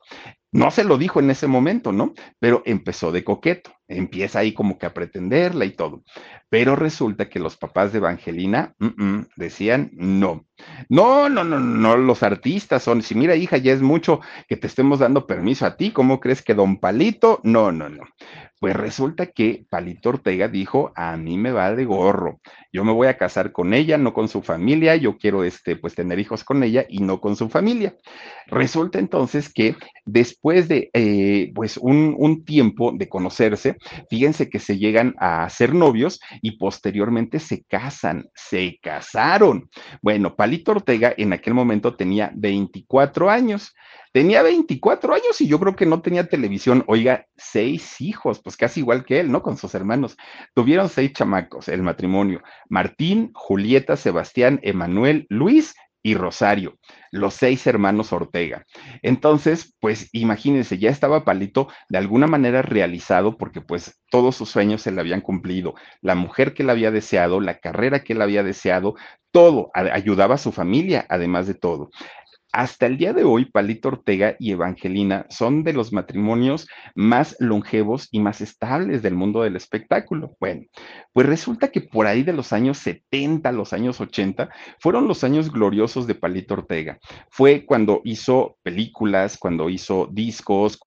No 0.52 0.71
se 0.71 0.84
lo 0.84 0.97
dijo 0.97 1.19
en 1.19 1.30
ese 1.30 1.47
momento, 1.47 1.91
¿no? 1.91 2.13
Pero 2.39 2.63
empezó 2.65 3.12
de 3.12 3.23
coqueto. 3.23 3.77
Empieza 3.88 4.39
ahí 4.39 4.54
como 4.54 4.78
que 4.78 4.86
a 4.86 4.93
pretenderla 4.93 5.65
y 5.65 5.71
todo. 5.71 6.04
Pero 6.50 6.76
resulta 6.76 7.30
que 7.30 7.39
los 7.39 7.58
papás 7.58 7.91
de 7.91 8.00
Evangelina 8.00 8.73
decían 9.36 9.91
no. 9.93 10.45
No, 10.89 11.30
no, 11.30 11.43
no, 11.43 11.60
no, 11.60 11.97
los 11.97 12.23
artistas 12.23 12.84
son, 12.84 13.02
si 13.02 13.13
mira 13.15 13.36
hija, 13.36 13.58
ya 13.58 13.73
es 13.73 13.82
mucho 13.82 14.21
que 14.47 14.58
te 14.58 14.67
estemos 14.67 15.00
dando 15.00 15.28
permiso 15.28 15.65
a 15.65 15.78
ti, 15.78 15.91
¿cómo 15.91 16.19
crees 16.19 16.41
que 16.41 16.56
don 16.56 16.80
Palito? 16.80 17.39
No, 17.43 17.71
no, 17.71 17.89
no. 17.89 18.04
Pues 18.60 18.76
resulta 18.76 19.28
que 19.28 19.67
Palito 19.69 20.10
Ortega 20.10 20.47
dijo, 20.47 20.91
a 20.95 21.15
mí 21.15 21.38
me 21.38 21.52
va 21.52 21.76
de 21.76 21.86
gorro, 21.86 22.41
yo 22.73 22.84
me 22.84 22.91
voy 22.91 23.08
a 23.08 23.17
casar 23.17 23.52
con 23.52 23.76
ella, 23.76 24.00
no 24.00 24.13
con 24.13 24.28
su 24.28 24.41
familia, 24.41 24.95
yo 24.95 25.17
quiero 25.17 25.43
este, 25.43 25.76
pues 25.76 25.93
tener 25.93 26.17
hijos 26.17 26.43
con 26.43 26.63
ella 26.63 26.83
y 26.90 27.00
no 27.00 27.21
con 27.21 27.35
su 27.35 27.50
familia. 27.50 27.96
Resulta 28.48 28.98
entonces 28.98 29.54
que 29.54 29.75
después 30.06 30.67
de 30.67 30.90
eh, 30.94 31.52
pues 31.54 31.77
un, 31.77 32.44
tiempo 32.46 32.92
de 32.92 33.08
conocerse, 33.08 33.77
fíjense 34.10 34.50
que 34.50 34.60
se 34.60 34.78
llegan 34.78 35.15
a 35.19 35.50
ser 35.50 35.73
novios 35.73 36.19
y 36.42 36.58
posteriormente 36.58 37.40
se 37.40 37.63
casan, 37.63 38.30
se 38.36 38.80
casaron. 38.82 39.69
Bueno, 40.02 40.36
Palito 40.36 40.71
Ortega 40.71 41.13
en 41.17 41.34
aquel 41.34 41.54
momento 41.54 41.96
tenía 41.96 42.32
24 42.36 43.30
años. 43.30 43.73
Tenía 44.13 44.42
24 44.42 45.13
años 45.13 45.42
y 45.42 45.48
yo 45.48 45.60
creo 45.60 45.75
que 45.75 45.86
no 45.86 46.02
tenía 46.02 46.28
televisión. 46.28 46.84
Oiga, 46.88 47.28
seis 47.36 48.02
hijos, 48.02 48.42
pues 48.42 48.58
casi 48.58 48.80
igual 48.80 49.06
que 49.06 49.19
él, 49.19 49.32
¿no? 49.32 49.44
Con 49.44 49.58
sus 49.58 49.75
hermanos. 49.75 50.17
Tuvieron 50.56 50.90
seis 50.90 51.13
chamacos, 51.13 51.67
el 51.67 51.84
matrimonio. 51.84 52.42
Martín, 52.69 53.32
Julieta, 53.34 53.96
Sebastián, 53.96 54.60
Emanuel, 54.63 55.28
Luis 55.30 55.75
y 56.04 56.15
Rosario, 56.15 56.77
los 57.12 57.33
seis 57.33 57.65
hermanos 57.67 58.13
Ortega. 58.13 58.65
Entonces, 59.02 59.75
pues 59.79 60.10
imagínense, 60.13 60.77
ya 60.77 60.89
estaba 60.89 61.25
Palito 61.25 61.67
de 61.89 61.98
alguna 61.98 62.27
manera 62.27 62.62
realizado 62.62 63.37
porque 63.37 63.62
pues 63.62 64.00
todos 64.10 64.35
sus 64.35 64.50
sueños 64.50 64.81
se 64.81 64.91
le 64.91 65.02
habían 65.02 65.21
cumplido. 65.21 65.75
La 66.02 66.15
mujer 66.15 66.54
que 66.54 66.63
él 66.63 66.69
había 66.69 66.91
deseado, 66.91 67.41
la 67.41 67.60
carrera 67.60 68.04
que 68.04 68.13
él 68.13 68.21
había 68.21 68.43
deseado, 68.43 68.95
todo 69.31 69.69
ayudaba 69.73 70.35
a 70.35 70.39
su 70.39 70.52
familia, 70.52 71.06
además 71.10 71.48
de 71.48 71.54
todo. 71.54 71.89
Hasta 72.54 72.85
el 72.85 72.98
día 72.98 73.13
de 73.13 73.25
hoy, 73.25 73.45
Palito 73.45 73.89
Ortega 73.89 74.35
y 74.39 74.52
Evangelina 74.52 75.25
son 75.29 75.63
de 75.63 75.73
los 75.73 75.91
matrimonios 75.91 76.67
más 76.95 77.35
longevos 77.39 78.08
y 78.10 78.19
más 78.19 78.39
estables 78.39 79.02
del 79.02 79.15
mundo 79.15 79.41
del 79.41 79.58
espectáculo. 79.58 80.35
Bueno, 80.39 80.63
pues 81.12 81.27
resulta 81.27 81.67
que 81.69 81.81
por 81.81 82.08
ahí 82.08 82.23
de 82.23 82.33
los 82.33 82.54
años 82.54 82.77
70, 82.77 83.52
los 83.52 83.73
años 83.73 84.00
80, 84.00 84.50
fueron 84.79 85.08
los 85.08 85.23
años 85.25 85.52
gloriosos 85.52 86.08
de 86.08 86.15
Palito 86.15 86.54
Ortega. 86.54 87.00
Fue 87.29 87.65
cuando 87.65 88.02
hizo 88.06 88.58
películas, 88.63 89.37
cuando 89.37 89.69
hizo 89.69 90.08
discos, 90.12 90.79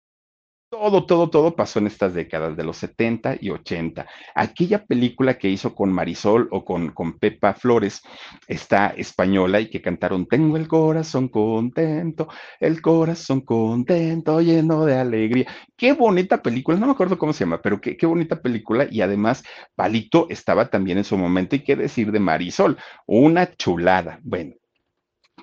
todo, 0.70 1.06
todo, 1.06 1.30
todo 1.30 1.56
pasó 1.56 1.80
en 1.80 1.88
estas 1.88 2.14
décadas 2.14 2.56
de 2.56 2.64
los 2.64 2.78
70 2.78 3.38
y 3.42 3.50
80. 3.50 4.06
Aquella 4.36 4.86
película 4.86 5.38
que 5.38 5.50
hizo 5.50 5.74
con 5.74 5.92
Marisol 5.92 6.48
o 6.52 6.64
con, 6.64 6.92
con 6.92 7.18
Pepa 7.18 7.54
Flores, 7.54 8.02
está 8.48 8.88
española 8.90 9.60
y 9.60 9.70
que 9.70 9.82
cantaron 9.82 10.28
Tengo 10.28 10.58
el 10.58 10.68
corazón 10.68 11.28
contento, 11.30 12.28
el 12.60 12.82
corazón 12.82 13.42
contento, 13.42 14.42
lleno 14.42 14.86
de 14.86 14.96
alegría. 14.98 15.48
Qué 15.76 15.94
bonita 15.94 16.42
película, 16.42 16.78
no 16.78 16.86
me 16.86 16.92
acuerdo 16.94 17.18
cómo 17.18 17.34
se 17.34 17.46
llama, 17.46 17.62
pero 17.62 17.82
qué, 17.82 17.98
qué 17.98 18.06
bonita 18.06 18.42
película. 18.42 18.88
Y 18.90 19.02
además, 19.02 19.44
Palito 19.76 20.28
estaba 20.30 20.70
también 20.70 21.00
en 21.00 21.04
su 21.04 21.18
momento. 21.18 21.56
Y 21.56 21.64
qué 21.64 21.76
decir 21.76 22.12
de 22.12 22.20
Marisol, 22.20 22.78
una 23.08 23.52
chulada. 23.56 24.20
Bueno, 24.24 24.59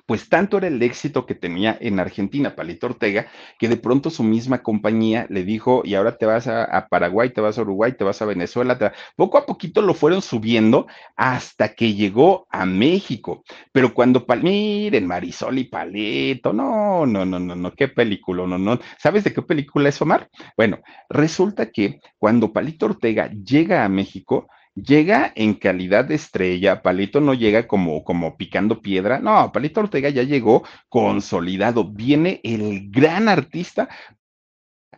pues 0.07 0.29
tanto 0.29 0.57
era 0.57 0.67
el 0.67 0.81
éxito 0.81 1.25
que 1.25 1.35
tenía 1.35 1.77
en 1.79 1.99
Argentina 1.99 2.55
Palito 2.55 2.87
Ortega, 2.87 3.27
que 3.59 3.67
de 3.67 3.75
pronto 3.75 4.09
su 4.09 4.23
misma 4.23 4.63
compañía 4.63 5.27
le 5.29 5.43
dijo, 5.43 5.81
y 5.83 5.95
ahora 5.95 6.17
te 6.17 6.25
vas 6.25 6.47
a, 6.47 6.87
Paraguay, 6.89 7.31
te 7.31 7.41
vas 7.41 7.57
a 7.57 7.61
Uruguay, 7.61 7.91
te 7.91 8.05
vas 8.05 8.21
a 8.21 8.25
Venezuela, 8.25 8.93
poco 9.17 9.37
a 9.37 9.45
poquito 9.45 9.81
lo 9.81 9.93
fueron 9.93 10.21
subiendo 10.21 10.87
hasta 11.17 11.75
que 11.75 11.93
llegó 11.93 12.47
a 12.49 12.65
México. 12.65 13.43
Pero 13.73 13.93
cuando, 13.93 14.25
miren, 14.41 15.05
Marisol 15.07 15.59
y 15.59 15.65
Palito, 15.65 16.53
no, 16.53 17.05
no, 17.05 17.25
no, 17.25 17.37
no, 17.37 17.55
no, 17.55 17.73
qué 17.73 17.89
película, 17.89 18.47
no, 18.47 18.57
no. 18.57 18.79
¿Sabes 18.97 19.25
de 19.25 19.33
qué 19.33 19.41
película 19.41 19.89
es 19.89 20.01
Omar? 20.01 20.29
Bueno, 20.55 20.79
resulta 21.09 21.69
que 21.69 21.99
cuando 22.17 22.53
Palito 22.53 22.85
Ortega 22.85 23.29
llega 23.29 23.83
a 23.83 23.89
México, 23.89 24.47
llega 24.83 25.31
en 25.35 25.55
calidad 25.55 26.05
de 26.05 26.15
estrella, 26.15 26.81
Palito 26.81 27.19
no 27.19 27.33
llega 27.33 27.67
como, 27.67 28.03
como 28.03 28.37
picando 28.37 28.81
piedra, 28.81 29.19
no, 29.19 29.51
Palito 29.51 29.81
Ortega 29.81 30.09
ya 30.09 30.23
llegó 30.23 30.63
consolidado, 30.89 31.85
viene 31.85 32.39
el 32.43 32.89
gran 32.89 33.27
artista 33.29 33.89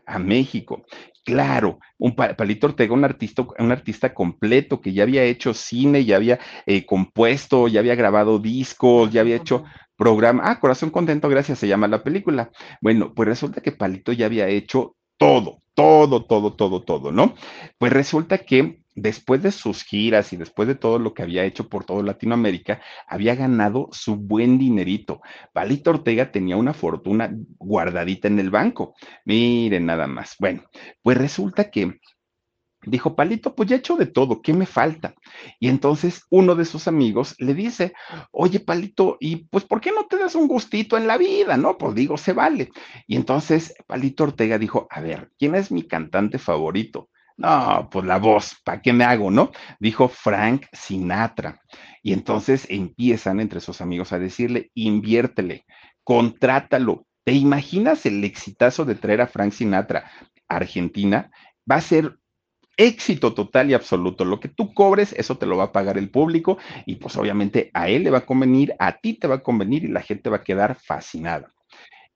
a 0.05 0.19
México. 0.19 0.83
Claro, 1.23 1.79
un 1.99 2.15
Palito 2.15 2.67
Ortega, 2.67 2.93
un 2.93 3.03
artista, 3.05 3.45
un 3.59 3.71
artista 3.71 4.13
completo 4.13 4.81
que 4.81 4.93
ya 4.93 5.03
había 5.03 5.23
hecho 5.23 5.53
cine, 5.53 6.03
ya 6.03 6.15
había 6.15 6.39
eh, 6.65 6.85
compuesto, 6.85 7.67
ya 7.67 7.81
había 7.81 7.95
grabado 7.95 8.39
discos, 8.39 9.11
ya 9.11 9.21
había 9.21 9.35
hecho 9.35 9.63
programa. 9.95 10.43
Ah, 10.45 10.59
Corazón 10.59 10.89
Contento, 10.89 11.29
gracias, 11.29 11.59
se 11.59 11.67
llama 11.67 11.87
la 11.87 12.03
película. 12.03 12.49
Bueno, 12.81 13.13
pues 13.13 13.29
resulta 13.29 13.61
que 13.61 13.71
Palito 13.71 14.11
ya 14.11 14.25
había 14.25 14.47
hecho 14.47 14.95
todo, 15.17 15.61
todo, 15.75 16.25
todo, 16.25 16.53
todo, 16.53 16.81
todo, 16.81 17.11
¿no? 17.11 17.35
Pues 17.77 17.93
resulta 17.93 18.39
que 18.39 18.81
después 19.01 19.41
de 19.43 19.51
sus 19.51 19.83
giras 19.83 20.33
y 20.33 20.37
después 20.37 20.67
de 20.67 20.75
todo 20.75 20.99
lo 20.99 21.13
que 21.13 21.23
había 21.23 21.43
hecho 21.45 21.69
por 21.69 21.85
todo 21.85 22.03
Latinoamérica, 22.03 22.81
había 23.07 23.35
ganado 23.35 23.89
su 23.91 24.15
buen 24.15 24.57
dinerito. 24.57 25.21
Palito 25.53 25.91
Ortega 25.91 26.31
tenía 26.31 26.57
una 26.57 26.73
fortuna 26.73 27.31
guardadita 27.57 28.27
en 28.27 28.39
el 28.39 28.49
banco. 28.49 28.95
Miren 29.25 29.85
nada 29.85 30.07
más. 30.07 30.35
Bueno, 30.39 30.63
pues 31.01 31.17
resulta 31.17 31.69
que 31.69 31.99
Dijo, 32.85 33.13
Palito, 33.13 33.55
pues 33.55 33.67
ya 33.67 33.75
he 33.75 33.79
hecho 33.79 33.97
de 33.97 34.05
todo, 34.05 34.41
¿qué 34.41 34.53
me 34.53 34.65
falta? 34.65 35.13
Y 35.59 35.67
entonces 35.67 36.23
uno 36.29 36.55
de 36.55 36.63
sus 36.63 36.87
amigos 36.87 37.35
le 37.37 37.53
dice, 37.53 37.93
oye, 38.31 38.61
Palito, 38.61 39.17
¿y 39.19 39.47
pues 39.47 39.65
por 39.65 39.81
qué 39.81 39.91
no 39.91 40.05
te 40.05 40.17
das 40.17 40.33
un 40.35 40.47
gustito 40.47 40.95
en 40.95 41.05
la 41.05 41.17
vida? 41.17 41.57
No, 41.57 41.77
pues 41.77 41.93
digo, 41.93 42.17
se 42.17 42.31
vale. 42.31 42.69
Y 43.05 43.17
entonces 43.17 43.73
Palito 43.85 44.23
Ortega 44.23 44.57
dijo, 44.57 44.87
a 44.89 45.01
ver, 45.01 45.29
¿quién 45.37 45.55
es 45.55 45.71
mi 45.71 45.83
cantante 45.83 46.39
favorito? 46.39 47.08
No, 47.39 47.87
pues 47.89 48.05
la 48.05 48.17
voz, 48.17 48.57
¿para 48.65 48.81
qué 48.81 48.91
me 48.91 49.05
hago, 49.05 49.31
no? 49.31 49.51
Dijo 49.79 50.09
Frank 50.09 50.65
Sinatra. 50.73 51.61
Y 52.03 52.11
entonces 52.11 52.67
empiezan 52.69 53.39
entre 53.39 53.61
sus 53.61 53.79
amigos 53.79 54.11
a 54.11 54.19
decirle, 54.19 54.71
inviértele, 54.73 55.63
contrátalo. 56.03 57.07
¿Te 57.23 57.31
imaginas 57.31 58.05
el 58.05 58.25
exitazo 58.25 58.83
de 58.83 58.95
traer 58.95 59.21
a 59.21 59.27
Frank 59.27 59.53
Sinatra 59.53 60.11
a 60.49 60.55
Argentina? 60.57 61.31
Va 61.69 61.77
a 61.77 61.81
ser 61.81 62.17
éxito 62.75 63.33
total 63.33 63.69
y 63.69 63.73
absoluto. 63.73 64.25
Lo 64.25 64.41
que 64.41 64.49
tú 64.49 64.73
cobres, 64.73 65.13
eso 65.13 65.37
te 65.37 65.45
lo 65.45 65.55
va 65.55 65.65
a 65.65 65.71
pagar 65.71 65.97
el 65.97 66.09
público 66.11 66.57
y 66.85 66.95
pues 66.95 67.15
obviamente 67.15 67.71
a 67.73 67.87
él 67.87 68.03
le 68.03 68.09
va 68.11 68.19
a 68.19 68.25
convenir, 68.25 68.75
a 68.79 68.97
ti 68.99 69.13
te 69.13 69.27
va 69.27 69.35
a 69.35 69.43
convenir 69.43 69.85
y 69.85 69.89
la 69.89 70.01
gente 70.01 70.29
va 70.29 70.37
a 70.37 70.43
quedar 70.43 70.75
fascinada 70.75 71.53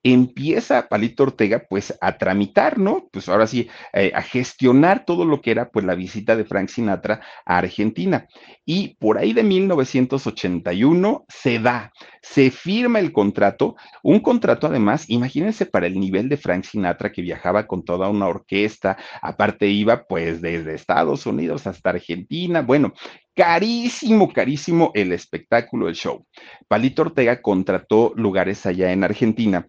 empieza 0.04 0.90
Palito 0.90 1.24
Ortega 1.24 1.66
pues 1.70 1.98
a 2.02 2.18
tramitar, 2.18 2.78
¿no? 2.78 3.08
Pues 3.12 3.30
ahora 3.30 3.48
sí, 3.48 3.70
eh, 3.94 4.12
a 4.14 4.22
gestionar 4.22 5.06
todo 5.06 5.24
lo 5.24 5.42
que 5.42 5.52
era 5.52 5.70
pues 5.70 5.86
la 5.86 5.96
visita 5.96 6.36
de 6.36 6.44
Frank 6.44 6.68
Sinatra 6.68 7.22
a 7.46 7.58
Argentina. 7.58 8.28
Y 8.66 8.96
por 8.96 9.18
ahí 9.18 9.34
de 9.34 9.44
1981 9.44 11.26
se 11.30 11.60
da, 11.60 11.92
se 12.22 12.52
firma 12.52 13.00
el 13.00 13.14
contrato, 13.14 13.76
un 14.04 14.20
contrato 14.20 14.68
además, 14.68 15.10
imagínense 15.10 15.66
para 15.66 15.88
el 15.88 15.98
nivel 16.00 16.28
de 16.28 16.38
Frank 16.38 16.66
Sinatra 16.66 17.12
que 17.12 17.22
viajaba 17.22 17.66
con 17.66 17.86
toda 17.86 18.10
una 18.10 18.28
orquesta, 18.28 18.98
aparte 19.22 19.68
iba 19.68 20.04
pues 20.04 20.42
desde 20.42 20.76
Estados 20.76 21.26
Unidos 21.26 21.66
hasta 21.66 21.92
Argentina, 21.92 22.62
bueno, 22.62 22.94
carísimo, 23.36 24.32
carísimo 24.32 24.92
el 24.94 25.14
espectáculo, 25.14 25.88
el 25.88 25.96
show. 25.96 26.26
Palito 26.68 27.04
Ortega 27.04 27.42
contrató 27.42 28.14
lugares 28.16 28.66
allá 28.66 28.92
en 28.92 29.04
Argentina 29.04 29.66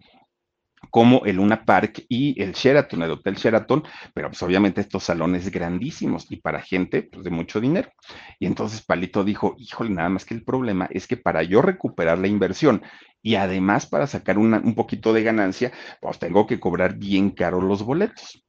como 0.95 1.25
el 1.25 1.35
Luna 1.35 1.65
Park 1.65 2.05
y 2.07 2.41
el 2.41 2.53
Sheraton, 2.53 3.03
el 3.03 3.11
Hotel 3.11 3.35
Sheraton, 3.35 3.83
pero 4.13 4.29
pues 4.29 4.41
obviamente 4.43 4.79
estos 4.79 5.03
salones 5.03 5.51
grandísimos 5.51 6.25
y 6.31 6.37
para 6.37 6.61
gente 6.61 7.03
pues, 7.03 7.25
de 7.25 7.31
mucho 7.31 7.59
dinero. 7.59 7.91
Y 8.39 8.45
entonces 8.45 8.81
Palito 8.81 9.25
dijo, 9.25 9.55
híjole, 9.57 9.89
nada 9.89 10.07
más 10.07 10.23
que 10.23 10.33
el 10.33 10.45
problema 10.45 10.87
es 10.89 11.05
que 11.05 11.17
para 11.17 11.43
yo 11.43 11.61
recuperar 11.61 12.17
la 12.17 12.29
inversión 12.29 12.81
y 13.21 13.35
además 13.35 13.85
para 13.85 14.07
sacar 14.07 14.37
un 14.37 14.73
poquito 14.73 15.11
de 15.11 15.23
ganancia, 15.23 15.73
pues 15.99 16.17
tengo 16.17 16.47
que 16.47 16.61
cobrar 16.61 16.95
bien 16.95 17.31
caro 17.31 17.59
los 17.59 17.83
boletos 17.83 18.45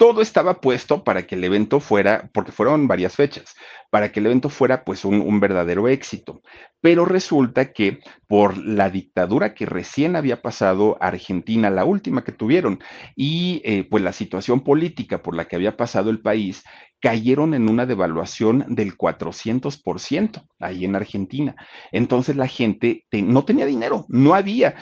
todo 0.00 0.22
estaba 0.22 0.62
puesto 0.62 1.04
para 1.04 1.26
que 1.26 1.34
el 1.34 1.44
evento 1.44 1.78
fuera, 1.78 2.30
porque 2.32 2.52
fueron 2.52 2.88
varias 2.88 3.16
fechas, 3.16 3.54
para 3.90 4.12
que 4.12 4.20
el 4.20 4.26
evento 4.26 4.48
fuera 4.48 4.84
pues 4.84 5.04
un, 5.04 5.40
verdadero 5.40 5.88
éxito. 5.88 6.42
Pero 6.80 7.04
resulta 7.04 7.72
que 7.72 7.98
por 8.26 8.56
la 8.56 8.88
dictadura 8.88 9.54
que 9.54 9.66
recién 9.66 10.16
había 10.16 10.40
pasado 10.40 10.96
Argentina, 11.00 11.68
la 11.68 11.84
última 11.84 12.24
que 12.24 12.32
tuvieron, 12.32 12.80
y 13.16 13.60
eh, 13.64 13.84
pues 13.90 14.02
la 14.02 14.12
situación 14.12 14.60
política 14.60 15.22
por 15.22 15.34
la 15.34 15.46
que 15.46 15.56
había 15.56 15.76
pasado 15.76 16.10
el 16.10 16.20
país, 16.20 16.62
cayeron 17.00 17.54
en 17.54 17.68
una 17.68 17.86
devaluación 17.86 18.64
del 18.68 18.96
400% 18.96 20.46
ahí 20.60 20.84
en 20.84 20.94
Argentina. 20.94 21.56
Entonces 21.92 22.36
la 22.36 22.46
gente 22.46 23.06
no 23.10 23.44
tenía 23.44 23.66
dinero, 23.66 24.04
no 24.08 24.34
había. 24.34 24.74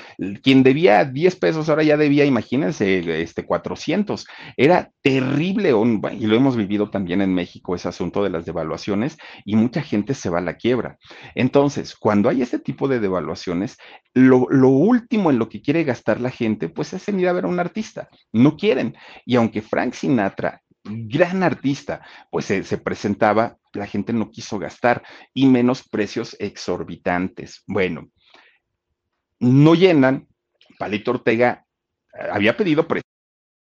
Quien 0.43 0.63
debía 0.65 1.05
10 1.05 1.37
pesos 1.37 1.69
ahora 1.69 1.85
ya 1.85 1.97
debía, 1.97 2.25
imagínense, 2.25 3.23
este 3.23 3.45
400. 3.45 4.27
Era 4.57 4.91
terrible, 5.01 5.73
y 6.19 6.27
lo 6.27 6.37
hemos 6.37 6.57
vivido 6.57 6.91
también 6.91 7.23
en 7.23 7.33
México, 7.33 7.75
ese 7.75 7.89
asunto 7.89 8.25
de 8.25 8.31
las 8.31 8.45
devaluaciones, 8.45 8.98
y 9.45 9.57
mucha 9.57 9.83
gente 9.83 10.15
se 10.15 10.31
va 10.31 10.39
a 10.39 10.43
la 10.43 10.57
quiebra. 10.57 10.99
Entonces, 11.35 11.95
cuando 11.95 12.29
hay 12.29 12.43
este 12.43 12.59
tipo 12.59 12.89
de 12.89 13.01
devaluaciones, 13.01 13.79
lo, 14.15 14.47
lo 14.51 14.69
último 14.69 15.31
en 15.31 15.39
lo 15.39 15.49
que 15.49 15.63
quiere 15.63 15.85
gastar 15.85 16.21
la 16.21 16.31
gente, 16.31 16.69
pues 16.69 16.93
es 16.93 17.09
en 17.09 17.21
ir 17.21 17.29
a 17.29 17.33
ver 17.33 17.45
a 17.45 17.49
un 17.49 17.61
artista. 17.61 18.09
No 18.33 18.57
quieren. 18.57 18.97
Y 19.25 19.37
aunque 19.37 19.63
Frank 19.63 19.95
Sinatra 19.95 20.63
gran 20.89 21.43
artista, 21.43 22.03
pues 22.31 22.47
se, 22.47 22.79
presentaba, 22.79 23.59
la 23.73 23.87
gente 23.87 24.13
no 24.13 24.31
quiso 24.31 24.59
gastar 24.59 25.03
y 25.35 25.47
menos 25.47 25.87
precios 25.89 26.37
exorbitantes. 26.39 27.63
Bueno, 27.67 28.09
no 29.41 29.75
llenan, 29.75 30.27
Palito 30.79 31.13
Ortega 31.13 31.65
eh, 32.15 32.29
había 32.33 32.57
pedido 32.57 32.87
prestado, 32.87 33.09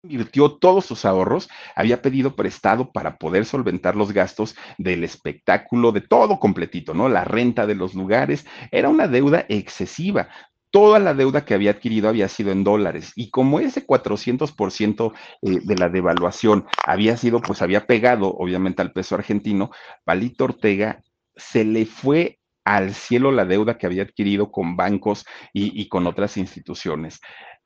invirtió 0.04 0.52
todos 0.52 0.86
sus 0.86 1.06
ahorros, 1.06 1.50
había 1.76 2.02
pedido 2.02 2.36
prestado 2.36 2.92
para 2.92 3.18
poder 3.18 3.46
solventar 3.46 3.96
los 3.96 4.12
gastos 4.12 4.56
del 4.78 5.04
espectáculo, 5.04 5.92
de 5.92 6.02
todo 6.02 6.40
completito, 6.40 6.94
¿no? 6.94 7.08
La 7.08 7.24
renta 7.24 7.66
de 7.66 7.76
los 7.76 7.94
lugares, 7.94 8.46
era 8.72 8.90
una 8.90 9.08
deuda 9.08 9.46
excesiva 9.48 10.28
toda 10.72 10.98
la 10.98 11.14
deuda 11.14 11.46
que 11.46 11.54
había 11.54 11.70
adquirido 11.70 12.10
había 12.10 12.28
sido 12.28 12.52
en 12.52 12.64
dólares 12.64 13.12
y 13.16 13.30
como 13.30 13.60
ese 13.60 13.86
400% 13.86 15.14
eh, 15.44 15.60
de 15.64 15.76
la 15.76 15.88
devaluación 15.88 16.66
había 16.84 17.16
sido, 17.16 17.42
pues 17.42 17.62
había 17.62 17.86
pegado 17.86 18.34
obviamente 18.34 18.82
al 18.82 18.92
peso 18.92 19.14
argentino, 19.14 19.70
Palito 20.04 20.46
Ortega 20.46 21.04
se 21.36 21.64
le 21.64 21.86
fue 21.86 22.40
al 22.66 22.94
cielo 22.96 23.32
la 23.32 23.46
deuda 23.46 23.78
que 23.78 23.86
había 23.86 24.04
adquirido 24.04 24.52
con 24.52 24.76
bancos 24.76 25.26
y, 25.54 25.88
con 25.90 26.08
otras 26.08 26.38
instituciones. 26.38 27.20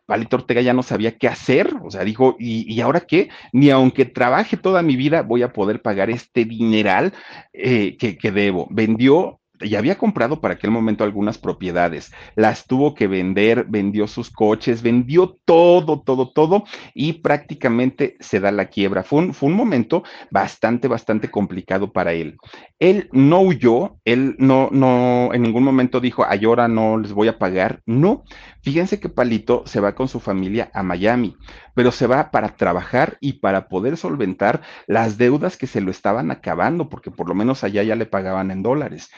Palito 0.08 0.38
Ortega 0.38 0.62
ya 0.62 0.74
no 0.74 0.84
sabía 0.84 1.18
qué 1.18 1.28
hacer, 1.28 1.76
o 1.84 1.92
sea, 1.92 2.04
dijo, 2.06 2.38
¿y, 2.40 2.80
ahora 2.82 3.02
qué? 3.02 3.30
Ni 3.52 3.70
aunque 3.70 4.06
trabaje 4.06 4.56
toda 4.56 4.82
mi 4.82 4.96
vida 4.96 5.22
voy 5.22 5.44
a 5.44 5.52
poder 5.52 5.82
pagar 5.82 6.10
este 6.10 6.46
dineral 6.46 7.14
eh, 7.54 7.98
que, 7.98 8.18
que 8.18 8.32
debo. 8.32 8.68
Vendió 8.72 9.37
y 9.62 9.76
había 9.76 9.98
comprado 9.98 10.42
para 10.42 10.56
aquel 10.56 10.72
momento 10.72 11.04
algunas 11.04 11.38
propiedades, 11.38 12.12
las 12.36 12.66
tuvo 12.66 12.94
que 12.94 13.08
vender, 13.08 13.66
vendió 13.68 14.08
sus 14.08 14.30
coches, 14.30 14.82
vendió 14.82 15.38
todo, 15.46 16.02
todo, 16.02 16.30
todo 16.30 16.64
y 16.94 17.14
prácticamente 17.14 18.18
se 18.20 18.40
da 18.40 18.52
la 18.52 18.66
quiebra. 18.66 19.04
Fue 19.04 19.20
un, 19.20 19.34
fue 19.34 19.50
un 19.50 19.56
momento 19.56 20.04
bastante, 20.32 20.88
bastante 20.88 21.30
complicado 21.30 21.92
para 21.92 22.14
él. 22.14 22.38
Él 22.80 23.10
no 23.12 23.42
huyó, 23.42 23.98
él 24.06 24.36
no, 24.38 24.70
no, 24.72 25.34
en 25.34 25.42
ningún 25.42 25.64
momento 25.64 26.00
dijo, 26.00 26.26
ay, 26.28 26.46
ahora 26.46 26.68
no 26.68 26.98
les 26.98 27.14
voy 27.14 27.28
a 27.28 27.40
pagar. 27.40 27.82
No, 27.86 28.24
fíjense 28.62 29.00
que 29.00 29.10
Palito 29.10 29.64
se 29.66 29.80
va 29.80 29.96
con 29.96 30.08
su 30.08 30.20
familia 30.20 30.70
a 30.74 30.84
Miami, 30.84 31.36
pero 31.74 31.92
se 31.92 32.08
va 32.08 32.32
para 32.32 32.56
trabajar 32.56 33.18
y 33.20 33.34
para 33.34 33.68
poder 33.68 33.98
solventar 33.98 34.62
las 34.86 35.18
deudas 35.18 35.58
que 35.58 35.68
se 35.68 35.82
lo 35.82 35.92
estaban 35.92 36.32
acabando, 36.32 36.90
porque 36.90 37.12
por 37.12 37.28
lo 37.28 37.36
menos 37.36 37.64
allá 37.64 37.84
ya 37.84 37.96
le 37.96 38.06
pagaban 38.06 38.52
en 38.52 38.64
dólares. 38.64 39.10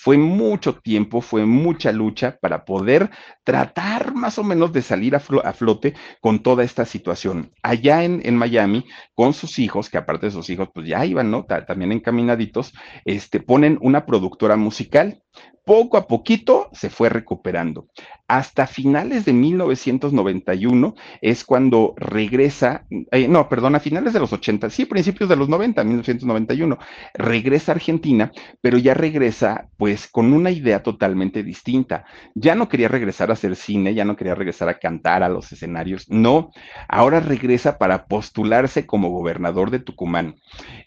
Fue 0.00 0.16
mucho 0.16 0.76
tiempo, 0.76 1.20
fue 1.20 1.44
mucha 1.44 1.90
lucha 1.90 2.38
para 2.40 2.64
poder 2.64 3.10
tratar 3.44 4.14
más 4.14 4.38
o 4.38 4.44
menos 4.44 4.72
de 4.72 4.82
salir 4.82 5.16
a, 5.16 5.20
flote 5.20 5.94
con 6.20 6.40
toda 6.40 6.62
esta 6.62 6.84
situación. 6.84 7.52
Allá 7.64 8.04
en, 8.04 8.36
Miami, 8.36 8.86
con 9.14 9.34
sus 9.34 9.58
hijos, 9.58 9.90
que 9.90 9.98
aparte 9.98 10.26
de 10.26 10.32
sus 10.32 10.48
hijos, 10.50 10.68
pues 10.72 10.86
ya 10.86 11.04
iban, 11.04 11.32
¿no? 11.32 11.44
También 11.44 11.90
encaminaditos, 11.90 12.72
este, 13.04 13.40
ponen 13.40 13.76
una 13.80 14.06
productora 14.06 14.56
musical 14.56 15.20
poco 15.68 15.98
a 15.98 16.06
poquito 16.06 16.70
se 16.72 16.88
fue 16.88 17.10
recuperando. 17.10 17.88
Hasta 18.26 18.66
finales 18.66 19.26
de 19.26 19.34
1991 19.34 20.94
es 21.20 21.44
cuando 21.44 21.92
regresa, 21.98 22.86
eh, 23.10 23.28
no, 23.28 23.50
perdón, 23.50 23.74
a 23.74 23.80
finales 23.80 24.14
de 24.14 24.20
los 24.20 24.32
80, 24.32 24.70
sí, 24.70 24.86
principios 24.86 25.28
de 25.28 25.36
los 25.36 25.50
90, 25.50 25.84
1991, 25.84 26.78
regresa 27.12 27.72
a 27.72 27.74
Argentina, 27.74 28.32
pero 28.62 28.78
ya 28.78 28.94
regresa 28.94 29.68
pues 29.76 30.08
con 30.08 30.32
una 30.32 30.50
idea 30.50 30.82
totalmente 30.82 31.42
distinta. 31.42 32.06
Ya 32.34 32.54
no 32.54 32.70
quería 32.70 32.88
regresar 32.88 33.28
a 33.28 33.34
hacer 33.34 33.54
cine, 33.54 33.92
ya 33.92 34.06
no 34.06 34.16
quería 34.16 34.34
regresar 34.34 34.70
a 34.70 34.78
cantar 34.78 35.22
a 35.22 35.28
los 35.28 35.52
escenarios, 35.52 36.08
no, 36.08 36.50
ahora 36.88 37.20
regresa 37.20 37.76
para 37.76 38.06
postularse 38.06 38.86
como 38.86 39.10
gobernador 39.10 39.70
de 39.70 39.80
Tucumán. 39.80 40.36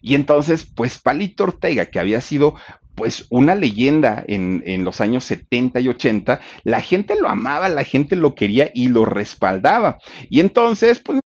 Y 0.02 0.16
entonces, 0.16 0.66
pues 0.66 0.98
Palito 0.98 1.44
Ortega, 1.44 1.86
que 1.86 2.00
había 2.00 2.20
sido 2.20 2.56
pues 2.96 3.26
una 3.30 3.56
leyenda 3.56 4.24
en, 4.28 4.64
en, 4.66 4.84
los 4.84 5.02
años 5.02 5.24
70 5.26 5.80
y 5.80 5.88
80, 5.88 6.42
la 6.64 6.82
gente 6.82 7.16
lo 7.20 7.30
amaba, 7.30 7.70
la 7.70 7.84
gente 7.84 8.16
lo 8.16 8.36
quería 8.36 8.70
y 8.74 8.90
lo 8.90 9.06
respaldaba. 9.06 9.98
Y 10.30 10.40
entonces, 10.40 11.00
pues 11.00 11.20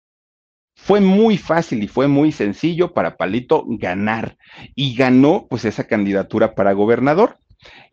fue 0.76 1.00
muy 1.00 1.38
fácil 1.38 1.82
y 1.82 1.88
fue 1.88 2.08
muy 2.10 2.34
sencillo 2.34 2.94
para 2.94 3.16
Palito 3.16 3.64
ganar 3.68 4.38
y 4.76 4.96
ganó 4.96 5.48
pues 5.50 5.64
esa 5.64 5.86
candidatura 5.86 6.56
para 6.56 6.74
gobernador. 6.74 7.38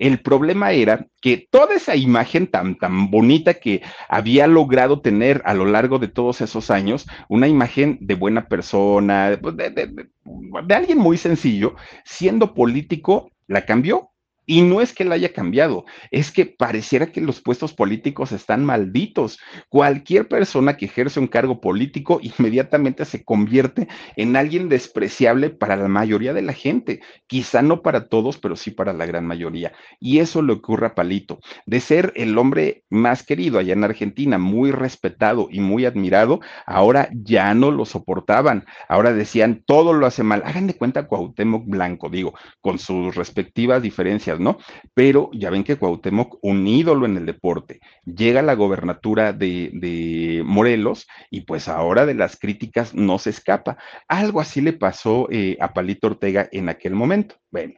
El 0.01 0.21
problema 0.21 0.73
era 0.73 1.07
que 1.21 1.47
toda 1.51 1.77
esa 1.77 1.95
imagen 1.95 2.49
tan, 2.49 2.77
tan 2.77 3.09
bonita 3.11 3.55
que 3.55 3.83
había 4.09 4.49
logrado 4.49 5.01
tener 5.01 5.41
a 5.45 5.55
lo 5.55 5.66
largo 5.66 6.01
de 6.01 6.09
todos 6.09 6.41
esos 6.41 6.73
años, 6.73 7.07
una 7.29 7.47
imagen 7.47 7.99
de 8.01 8.16
buena 8.16 8.49
persona, 8.49 9.39
pues, 9.41 9.57
de, 9.57 9.71
de 9.71 10.75
alguien 10.75 10.99
muy 10.99 11.16
sencillo, 11.16 11.77
siendo 12.05 12.55
político, 12.55 13.31
la 13.51 13.66
cambió. 13.66 14.10
Y 14.51 14.62
no 14.62 14.80
es 14.80 14.92
que 14.92 15.05
la 15.05 15.14
haya 15.14 15.32
cambiado, 15.32 15.84
es 16.11 16.32
que 16.32 16.44
pareciera 16.44 17.12
que 17.12 17.20
los 17.20 17.40
puestos 17.40 17.72
políticos 17.72 18.32
están 18.32 18.64
malditos. 18.64 19.38
Cualquier 19.68 20.26
persona 20.26 20.76
que 20.76 20.86
ejerce 20.86 21.20
un 21.20 21.28
cargo 21.28 21.61
político 21.61 22.18
inmediatamente 22.36 23.05
se 23.05 23.22
convierte 23.22 23.86
en 24.16 24.34
alguien 24.34 24.68
despreciable 24.68 25.51
para 25.51 25.76
la 25.76 25.86
mayoría 25.86 26.34
de 26.34 26.42
la 26.42 26.53
gente. 26.53 27.01
Quizá 27.28 27.62
no 27.62 27.82
para 27.82 28.09
todos, 28.09 28.38
pero 28.38 28.57
sí 28.57 28.72
para 28.72 28.92
la 28.92 29.07
gran 29.07 29.24
mayoría. 29.24 29.70
Y 30.01 30.18
eso 30.18 30.42
le 30.42 30.55
ocurre 30.55 30.88
a 30.88 30.94
Palito. 30.96 31.38
De 31.64 31.78
ser 31.78 32.12
el 32.16 32.36
hombre 32.36 32.82
más 32.90 33.22
querido 33.22 33.61
allá 33.61 33.74
en 33.74 33.84
Argentina, 33.84 34.36
muy 34.36 34.72
respetado 34.72 35.46
y 35.48 35.61
muy 35.61 35.84
admirado, 35.84 36.40
ahora 36.66 37.09
ya 37.12 37.55
no 37.55 37.70
lo 37.70 37.84
soportaban. 37.84 38.66
Ahora 38.88 39.12
decían, 39.12 39.62
todo 39.64 39.92
lo 39.92 40.07
hace 40.07 40.24
mal. 40.24 40.42
Hagan 40.44 40.66
de 40.66 40.74
cuenta 40.74 41.07
Cuauhtémoc 41.07 41.66
Blanco, 41.68 42.09
digo, 42.09 42.34
con 42.61 42.80
sus 42.80 43.14
respectivas 43.14 43.80
diferencias 43.80 44.39
Pero 44.95 45.30
ya 45.32 45.51
ven 45.51 45.64
que 45.64 45.76
Cuauhtémoc, 45.76 46.38
un 46.43 46.66
ídolo 46.66 47.07
en 47.07 47.16
el 47.16 47.26
deporte, 47.26 47.80
llega 48.05 48.41
a 48.41 48.45
la 48.45 48.55
gobernatura 48.55 49.32
de, 49.32 50.43
Morelos 50.45 51.07
y 51.30 51.43
pues 51.43 51.68
ahora 51.68 52.07
de 52.07 52.14
las 52.14 52.36
críticas 52.36 52.95
no 52.95 53.18
se 53.18 53.30
escapa. 53.30 53.76
Algo 54.09 54.41
así 54.41 54.61
le 54.61 54.72
pasó 54.72 55.28
eh, 55.30 55.57
a 55.61 55.72
Palito 55.72 56.09
Ortega 56.09 56.49
en 56.53 56.68
aquel 56.68 56.95
momento. 56.95 57.36
Bueno, 57.51 57.74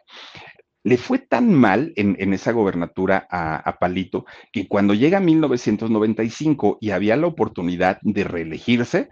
le 0.84 0.96
fue 0.96 1.18
tan 1.18 1.52
mal 1.52 1.92
en, 1.96 2.32
esa 2.32 2.52
gobernatura 2.52 3.26
a, 3.30 3.78
Palito 3.78 4.24
que 4.52 4.66
cuando 4.66 4.94
llega 4.94 5.20
1995 5.20 6.78
y 6.80 6.90
había 6.90 7.16
la 7.16 7.28
oportunidad 7.28 7.98
de 8.02 8.24
reelegirse, 8.24 9.08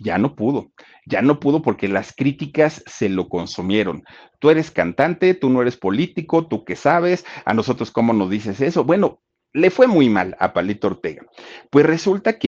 ya 0.00 0.18
no 0.18 0.34
pudo, 0.34 0.72
ya 1.06 1.22
no 1.22 1.38
pudo 1.38 1.62
porque 1.62 1.86
las 1.86 2.12
críticas 2.12 2.82
se 2.86 3.08
lo 3.08 3.28
consumieron. 3.28 4.02
Tú 4.40 4.50
eres 4.50 4.70
cantante, 4.70 5.34
tú 5.34 5.50
no 5.50 5.62
eres 5.62 5.76
político, 5.76 6.48
tú 6.48 6.64
qué 6.64 6.74
sabes, 6.74 7.24
a 7.44 7.54
nosotros 7.54 7.90
cómo 7.90 8.12
nos 8.12 8.30
dices 8.30 8.60
eso. 8.60 8.82
Bueno, 8.82 9.20
le 9.52 9.70
fue 9.70 9.86
muy 9.86 10.08
mal 10.08 10.36
a 10.40 10.52
Palito 10.52 10.88
Ortega. 10.88 11.22
Pues 11.70 11.86
resulta 11.86 12.38
que... 12.38 12.49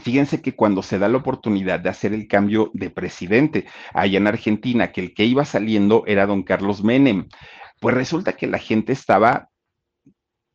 Fíjense 0.00 0.42
que 0.42 0.54
cuando 0.54 0.82
se 0.82 0.98
da 0.98 1.08
la 1.08 1.18
oportunidad 1.18 1.80
de 1.80 1.90
hacer 1.90 2.12
el 2.12 2.26
cambio 2.28 2.70
de 2.74 2.90
presidente 2.90 3.66
allá 3.94 4.18
en 4.18 4.26
Argentina, 4.26 4.92
que 4.92 5.00
el 5.00 5.14
que 5.14 5.24
iba 5.24 5.44
saliendo 5.44 6.04
era 6.06 6.26
don 6.26 6.42
Carlos 6.42 6.82
Menem, 6.82 7.28
pues 7.80 7.94
resulta 7.94 8.34
que 8.34 8.46
la 8.46 8.58
gente 8.58 8.92
estaba 8.92 9.48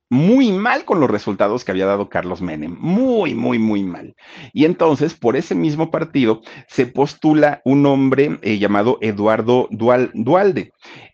muy 0.10 0.52
mal 0.52 0.86
con 0.86 1.00
los 1.00 1.10
resultados 1.10 1.64
que 1.64 1.72
había 1.72 1.86
dado 1.88 2.10
Carlos 2.10 2.42
Menem, 2.42 2.78
muy, 2.80 3.34
muy, 3.34 3.58
muy 3.58 3.84
mal. 3.84 4.16
Y 4.54 4.66
entonces, 4.66 5.16
por 5.16 5.36
ese 5.36 5.56
mismo 5.56 5.90
partido, 5.90 6.42
se 6.68 6.86
postula 6.86 7.62
un 7.66 7.86
hombre 7.86 8.40
eh, 8.42 8.60
llamado 8.60 8.98
Eduardo 9.02 9.68
Dualde. 9.72 10.72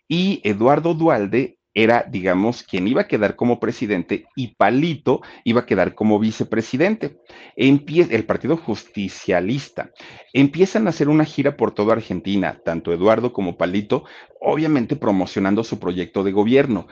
Y 0.08 0.40
Eduardo 0.44 0.94
Dualde 0.94 1.58
era, 1.74 2.04
digamos, 2.08 2.62
quien 2.62 2.86
iba 2.86 3.02
a 3.02 3.08
quedar 3.08 3.36
como 3.36 3.58
presidente 3.58 4.26
y 4.36 4.54
Palito 4.54 5.22
iba 5.44 5.62
a 5.62 5.66
quedar 5.66 5.94
como 5.94 6.18
vicepresidente. 6.18 7.18
el 7.56 8.24
Partido 8.24 8.56
Justicialista. 8.56 9.90
Empiezan 10.32 10.86
a 10.86 10.90
hacer 10.90 11.08
una 11.08 11.24
gira 11.24 11.56
por 11.56 11.72
toda 11.72 11.94
Argentina, 11.94 12.60
tanto 12.64 12.92
Eduardo 12.92 13.32
como 13.32 13.56
Palito, 13.56 14.04
obviamente 14.40 14.96
promocionando 14.96 15.64
su 15.64 15.78
proyecto 15.78 16.24
de 16.24 16.32
gobierno. 16.32 16.86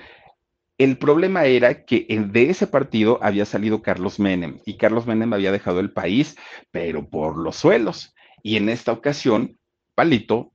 El 0.78 0.96
problema 0.96 1.44
era 1.44 1.84
que 1.84 2.06
de 2.08 2.48
ese 2.48 2.66
partido 2.66 3.18
había 3.20 3.44
salido 3.44 3.82
Carlos 3.82 4.18
Menem 4.18 4.60
y 4.64 4.78
Carlos 4.78 5.06
Menem 5.06 5.34
había 5.34 5.52
dejado 5.52 5.78
el 5.80 5.92
país, 5.92 6.36
pero 6.70 7.06
por 7.10 7.36
los 7.36 7.56
suelos. 7.56 8.14
Y 8.42 8.56
en 8.56 8.70
esta 8.70 8.92
ocasión, 8.92 9.58
Palito 9.94 10.52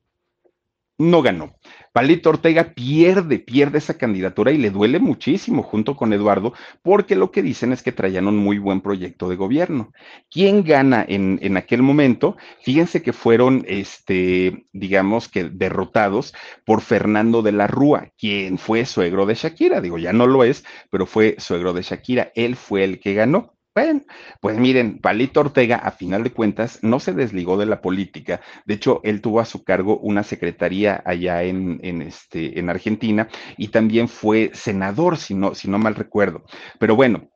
no 0.98 1.22
ganó. 1.22 1.56
Palito 1.92 2.30
Ortega 2.30 2.74
pierde, 2.74 3.40
pierde 3.40 3.78
esa 3.78 3.98
candidatura 3.98 4.52
y 4.52 4.58
le 4.58 4.70
duele 4.70 5.00
muchísimo 5.00 5.64
junto 5.64 5.96
con 5.96 6.12
Eduardo, 6.12 6.54
porque 6.82 7.16
lo 7.16 7.32
que 7.32 7.42
dicen 7.42 7.72
es 7.72 7.82
que 7.84 7.94
traían 7.94 8.28
un 8.28 8.38
muy 8.38 8.58
buen 8.58 8.82
proyecto 8.82 9.30
de 9.30 9.38
gobierno. 9.38 9.92
¿Quién 10.30 10.64
gana 10.64 11.06
en, 11.08 11.40
en 11.42 11.58
aquel 11.58 11.82
momento? 11.82 12.36
Fíjense 12.62 13.02
que 13.02 13.14
fueron, 13.14 13.64
este, 13.68 14.66
digamos 14.74 15.30
que 15.30 15.46
derrotados 15.46 16.34
por 16.66 16.82
Fernando 16.82 17.42
de 17.42 17.54
la 17.54 17.68
Rúa, 17.68 18.12
quien 18.18 18.58
fue 18.58 18.86
suegro 18.86 19.26
de 19.26 19.36
Shakira. 19.36 19.82
Digo, 19.82 19.98
ya 19.98 20.14
no 20.14 20.28
lo 20.28 20.44
es, 20.44 20.66
pero 20.90 21.06
fue 21.06 21.36
suegro 21.40 21.74
de 21.74 21.82
Shakira. 21.84 22.32
Él 22.36 22.56
fue 22.56 22.84
el 22.84 23.00
que 23.00 23.14
ganó. 23.14 23.55
Bueno, 23.76 24.04
pues 24.40 24.58
miren, 24.58 25.00
Palito 25.00 25.42
Ortega, 25.42 25.76
a 25.76 25.92
final 25.92 26.24
de 26.24 26.32
cuentas, 26.32 26.80
no 26.82 27.00
se 27.02 27.12
desligó 27.14 27.58
de 27.58 27.66
la 27.66 27.82
política. 27.82 28.40
De 28.66 28.76
hecho, 28.76 29.02
él 29.04 29.20
tuvo 29.22 29.42
a 29.42 29.46
su 29.46 29.66
cargo 29.66 29.98
una 29.98 30.24
secretaría 30.24 31.04
allá 31.06 31.44
en, 31.44 31.82
este, 32.02 32.58
en 32.58 32.70
Argentina 32.70 33.28
y 33.58 33.68
también 33.70 34.08
fue 34.08 34.52
senador, 34.54 35.18
si 35.18 35.34
no, 35.36 35.54
si 35.56 35.70
no 35.70 35.78
mal 35.78 35.96
recuerdo. 35.96 36.46
Pero 36.80 36.96
bueno, 36.96 37.30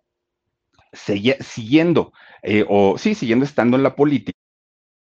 siguiendo, 1.42 2.12
eh, 2.44 2.66
o 2.68 2.98
sí, 2.98 3.16
siguiendo 3.16 3.46
estando 3.46 3.78
en 3.78 3.84
la 3.84 3.96
política 3.96 4.38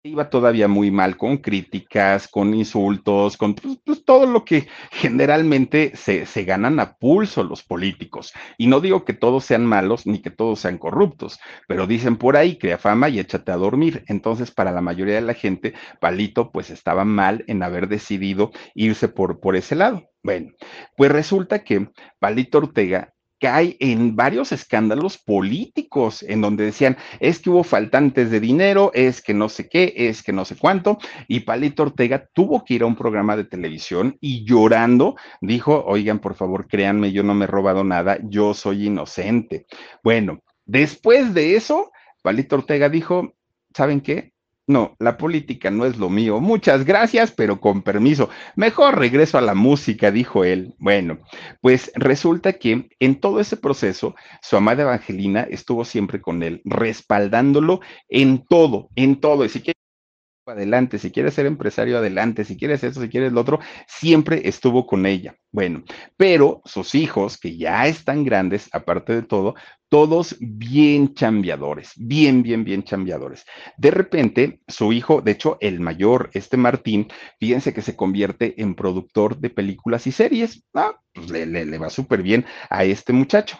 iba 0.07 0.31
todavía 0.31 0.69
muy 0.69 0.91
mal 0.91 1.17
con 1.17 1.39
críticas, 1.39 2.29
con 2.29 2.55
insultos, 2.55 3.37
con 3.37 3.55
pues, 3.55 3.79
pues, 3.85 4.05
todo 4.05 4.27
lo 4.27 4.45
que 4.45 4.69
generalmente 4.91 5.93
se, 5.97 6.27
se, 6.27 6.45
ganan 6.45 6.81
a 6.81 6.95
pulso 6.95 7.43
los 7.43 7.63
políticos. 7.63 8.33
Y 8.57 8.69
no 8.69 8.81
digo 8.81 9.05
que 9.05 9.13
todos 9.13 9.45
sean 9.45 9.67
malos 9.67 10.07
ni 10.07 10.21
que 10.21 10.31
todos 10.31 10.61
sean 10.61 10.79
corruptos, 10.79 11.39
pero 11.67 11.87
dicen 11.87 12.17
por 12.17 12.37
ahí, 12.37 12.57
crea 12.57 12.79
fama 12.79 13.09
y 13.09 13.19
échate 13.19 13.53
a 13.53 13.57
dormir. 13.57 14.05
Entonces, 14.07 14.51
para 14.51 14.73
la 14.73 14.81
mayoría 14.81 15.17
de 15.17 15.23
la 15.23 15.35
gente, 15.35 15.75
Palito 16.01 16.53
pues 16.53 16.71
estaba 16.71 17.05
mal 17.05 17.45
en 17.47 17.63
haber 17.63 17.89
decidido 17.89 18.53
irse 18.75 19.09
por, 19.09 19.41
por 19.41 19.57
ese 19.57 19.75
lado. 19.75 20.05
Bueno, 20.23 20.53
pues 20.97 21.13
resulta 21.13 21.63
que 21.63 21.89
Palito 22.19 22.59
Ortega 22.59 23.15
cae 23.39 23.77
en 23.81 24.17
varios 24.17 24.53
escándalos 24.53 25.19
políticos 25.19 26.23
en 26.23 26.41
donde 26.41 26.65
decían, 26.65 26.97
es 27.21 27.39
que 27.39 27.51
hubo 27.51 27.65
faltantes 27.65 28.31
de 28.31 28.41
dinero, 28.41 28.91
es 28.95 29.23
que 29.23 29.35
no 29.35 29.49
sé 29.49 29.69
qué, 29.69 29.93
es 29.97 30.23
que 30.23 30.33
no 30.33 30.45
sé 30.45 30.57
cuánto, 30.57 30.99
y 31.29 31.41
Palito 31.41 31.83
Ortega 31.83 32.29
tuvo 32.33 32.65
que 32.65 32.75
ir 32.75 32.83
a 32.83 32.87
un 32.87 32.97
programa 32.97 33.37
de 33.37 33.45
televisión 33.45 34.17
y 34.21 34.45
llorando 34.45 35.17
dijo, 35.41 35.85
oigan, 35.87 36.19
por 36.19 36.35
favor, 36.35 36.67
créanme, 36.67 37.13
yo 37.13 37.23
no 37.23 37.35
me 37.35 37.45
he 37.45 37.49
robado 37.49 37.85
nada, 37.85 38.19
yo 38.23 38.55
soy 38.55 38.87
inocente. 38.87 39.67
Bueno, 40.03 40.41
después 40.65 41.35
de 41.35 41.57
eso, 41.57 41.93
Palito 42.23 42.57
Ortega 42.57 42.89
dijo, 42.89 43.35
¿saben 43.75 44.01
qué? 44.01 44.33
No, 44.69 44.97
la 44.99 45.17
política 45.17 45.71
no 45.71 45.87
es 45.87 45.97
lo 45.97 46.11
mío. 46.11 46.41
Muchas 46.41 46.85
gracias, 46.85 47.31
pero 47.31 47.61
con 47.61 47.83
permiso. 47.83 48.31
Mejor 48.57 48.99
regreso 48.99 49.39
a 49.39 49.41
la 49.41 49.55
música, 49.55 50.11
dijo 50.11 50.43
él. 50.45 50.75
Bueno, 50.79 51.19
pues 51.61 51.93
resulta 51.95 52.55
que 52.55 52.89
en 52.99 53.21
todo 53.21 53.39
ese 53.39 53.57
proceso, 53.57 54.17
su 54.43 54.57
amada 54.57 54.83
Evangelina 54.83 55.47
estuvo 55.49 55.85
siempre 55.85 56.21
con 56.21 56.43
él, 56.43 56.63
respaldándolo 56.65 57.81
en 58.09 58.45
todo, 58.45 58.89
en 58.97 59.21
todo. 59.21 59.45
Y 59.45 59.51
si 59.51 59.61
adelante, 60.53 60.99
si 60.99 61.11
quieres 61.11 61.35
ser 61.35 61.47
empresario, 61.47 61.99
adelante, 61.99 62.45
si 62.45 62.57
quieres 62.57 62.85
eso, 62.85 63.01
si 63.01 63.09
quieres 63.09 63.33
lo 63.33 63.41
otro, 63.41 63.61
siempre 63.87 64.49
estuvo 64.49 64.87
con 64.87 65.07
ella. 65.07 65.37
Bueno, 65.53 65.85
pero 66.17 66.61
sus 66.65 66.95
hijos, 66.95 67.39
que 67.39 67.57
ya 67.57 67.87
están 67.87 68.25
grandes, 68.25 68.69
aparte 68.73 69.15
de 69.15 69.23
todo, 69.23 69.55
todos 69.89 70.37
bien 70.41 71.15
chambeadores, 71.15 71.93
bien, 71.97 72.43
bien, 72.43 72.65
bien 72.65 72.83
chambeadores. 72.83 73.45
De 73.77 73.91
repente, 73.91 74.61
su 74.69 74.93
hijo, 74.93 75.21
de 75.23 75.33
hecho, 75.33 75.59
el 75.61 75.81
mayor, 75.81 76.31
este 76.35 76.57
Martín, 76.57 77.09
fíjense 77.39 77.73
que 77.73 77.83
se 77.83 77.97
convierte 77.97 78.61
en 78.61 78.75
productor 78.75 79.39
de 79.39 79.51
películas 79.51 80.07
y 80.07 80.13
series. 80.13 80.65
Ah, 80.75 81.01
pues 81.13 81.31
le, 81.31 81.47
le 81.47 81.79
va 81.79 81.89
súper 81.91 82.23
bien 82.23 82.45
a 82.69 82.85
este 82.85 83.13
muchacho. 83.13 83.59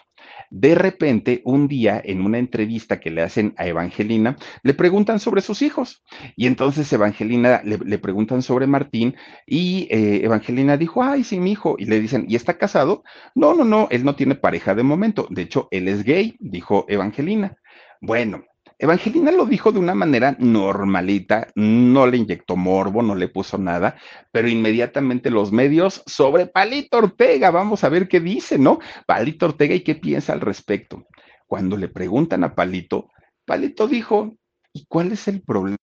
De 0.49 0.75
repente, 0.75 1.41
un 1.45 1.67
día, 1.67 2.01
en 2.03 2.21
una 2.21 2.37
entrevista 2.37 2.99
que 2.99 3.11
le 3.11 3.21
hacen 3.21 3.53
a 3.57 3.67
Evangelina, 3.67 4.37
le 4.63 4.73
preguntan 4.73 5.19
sobre 5.19 5.41
sus 5.41 5.61
hijos. 5.61 6.03
Y 6.35 6.47
entonces 6.47 6.91
Evangelina 6.91 7.61
le, 7.63 7.99
preguntan 7.99 8.41
sobre 8.41 8.67
Martín 8.67 9.15
y 9.45 9.87
eh, 9.91 10.23
Evangelina 10.23 10.77
dijo, 10.77 11.03
ay, 11.03 11.23
sí, 11.23 11.39
mi 11.39 11.51
hijo. 11.51 11.75
Y 11.77 11.85
le 11.85 11.99
dicen, 11.99 12.25
¿y 12.27 12.35
está 12.35 12.57
casado? 12.57 13.03
No, 13.35 13.53
no, 13.53 13.63
no, 13.63 13.87
él 13.91 14.03
no 14.03 14.15
tiene 14.15 14.35
pareja 14.35 14.75
de 14.75 14.83
momento. 14.83 15.27
De 15.29 15.43
hecho, 15.43 15.67
él 15.71 15.87
es 15.87 16.03
gay, 16.03 16.35
dijo 16.39 16.85
Evangelina. 16.87 17.57
Bueno, 18.01 18.43
Evangelina 18.79 19.31
lo 19.31 19.47
dijo 19.47 19.71
de 19.71 19.79
una 19.79 19.95
manera 19.95 20.35
normalita, 20.37 21.47
no 21.55 22.05
le 22.05 22.17
inyectó 22.17 22.55
morbo, 22.55 23.01
no 23.01 23.15
le 23.15 23.27
puso 23.27 23.57
nada, 23.57 23.97
pero 24.31 24.47
inmediatamente 24.47 25.31
los 25.31 25.51
medios 25.51 26.03
sobre 26.05 26.45
Palito 26.45 26.99
Ortega, 26.99 27.49
vamos 27.49 27.83
a 27.83 27.89
ver 27.89 28.07
qué 28.07 28.19
dice, 28.19 28.59
¿no? 28.59 28.79
Palito 29.07 29.47
Ortega 29.47 29.73
y 29.73 29.81
qué 29.81 29.95
piensa 29.95 30.33
al 30.33 30.41
respecto. 30.41 31.07
Cuando 31.47 31.75
le 31.75 31.87
preguntan 31.87 32.43
a 32.43 32.53
Palito, 32.53 33.09
Palito 33.45 33.87
dijo, 33.87 34.37
¿y 34.73 34.85
cuál 34.85 35.11
es 35.11 35.27
el 35.27 35.41
problema? 35.41 35.77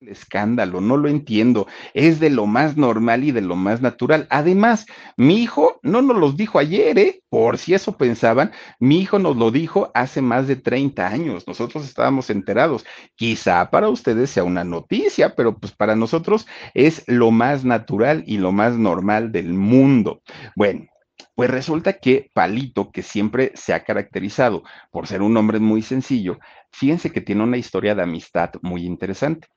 El 0.00 0.08
escándalo, 0.10 0.80
no 0.80 0.96
lo 0.96 1.08
entiendo, 1.08 1.66
es 1.92 2.20
de 2.20 2.30
lo 2.30 2.46
más 2.46 2.76
normal 2.76 3.24
y 3.24 3.32
de 3.32 3.40
lo 3.40 3.56
más 3.56 3.80
natural. 3.80 4.26
Además, 4.30 4.86
mi 5.16 5.42
hijo 5.42 5.80
no 5.82 6.02
nos 6.02 6.16
los 6.16 6.36
dijo 6.36 6.58
ayer, 6.58 6.98
¿eh? 6.98 7.22
Por 7.28 7.58
si 7.58 7.74
eso 7.74 7.96
pensaban, 7.96 8.52
mi 8.78 9.00
hijo 9.00 9.18
nos 9.18 9.36
lo 9.36 9.50
dijo 9.50 9.90
hace 9.94 10.22
más 10.22 10.46
de 10.46 10.56
30 10.56 11.06
años, 11.06 11.46
nosotros 11.46 11.84
estábamos 11.84 12.30
enterados. 12.30 12.86
Quizá 13.16 13.70
para 13.70 13.88
ustedes 13.88 14.30
sea 14.30 14.44
una 14.44 14.64
noticia, 14.64 15.34
pero 15.34 15.58
pues 15.58 15.72
para 15.72 15.96
nosotros 15.96 16.46
es 16.74 17.02
lo 17.06 17.30
más 17.30 17.64
natural 17.64 18.22
y 18.26 18.38
lo 18.38 18.52
más 18.52 18.74
normal 18.76 19.32
del 19.32 19.52
mundo. 19.52 20.22
Bueno, 20.54 20.86
pues 21.34 21.50
resulta 21.50 21.92
que 21.94 22.30
Palito, 22.34 22.90
que 22.90 23.02
siempre 23.02 23.52
se 23.54 23.72
ha 23.72 23.84
caracterizado 23.84 24.62
por 24.90 25.06
ser 25.06 25.22
un 25.22 25.36
hombre 25.36 25.60
muy 25.60 25.82
sencillo, 25.82 26.38
fíjense 26.72 27.10
que 27.12 27.20
tiene 27.20 27.44
una 27.44 27.56
historia 27.56 27.94
de 27.94 28.02
amistad 28.02 28.50
muy 28.62 28.84
interesante. 28.84 29.48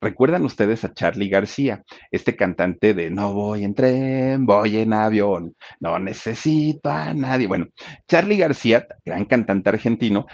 ¿Recuerdan 0.00 0.44
ustedes 0.44 0.84
a 0.84 0.92
Charlie 0.92 1.28
García, 1.28 1.84
este 2.10 2.36
cantante 2.36 2.94
de 2.94 3.10
No 3.10 3.32
voy 3.32 3.64
en 3.64 3.74
tren, 3.74 4.46
voy 4.46 4.78
en 4.78 4.92
avión, 4.92 5.54
no 5.80 5.98
necesito 5.98 6.90
a 6.90 7.14
nadie? 7.14 7.46
Bueno, 7.46 7.66
Charlie 8.06 8.38
García, 8.38 8.86
gran 9.04 9.24
cantante 9.24 9.68
argentino, 9.70 10.26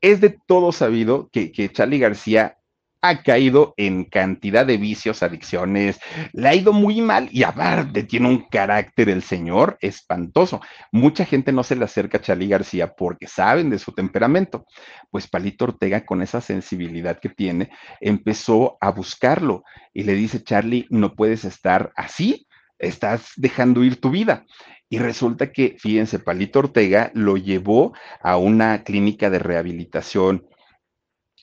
es 0.00 0.20
de 0.20 0.38
todo 0.46 0.72
sabido 0.72 1.28
que, 1.30 1.52
que 1.52 1.70
Charlie 1.70 1.98
García 1.98 2.58
ha 3.06 3.22
caído 3.22 3.74
en 3.76 4.04
cantidad 4.04 4.64
de 4.64 4.78
vicios, 4.78 5.22
adicciones, 5.22 6.00
le 6.32 6.48
ha 6.48 6.54
ido 6.54 6.72
muy 6.72 7.02
mal 7.02 7.28
y 7.30 7.42
aparte 7.42 8.02
tiene 8.04 8.28
un 8.28 8.48
carácter 8.48 9.10
el 9.10 9.22
señor 9.22 9.76
espantoso. 9.82 10.62
Mucha 10.90 11.26
gente 11.26 11.52
no 11.52 11.62
se 11.64 11.76
le 11.76 11.84
acerca 11.84 12.16
a 12.16 12.22
Charlie 12.22 12.48
García 12.48 12.94
porque 12.94 13.26
saben 13.26 13.68
de 13.68 13.78
su 13.78 13.92
temperamento. 13.92 14.64
Pues 15.10 15.28
Palito 15.28 15.66
Ortega, 15.66 16.06
con 16.06 16.22
esa 16.22 16.40
sensibilidad 16.40 17.20
que 17.20 17.28
tiene, 17.28 17.68
empezó 18.00 18.78
a 18.80 18.90
buscarlo 18.90 19.64
y 19.92 20.04
le 20.04 20.14
dice, 20.14 20.42
Charlie, 20.42 20.86
no 20.88 21.14
puedes 21.14 21.44
estar 21.44 21.92
así, 21.96 22.46
estás 22.78 23.32
dejando 23.36 23.84
ir 23.84 24.00
tu 24.00 24.08
vida. 24.08 24.46
Y 24.88 24.98
resulta 24.98 25.52
que, 25.52 25.76
fíjense, 25.78 26.20
Palito 26.20 26.60
Ortega 26.60 27.10
lo 27.12 27.36
llevó 27.36 27.92
a 28.22 28.38
una 28.38 28.82
clínica 28.82 29.28
de 29.28 29.40
rehabilitación 29.40 30.46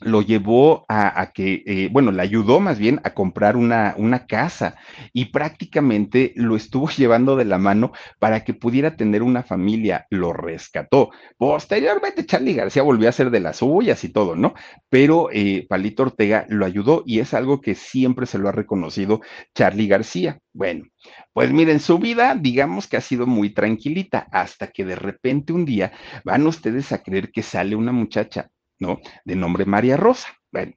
lo 0.02 0.22
llevó 0.22 0.86
a, 0.88 1.32
que, 1.34 1.64
eh, 1.66 1.90
bueno, 1.92 2.12
le 2.12 2.22
ayudó 2.22 2.60
más 2.60 2.80
bien 2.80 3.00
a 3.04 3.14
comprar 3.14 3.56
una, 3.56 3.96
una, 3.98 4.26
casa 4.26 4.76
y 5.14 5.26
prácticamente 5.26 6.34
lo 6.36 6.56
estuvo 6.56 6.90
llevando 6.98 7.36
de 7.36 7.46
la 7.46 7.58
mano 7.58 7.92
para 8.20 8.44
que 8.44 8.54
pudiera 8.54 8.96
tener 8.96 9.24
una 9.24 9.44
familia, 9.44 10.08
lo 10.10 10.34
rescató. 10.34 11.10
Posteriormente 11.38 12.26
Charlie 12.26 12.54
García 12.54 12.84
volvió 12.84 13.10
a 13.10 13.14
ser 13.14 13.32
de 13.32 13.40
las 13.40 13.58
suyas 13.58 14.04
y 14.04 14.10
todo, 14.10 14.36
¿no? 14.36 14.54
Pero 14.90 15.30
eh, 15.32 15.66
Palito 15.70 16.04
Ortega 16.04 16.46
lo 16.50 16.66
ayudó 16.66 17.04
y 17.06 17.20
es 17.20 17.34
algo 17.34 17.62
que 17.62 17.76
siempre 17.76 18.26
se 18.26 18.38
lo 18.38 18.50
ha 18.50 18.52
reconocido 18.52 19.22
Charlie 19.56 19.88
García. 19.88 20.40
Bueno, 20.54 20.86
pues 21.34 21.52
miren, 21.52 21.80
su 21.80 21.98
vida, 22.00 22.36
digamos 22.36 22.88
que 22.88 22.98
ha 22.98 23.02
sido 23.02 23.26
muy 23.26 23.54
tranquilita, 23.54 24.28
hasta 24.32 24.68
que 24.68 24.86
de 24.86 24.96
repente 24.96 25.54
un 25.54 25.66
día 25.66 25.92
van 26.26 26.46
ustedes 26.46 26.92
a 26.92 27.02
creer 27.02 27.32
que 27.32 27.44
sale 27.44 27.76
una 27.76 27.92
muchacha 27.92 28.50
¿no? 28.82 29.00
De 29.24 29.36
nombre 29.36 29.66
María 29.66 29.96
Rosa. 29.96 30.28
Bueno, 30.52 30.74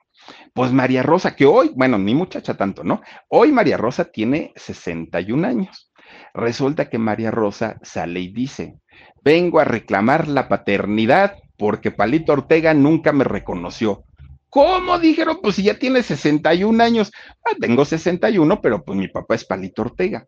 pues 0.53 0.71
María 0.71 1.03
Rosa, 1.03 1.35
que 1.35 1.47
hoy, 1.47 1.73
bueno, 1.75 1.99
ni 1.99 2.15
muchacha 2.15 2.57
tanto, 2.57 2.85
¿no? 2.85 3.03
Hoy 3.29 3.51
María 3.51 3.77
Rosa 3.77 4.05
tiene 4.05 4.53
61 4.55 5.47
años. 5.47 5.91
Resulta 6.33 6.89
que 6.89 6.99
María 6.99 7.33
Rosa 7.33 7.79
sale 7.83 8.21
y 8.21 8.33
dice, 8.33 8.77
vengo 9.25 9.59
a 9.59 9.65
reclamar 9.65 10.29
la 10.29 10.49
paternidad 10.49 11.37
porque 11.57 11.91
Palito 11.91 12.33
Ortega 12.33 12.75
nunca 12.75 13.13
me 13.13 13.25
reconoció. 13.25 14.05
¿Cómo? 14.49 15.01
Dijeron, 15.01 15.41
pues 15.43 15.57
si 15.57 15.65
ya 15.65 15.75
tiene 15.81 16.03
61 16.05 16.81
años. 16.83 17.11
Ah, 17.45 17.57
tengo 17.61 17.85
61, 17.85 18.61
pero 18.61 18.85
pues 18.85 18.97
mi 18.97 19.09
papá 19.09 19.35
es 19.35 19.45
Palito 19.45 19.83
Ortega. 19.83 20.27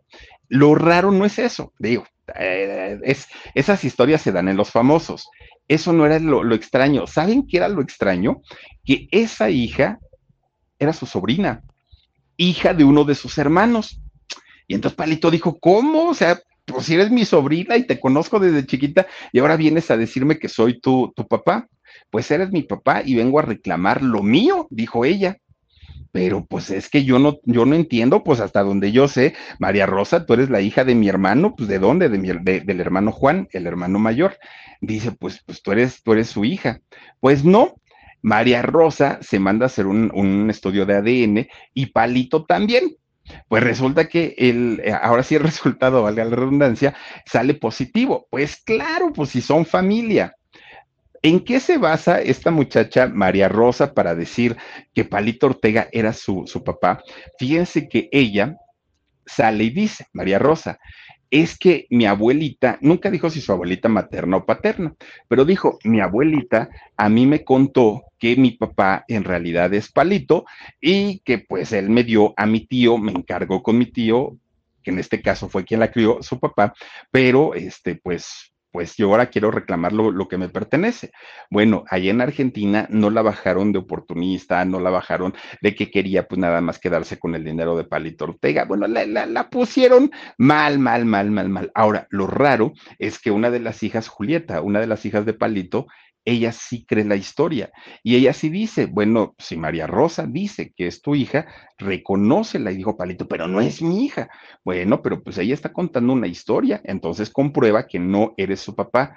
Lo 0.49 0.75
raro 0.75 1.13
no 1.13 1.25
es 1.25 1.39
eso, 1.39 1.73
digo, 1.79 2.05
eh, 2.39 2.99
es, 3.05 3.29
esas 3.55 3.85
historias 3.85 4.23
se 4.23 4.33
dan 4.33 4.49
en 4.49 4.57
los 4.57 4.71
famosos. 4.71 5.29
Eso 5.69 5.93
no 5.93 6.07
era 6.07 6.19
lo, 6.19 6.55
extraño. 6.55 7.07
¿Saben 7.07 7.47
qué 7.47 7.59
era 7.59 7.69
lo 7.69 7.81
extraño? 7.81 8.43
Que 8.85 9.09
esa 9.11 9.51
hija 9.51 9.99
era 10.79 10.93
su 10.93 11.07
sobrina, 11.07 11.63
hija 12.37 12.75
de 12.75 12.85
uno 12.85 13.05
de 13.05 13.15
sus 13.15 13.39
hermanos. 13.39 14.01
Y 14.69 14.75
entonces 14.75 14.97
Palito 14.97 15.31
dijo, 15.31 15.59
¿cómo? 15.59 16.11
O 16.11 16.15
sea, 16.15 16.39
pues 16.65 16.87
si 16.87 16.95
eres 16.95 17.11
mi 17.11 17.25
sobrina 17.25 17.77
y 17.77 17.87
te 17.87 17.99
conozco 17.99 18.39
desde 18.39 18.67
chiquita 18.67 19.07
y 19.33 19.39
ahora 19.39 19.57
vienes 19.57 19.91
a 19.91 19.97
decirme 19.97 20.39
que 20.39 20.49
soy 20.49 20.81
tu, 20.81 21.13
tu 21.17 21.27
papá. 21.27 21.69
Pues 22.11 22.31
eres 22.31 22.51
mi 22.51 22.63
papá 22.63 23.03
y 23.05 23.15
vengo 23.15 23.39
a 23.39 23.43
reclamar 23.43 24.03
lo 24.03 24.23
mío, 24.23 24.69
dijo 24.71 25.05
ella 25.05 25.39
pero 26.17 26.47
pues 26.47 26.71
es 26.71 26.89
que 26.89 27.05
yo 27.05 27.19
no, 27.19 27.41
yo 27.45 27.67
no 27.67 27.75
entiendo, 27.75 28.25
pues 28.25 28.41
hasta 28.41 28.63
donde 28.63 28.91
yo 28.91 29.07
sé, 29.07 29.35
María 29.59 29.85
Rosa, 29.85 30.25
tú 30.25 30.33
eres 30.33 30.49
la 30.49 30.63
hija 30.63 30.83
de 30.83 30.95
mi 30.95 31.11
hermano, 31.11 31.55
pues 31.55 31.69
de 31.69 31.79
dónde, 31.79 32.09
de 32.09 32.61
del 32.65 32.81
hermano 32.81 33.13
Juan, 33.13 33.49
el 33.53 33.67
hermano 33.67 33.99
mayor. 33.99 34.39
Dice, 34.81 35.13
pues, 35.13 35.43
pues 35.45 35.61
tú 35.61 35.73
eres, 35.73 36.03
tú 36.03 36.15
eres 36.15 36.29
su 36.29 36.47
hija. 36.47 36.81
Pues 37.21 37.45
no, 37.45 37.75
María 38.23 38.63
Rosa 38.63 39.19
se 39.21 39.39
manda 39.39 39.67
a 39.67 39.67
hacer 39.67 39.87
un, 39.87 40.11
un 40.15 40.49
estudio 40.49 40.87
de 40.87 40.95
ADN 40.95 41.49
y 41.75 41.87
Palito 41.93 42.47
también. 42.47 42.97
Pues 43.49 43.63
resulta 43.63 44.09
que 44.09 44.35
el, 44.39 44.81
eh, 44.83 44.95
ahora 44.99 45.23
sí 45.23 45.35
el 45.35 45.43
resultado, 45.43 46.03
valga 46.03 46.25
la 46.25 46.35
redundancia, 46.35 46.95
sale 47.27 47.53
positivo. 47.53 48.27
Pues 48.31 48.57
claro, 48.57 49.13
pues 49.13 49.29
si 49.29 49.43
son 49.43 49.67
familia. 49.67 50.35
¿En 51.27 51.41
qué 51.41 51.59
se 51.59 51.77
basa 51.77 52.21
esta 52.21 52.53
muchacha 52.53 53.09
María 53.09 53.49
Rosa 53.49 53.95
para 53.95 54.15
decir 54.15 54.57
que 54.95 55.05
Palito 55.05 55.47
Ortega 55.47 55.89
era 55.91 56.13
su, 56.13 56.45
su 56.47 56.63
papá? 56.63 57.03
Fíjense 57.37 57.89
que 57.89 58.09
ella 58.13 58.57
sale 59.27 59.65
y 59.65 59.71
dice, 59.71 60.07
María 60.13 60.39
Rosa, 60.39 60.79
es 61.29 61.59
que 61.59 61.89
mi 61.91 62.07
abuelita, 62.07 62.79
nunca 62.81 63.11
dijo 63.11 63.29
si 63.29 63.41
su 63.41 63.51
abuelita 63.51 63.89
materna 63.89 64.37
o 64.37 64.47
paterna, 64.47 64.95
pero 65.27 65.45
dijo, 65.45 65.81
mi 65.83 65.99
abuelita 65.99 66.69
a 66.97 67.09
mí 67.09 67.27
me 67.27 67.43
contó 67.43 68.05
que 68.21 68.37
mi 68.37 68.53
papá 68.53 69.05
en 69.09 69.25
realidad 69.25 69.75
es 69.75 69.91
palito 69.91 70.45
y 70.81 71.19
que 71.25 71.39
pues 71.39 71.73
él 71.73 71.91
me 71.91 72.05
dio 72.05 72.35
a 72.37 72.47
mi 72.47 72.69
tío, 72.69 72.99
me 72.99 73.11
encargó 73.11 73.65
con 73.65 73.79
mi 73.79 73.87
tío, 73.87 74.37
que 74.81 74.93
en 74.93 75.01
este 75.01 75.21
caso 75.23 75.49
fue 75.49 75.65
quien 75.65 75.81
la 75.81 75.91
crió, 75.91 76.23
su 76.23 76.39
papá, 76.39 76.73
pero 77.11 77.55
este 77.55 77.97
pues 77.97 78.53
pues 78.77 78.95
yo 78.95 79.09
ahora 79.09 79.31
quiero 79.31 79.51
reclamar 79.51 79.95
lo, 79.95 80.29
que 80.29 80.37
me 80.37 80.51
pertenece. 80.51 81.11
Bueno, 81.51 81.85
ahí 81.89 82.11
en 82.11 82.21
Argentina 82.21 82.87
no 82.91 83.09
la 83.09 83.23
bajaron 83.23 83.73
de 83.73 83.79
oportunista, 83.79 84.63
no 84.67 84.81
la 84.81 84.91
bajaron 84.91 85.33
de 85.63 85.75
que 85.75 85.91
quería 85.91 86.29
pues 86.29 86.39
nada 86.39 86.61
más 86.61 86.79
quedarse 86.79 87.19
con 87.19 87.35
el 87.35 87.43
dinero 87.43 87.75
de 87.75 87.85
Palito 87.85 88.25
Ortega. 88.27 88.67
Bueno, 88.67 88.87
la, 88.87 89.07
la 89.07 89.49
pusieron 89.49 90.11
mal, 90.37 90.79
mal, 90.79 91.07
mal, 91.07 91.31
mal, 91.31 91.49
mal. 91.49 91.73
Ahora, 91.75 92.07
lo 92.11 92.27
raro 92.27 92.75
es 92.99 93.19
que 93.19 93.31
una 93.31 93.51
de 93.51 93.61
las 93.61 93.83
hijas, 93.83 94.09
Julieta, 94.09 94.61
una 94.61 94.81
de 94.81 94.89
las 94.89 95.07
hijas 95.07 95.25
de 95.25 95.33
Palito, 95.33 95.87
ella 96.27 96.53
sí 96.53 96.85
cree 96.85 97.05
la 97.05 97.17
historia 97.17 97.71
y 98.03 98.17
ella 98.17 98.33
sí 98.33 98.51
dice, 98.51 98.87
bueno, 98.87 99.35
si 99.39 99.57
María 99.57 99.87
Rosa 99.87 100.27
dice 100.27 100.73
que 100.77 100.89
es 100.89 101.01
tu 101.01 101.15
hija, 101.15 101.47
reconócela 101.79 102.73
y 102.73 102.77
dijo 102.77 102.97
Palito, 102.97 103.29
pero 103.29 103.49
no 103.49 103.61
es 103.61 103.81
mi 103.81 104.05
hija. 104.05 104.29
Bueno, 104.65 105.01
pero 105.03 105.23
pues 105.23 105.39
ella 105.39 105.55
está 105.55 105.73
contando 105.73 106.13
una 106.13 106.27
historia, 106.27 106.81
entonces 106.85 107.31
comprueba 107.31 107.87
que 107.87 108.01
no 108.01 108.35
eres 108.37 108.61
su 108.61 108.75
papá. 108.75 109.17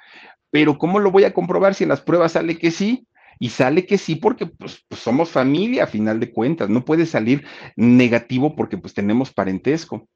Pero 0.51 0.77
¿cómo 0.77 0.99
lo 0.99 1.11
voy 1.11 1.23
a 1.25 1.33
comprobar 1.33 1.73
si 1.73 1.83
en 1.83 1.89
las 1.89 2.01
pruebas 2.01 2.33
sale 2.33 2.57
que 2.57 2.71
sí? 2.71 3.07
Y 3.39 3.49
sale 3.49 3.85
que 3.85 3.97
sí 3.97 4.15
porque 4.15 4.45
pues, 4.45 4.83
pues 4.87 5.01
somos 5.01 5.29
familia 5.29 5.85
a 5.85 5.87
final 5.87 6.19
de 6.19 6.31
cuentas, 6.31 6.69
no 6.69 6.83
puede 6.83 7.05
salir 7.05 7.45
negativo 7.75 8.55
porque 8.55 8.77
pues 8.77 8.93
tenemos 8.93 9.33
parentesco 9.33 10.09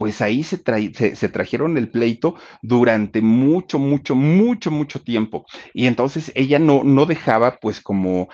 pues 0.00 0.22
ahí 0.22 0.42
se, 0.42 0.62
se, 1.14 1.28
trajeron 1.28 1.76
el 1.76 1.90
pleito 1.90 2.34
durante 2.62 3.20
mucho, 3.20 3.78
mucho, 3.78 4.14
mucho, 4.14 4.70
mucho 4.70 5.02
tiempo. 5.02 5.44
Y 5.74 5.88
entonces 5.88 6.32
ella 6.34 6.58
no, 6.58 6.82
no 6.84 7.04
dejaba, 7.04 7.58
pues 7.60 7.82
como 7.82 8.30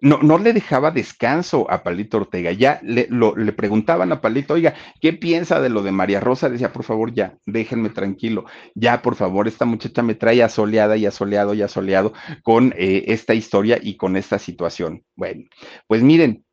no, 0.00 0.18
no, 0.18 0.38
le 0.38 0.52
dejaba 0.52 0.90
descanso 0.90 1.70
a 1.70 1.84
Palito 1.84 2.16
Ortega. 2.16 2.50
Ya 2.50 2.80
le, 2.82 3.08
le, 3.08 3.52
preguntaban 3.52 4.10
a 4.10 4.20
Palito, 4.20 4.54
oiga, 4.54 4.74
¿qué 5.00 5.12
piensa 5.12 5.60
de 5.60 5.68
lo 5.68 5.84
de 5.84 5.92
María 5.92 6.18
Rosa? 6.18 6.50
Decía, 6.50 6.72
por 6.72 6.82
favor, 6.82 7.14
ya, 7.14 7.38
déjenme 7.46 7.90
tranquilo. 7.90 8.46
Ya, 8.74 9.00
por 9.00 9.14
favor, 9.14 9.46
esta 9.46 9.66
muchacha 9.66 10.02
me 10.02 10.16
trae 10.16 10.42
asoleada 10.42 10.96
y 10.96 11.06
asoleado 11.06 11.54
y 11.54 11.62
asoleado 11.62 12.12
con 12.42 12.74
eh, 12.76 13.04
esta 13.06 13.34
historia 13.34 13.78
y 13.80 13.96
con 13.96 14.16
esta 14.16 14.40
situación. 14.40 15.04
Bueno, 15.14 15.44
pues 15.86 16.02
miren, 16.02 16.44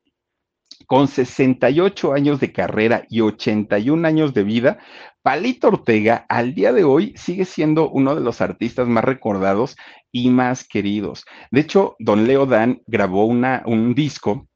con 0.86 1.08
68 1.08 2.14
años 2.14 2.40
de 2.40 2.52
carrera 2.52 3.06
y 3.10 3.22
81 3.22 4.08
años 4.08 4.34
de 4.34 4.44
vida, 4.44 4.80
Palito 5.22 5.70
Ortega 5.70 6.26
al 6.30 6.54
día 6.54 6.72
de 6.72 6.84
hoy 6.84 7.14
sigue 7.16 7.46
siendo 7.46 7.90
uno 7.90 8.16
de 8.16 8.22
los 8.22 8.42
artistas 8.42 8.88
más 8.88 9.04
recordados 9.04 9.76
y 10.12 10.30
más 10.30 10.68
queridos. 10.68 11.26
De 11.52 11.62
hecho, 11.62 11.96
don 12.00 12.28
Leo 12.28 12.46
Dan 12.46 12.82
grabó 12.86 13.26
una, 13.26 13.64
un 13.66 13.96
disco 13.96 14.48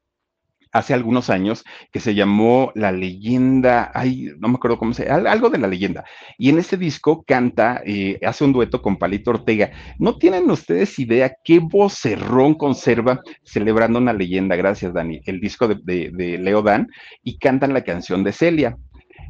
hace 0.72 0.94
algunos 0.94 1.30
años 1.30 1.64
que 1.92 2.00
se 2.00 2.14
llamó 2.14 2.72
La 2.74 2.92
leyenda, 2.92 3.90
ay, 3.94 4.30
no 4.38 4.48
me 4.48 4.54
acuerdo 4.54 4.78
cómo 4.78 4.94
se 4.94 5.08
algo 5.08 5.50
de 5.50 5.58
la 5.58 5.68
leyenda. 5.68 6.04
Y 6.38 6.50
en 6.50 6.58
ese 6.58 6.76
disco 6.76 7.24
canta, 7.26 7.82
eh, 7.84 8.18
hace 8.24 8.44
un 8.44 8.52
dueto 8.52 8.82
con 8.82 8.96
Palito 8.96 9.30
Ortega. 9.30 9.70
¿No 9.98 10.18
tienen 10.18 10.50
ustedes 10.50 10.98
idea 10.98 11.34
qué 11.44 11.58
vocerrón 11.58 12.54
conserva 12.54 13.20
celebrando 13.42 13.98
una 13.98 14.12
leyenda? 14.12 14.56
Gracias, 14.56 14.92
Dani. 14.92 15.20
El 15.24 15.40
disco 15.40 15.68
de, 15.68 16.10
de 16.12 16.38
Leo 16.38 16.62
Dan 16.62 16.88
y 17.22 17.38
cantan 17.38 17.72
la 17.72 17.82
canción 17.82 18.24
de 18.24 18.32
Celia. 18.32 18.76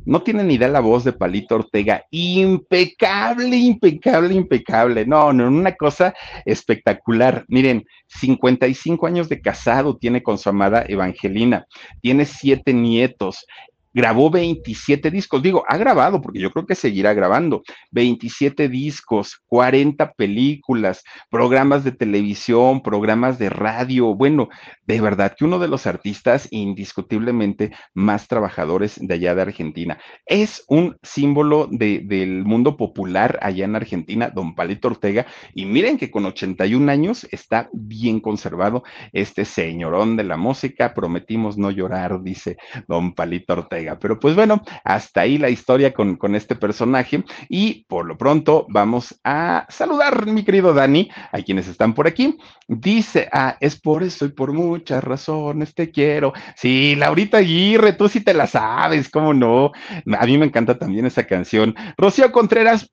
No 0.05 0.23
tienen 0.23 0.49
ni 0.49 0.55
idea 0.55 0.69
la 0.69 0.81
voz 0.81 1.05
de 1.05 1.13
Palito 1.13 1.57
Ortega. 1.57 2.05
Impecable, 2.11 3.57
impecable, 3.57 4.35
impecable. 4.35 5.07
No, 5.07 5.33
no, 5.33 5.47
una 5.49 5.75
cosa 5.75 6.15
espectacular. 6.45 7.45
Miren, 7.49 7.85
55 8.09 9.07
años 9.07 9.29
de 9.29 9.41
casado 9.41 9.97
tiene 9.97 10.23
con 10.23 10.39
su 10.39 10.49
amada 10.49 10.85
Evangelina. 10.89 11.67
Tiene 12.01 12.25
siete 12.25 12.73
nietos 12.73 13.47
grabó 13.93 14.31
27 14.31 15.11
discos, 15.11 15.43
digo, 15.43 15.65
ha 15.69 15.77
grabado, 15.77 16.21
porque 16.21 16.39
yo 16.41 16.51
creo 16.51 16.67
que 16.67 16.75
seguirá 16.75 17.13
grabando, 17.15 17.63
27 17.91 18.69
discos, 18.69 19.41
40 19.47 20.13
películas, 20.13 21.03
programas 21.31 21.85
de 21.85 21.93
televisión, 21.93 22.83
programas 22.83 23.39
de 23.39 23.51
radio, 23.51 24.15
bueno, 24.15 24.49
de 24.87 25.01
verdad 25.01 25.35
que 25.37 25.45
uno 25.45 25.59
de 25.59 25.69
los 25.69 25.87
artistas 25.87 26.49
indiscutiblemente 26.51 27.73
más 27.95 28.29
trabajadores 28.29 28.99
de 29.01 29.15
allá 29.15 29.35
de 29.35 29.43
Argentina. 29.43 29.99
Es 30.27 30.65
un 30.69 30.97
símbolo 31.03 31.69
del 31.71 32.45
mundo 32.45 32.77
popular 32.77 33.39
allá 33.43 33.65
en 33.65 33.77
Argentina, 33.77 34.31
don 34.31 34.55
Palito 34.55 34.89
Ortega, 34.89 35.27
y 35.55 35.67
miren 35.67 35.99
que 35.99 36.11
con 36.11 36.27
81 36.27 36.91
años 36.91 37.27
está 37.31 37.69
bien 37.73 38.21
conservado 38.21 38.85
este 39.13 39.45
señorón 39.45 40.17
de 40.17 40.25
la 40.25 40.37
música, 40.37 40.95
prometimos 40.95 41.59
no 41.59 41.71
llorar, 41.71 42.23
dice 42.23 42.57
don 42.87 43.15
Palito 43.15 43.55
Ortega. 43.55 43.80
Pero 44.01 44.19
pues 44.21 44.35
bueno, 44.35 44.63
hasta 44.85 45.23
ahí 45.23 45.39
la 45.39 45.51
historia 45.51 45.93
con, 45.93 46.17
con 46.17 46.35
este 46.35 46.57
personaje 46.57 47.25
y 47.49 47.85
por 47.89 48.07
lo 48.07 48.17
pronto 48.17 48.67
vamos 48.69 49.19
a 49.25 49.67
saludar, 49.69 50.27
mi 50.27 50.45
querido 50.45 50.75
Dani, 50.75 51.11
a 51.33 51.41
quienes 51.43 51.69
están 51.69 51.95
por 51.95 52.07
aquí. 52.07 52.39
Dice, 52.69 53.29
ah, 53.33 53.57
es 53.61 53.81
por 53.81 54.03
eso 54.03 54.27
y 54.27 54.31
por 54.31 54.53
muchas 54.53 55.03
razones 55.03 55.75
te 55.75 55.91
quiero. 55.91 56.33
Sí, 56.57 56.95
Laurita 56.97 57.39
Aguirre, 57.39 57.95
tú 57.95 58.09
sí 58.09 58.21
te 58.21 58.35
la 58.35 58.47
sabes, 58.47 59.09
¿cómo 59.09 59.35
no? 59.35 59.73
A 60.19 60.27
mí 60.27 60.39
me 60.39 60.47
encanta 60.47 60.79
también 60.79 61.07
esa 61.07 61.27
canción. 61.27 61.75
Rocío 61.97 62.31
Contreras, 62.33 62.91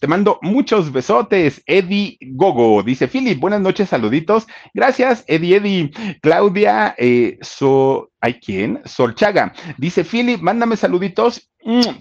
Te 0.00 0.06
mando 0.06 0.38
muchos 0.42 0.92
besotes. 0.92 1.62
Eddie 1.66 2.18
Gogo 2.20 2.82
dice, 2.82 3.08
Philip, 3.08 3.40
buenas 3.40 3.60
noches, 3.60 3.88
saluditos. 3.88 4.46
Gracias, 4.74 5.24
Eddie, 5.26 5.56
Eddie. 5.56 5.90
Claudia, 6.20 6.94
eh, 6.98 7.38
so, 7.40 8.10
¿hay 8.20 8.34
quién? 8.40 8.80
Solchaga. 8.84 9.52
Dice, 9.78 10.04
Philip, 10.04 10.40
mándame 10.40 10.76
saluditos 10.76 11.50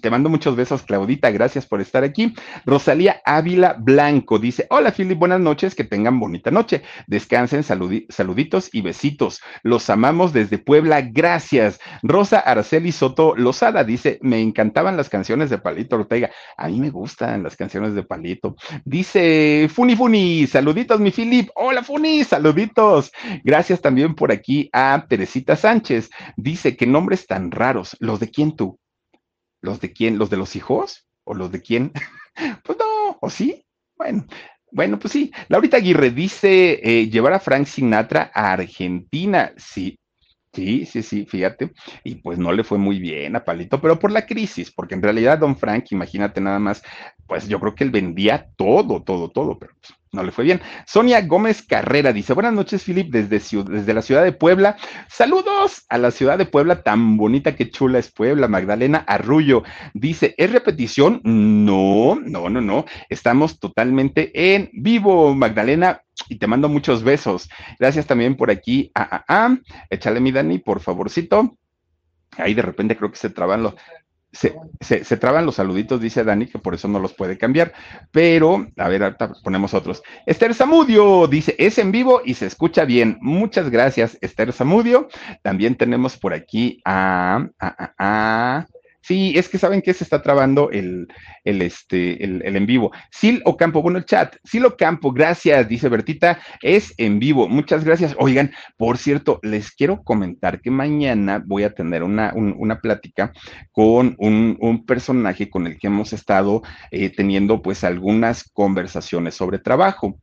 te 0.02 0.10
mando 0.10 0.30
muchos 0.30 0.56
besos, 0.56 0.84
Claudita. 0.84 1.32
Gracias 1.32 1.66
por 1.66 1.82
estar 1.82 2.04
aquí. 2.04 2.34
Rosalía 2.66 3.22
Ávila 3.26 3.76
Blanco 3.80 4.38
dice: 4.38 4.68
Hola, 4.70 4.92
Philip, 4.92 5.18
buenas 5.18 5.40
noches. 5.40 5.74
Que 5.74 5.84
tengan 5.84 6.20
bonita 6.20 6.52
noche. 6.52 6.84
Descansen, 7.08 7.64
saluditos 7.64 8.70
y 8.72 8.82
besitos. 8.82 9.42
Los 9.64 9.90
amamos 9.90 10.34
desde 10.34 10.60
Puebla. 10.60 11.02
Gracias. 11.02 11.80
Rosa 12.04 12.40
Araceli 12.40 12.92
Soto 12.92 13.36
Lozada 13.36 13.84
dice: 13.84 14.20
Me 14.22 14.40
encantaban 14.40 14.98
las 14.98 15.10
canciones 15.10 15.50
de 15.50 15.58
Palito 15.58 15.96
Ortega. 15.96 16.30
A 16.58 16.68
mí 16.68 16.80
me 16.80 16.92
gustan 16.92 17.44
las 17.44 17.56
canciones 17.56 17.96
de 17.96 18.04
Palito. 18.04 18.56
Dice 18.84 19.70
Funi 19.74 19.96
Funi, 19.96 20.48
saluditos, 20.48 21.00
mi 21.00 21.12
Philip. 21.12 21.50
Hola, 21.56 21.84
Funi, 21.84 22.24
saluditos. 22.24 23.12
Gracias 23.44 23.82
también 23.82 24.14
por 24.14 24.32
aquí 24.32 24.70
a 24.74 25.06
Teresita 25.10 25.56
Sánchez. 25.56 26.10
Dice: 26.38 26.78
Qué 26.78 26.86
nombres 26.86 27.26
tan 27.26 27.50
raros. 27.52 27.98
¿Los 28.00 28.20
de 28.20 28.30
quién 28.30 28.56
tú? 28.56 28.80
¿Los 29.66 29.82
de 29.82 29.92
quién? 29.92 30.18
¿Los 30.18 30.30
de 30.30 30.38
los 30.38 30.56
hijos? 30.56 31.06
¿O 31.24 31.34
los 31.34 31.52
de 31.52 31.62
quién? 31.62 31.92
pues 32.64 32.78
no, 32.78 33.18
¿o 33.20 33.30
sí? 33.30 33.66
Bueno, 33.98 34.26
bueno, 34.72 35.00
pues 35.00 35.12
sí. 35.12 35.32
Laurita 35.50 35.78
Aguirre 35.78 36.12
dice 36.12 36.80
eh, 36.84 37.10
llevar 37.10 37.34
a 37.34 37.40
Frank 37.40 37.66
Sinatra 37.66 38.32
a 38.34 38.54
Argentina. 38.54 39.54
Sí, 39.58 40.00
Sí, 40.56 40.86
sí, 40.86 41.04
sí, 41.04 41.26
fíjate. 41.26 41.74
Y 42.06 42.16
pues 42.16 42.40
no 42.40 42.54
le 42.54 42.64
fue 42.64 42.78
muy 42.78 42.98
bien 42.98 43.36
a 43.36 43.44
Palito, 43.44 43.82
pero 43.82 44.00
por 44.00 44.12
la 44.12 44.26
crisis, 44.26 44.72
porque 44.72 44.96
en 44.96 45.02
realidad 45.02 45.38
Don 45.38 45.58
Frank, 45.58 45.92
imagínate 45.92 46.40
nada 46.40 46.60
más, 46.60 46.82
pues 47.28 47.50
yo 47.50 47.60
creo 47.60 47.76
que 47.76 47.84
él 47.84 47.92
vendía 47.92 48.48
todo, 48.56 49.04
todo, 49.04 49.30
todo, 49.30 49.60
pero 49.60 49.74
pues, 49.82 49.94
no 50.16 50.24
le 50.24 50.32
fue 50.32 50.46
bien. 50.46 50.62
Sonia 50.88 51.22
Gómez 51.22 51.62
Carrera 51.62 52.14
dice, 52.14 52.34
buenas 52.34 52.54
noches, 52.54 52.84
desde, 52.86 53.28
desde 53.30 53.94
la 53.94 54.02
ciudad 54.02 54.24
de 54.24 54.32
Puebla. 54.32 54.78
Saludos 55.10 55.86
a 55.90 55.98
la 55.98 56.12
ciudad 56.12 56.38
de 56.38 56.46
Puebla, 56.46 56.82
tan 56.82 57.18
bonita 57.18 57.56
que 57.56 57.70
chula 57.70 58.00
es 58.00 58.12
Puebla. 58.12 58.48
Magdalena 58.48 59.04
Arrullo 59.08 59.64
dice, 59.94 60.34
¿es 60.38 60.52
repetición? 60.52 61.22
No, 61.24 62.16
no, 62.16 62.50
no, 62.50 62.62
no. 62.62 62.86
Estamos 63.10 63.60
totalmente 63.60 64.56
en 64.56 64.70
vivo, 64.74 65.36
Magdalena, 65.36 66.02
y 66.30 66.38
te 66.38 66.48
mando 66.48 66.70
muchos 66.70 67.04
besos. 67.04 67.50
Gracias 67.78 68.08
también 68.08 68.36
por 68.36 68.50
aquí. 68.50 68.92
Ah, 68.96 69.08
ah, 69.12 69.26
ah. 69.28 69.58
Échale 69.90 70.20
mi 70.20 70.32
Dani, 70.32 70.60
por 70.60 70.80
favorcito. 70.80 71.58
Ahí 72.38 72.54
de 72.54 72.62
repente 72.62 72.98
creo 72.98 73.12
que 73.12 73.18
se 73.18 73.30
traban 73.30 73.64
los, 73.64 73.76
se, 74.36 75.18
traban 75.18 75.46
los 75.46 75.56
saluditos, 75.56 76.02
dice 76.02 76.24
Dani, 76.24 76.48
que 76.48 76.60
por 76.60 76.76
eso 76.76 76.88
no 76.88 77.00
los 77.00 77.14
puede 77.14 77.38
cambiar. 77.38 77.74
Pero, 78.12 78.68
a 78.78 78.90
ver, 78.90 79.04
ahorita 79.04 79.34
ponemos 79.44 79.74
otros. 79.74 80.04
Esther 80.26 80.54
Zamudio 80.54 81.28
dice, 81.28 81.56
es 81.58 81.78
en 81.78 81.92
vivo 81.92 82.22
y 82.24 82.34
se 82.34 82.46
escucha 82.46 82.86
bien. 82.86 83.18
Muchas 83.22 83.70
gracias, 83.70 84.18
Esther 84.22 84.54
Zamudio. 84.54 85.08
También 85.42 85.76
tenemos 85.76 86.18
por 86.18 86.34
aquí 86.34 86.82
a 86.86 87.48
Sí, 89.06 89.34
es 89.36 89.50
que 89.50 89.60
saben 89.60 89.84
que 89.84 89.94
se 89.94 90.04
está 90.04 90.24
trabando 90.24 90.72
el, 90.72 91.08
el, 91.44 91.62
este, 91.62 92.24
el, 92.24 92.42
el, 92.44 92.56
en 92.56 92.66
vivo. 92.66 92.92
Sil 93.14 93.38
Ocampo, 93.46 93.84
bueno, 93.84 94.00
el 94.00 94.06
chat. 94.06 94.36
Sil 94.42 94.66
Ocampo, 94.66 95.12
gracias, 95.12 95.68
dice 95.68 95.90
Bertita, 95.90 96.40
es 96.64 96.92
en 96.98 97.20
vivo. 97.20 97.48
Muchas 97.48 97.84
gracias. 97.84 98.16
Oigan, 98.18 98.52
por 98.78 98.98
cierto, 98.98 99.40
les 99.44 99.70
quiero 99.70 100.02
comentar 100.02 100.60
que 100.60 100.72
mañana 100.72 101.44
voy 101.46 101.62
a 101.62 101.76
tener 101.76 102.02
una, 102.02 102.34
una 102.34 102.80
plática 102.82 103.32
con 103.72 104.16
un, 104.18 104.58
un, 104.60 104.88
personaje 104.88 105.52
con 105.52 105.68
el 105.68 105.78
que 105.78 105.86
hemos 105.86 106.12
estado 106.12 106.64
eh, 106.90 107.12
teniendo 107.12 107.62
pues 107.62 107.84
algunas 107.84 108.50
conversaciones 108.54 109.36
sobre 109.36 109.60
trabajo. 109.60 110.20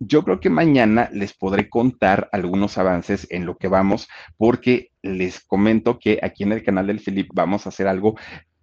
Yo 0.00 0.22
creo 0.22 0.38
que 0.38 0.48
mañana 0.48 1.08
les 1.12 1.34
podré 1.34 1.68
contar 1.68 2.28
algunos 2.30 2.78
avances 2.78 3.26
en 3.30 3.46
lo 3.46 3.56
que 3.56 3.66
vamos, 3.66 4.08
porque 4.36 4.90
les 5.02 5.40
comento 5.40 5.98
que 5.98 6.20
aquí 6.22 6.44
en 6.44 6.52
el 6.52 6.62
canal 6.62 6.86
del 6.86 7.00
Philip 7.00 7.28
vamos 7.34 7.66
a 7.66 7.70
hacer 7.70 7.88
algo 7.88 8.16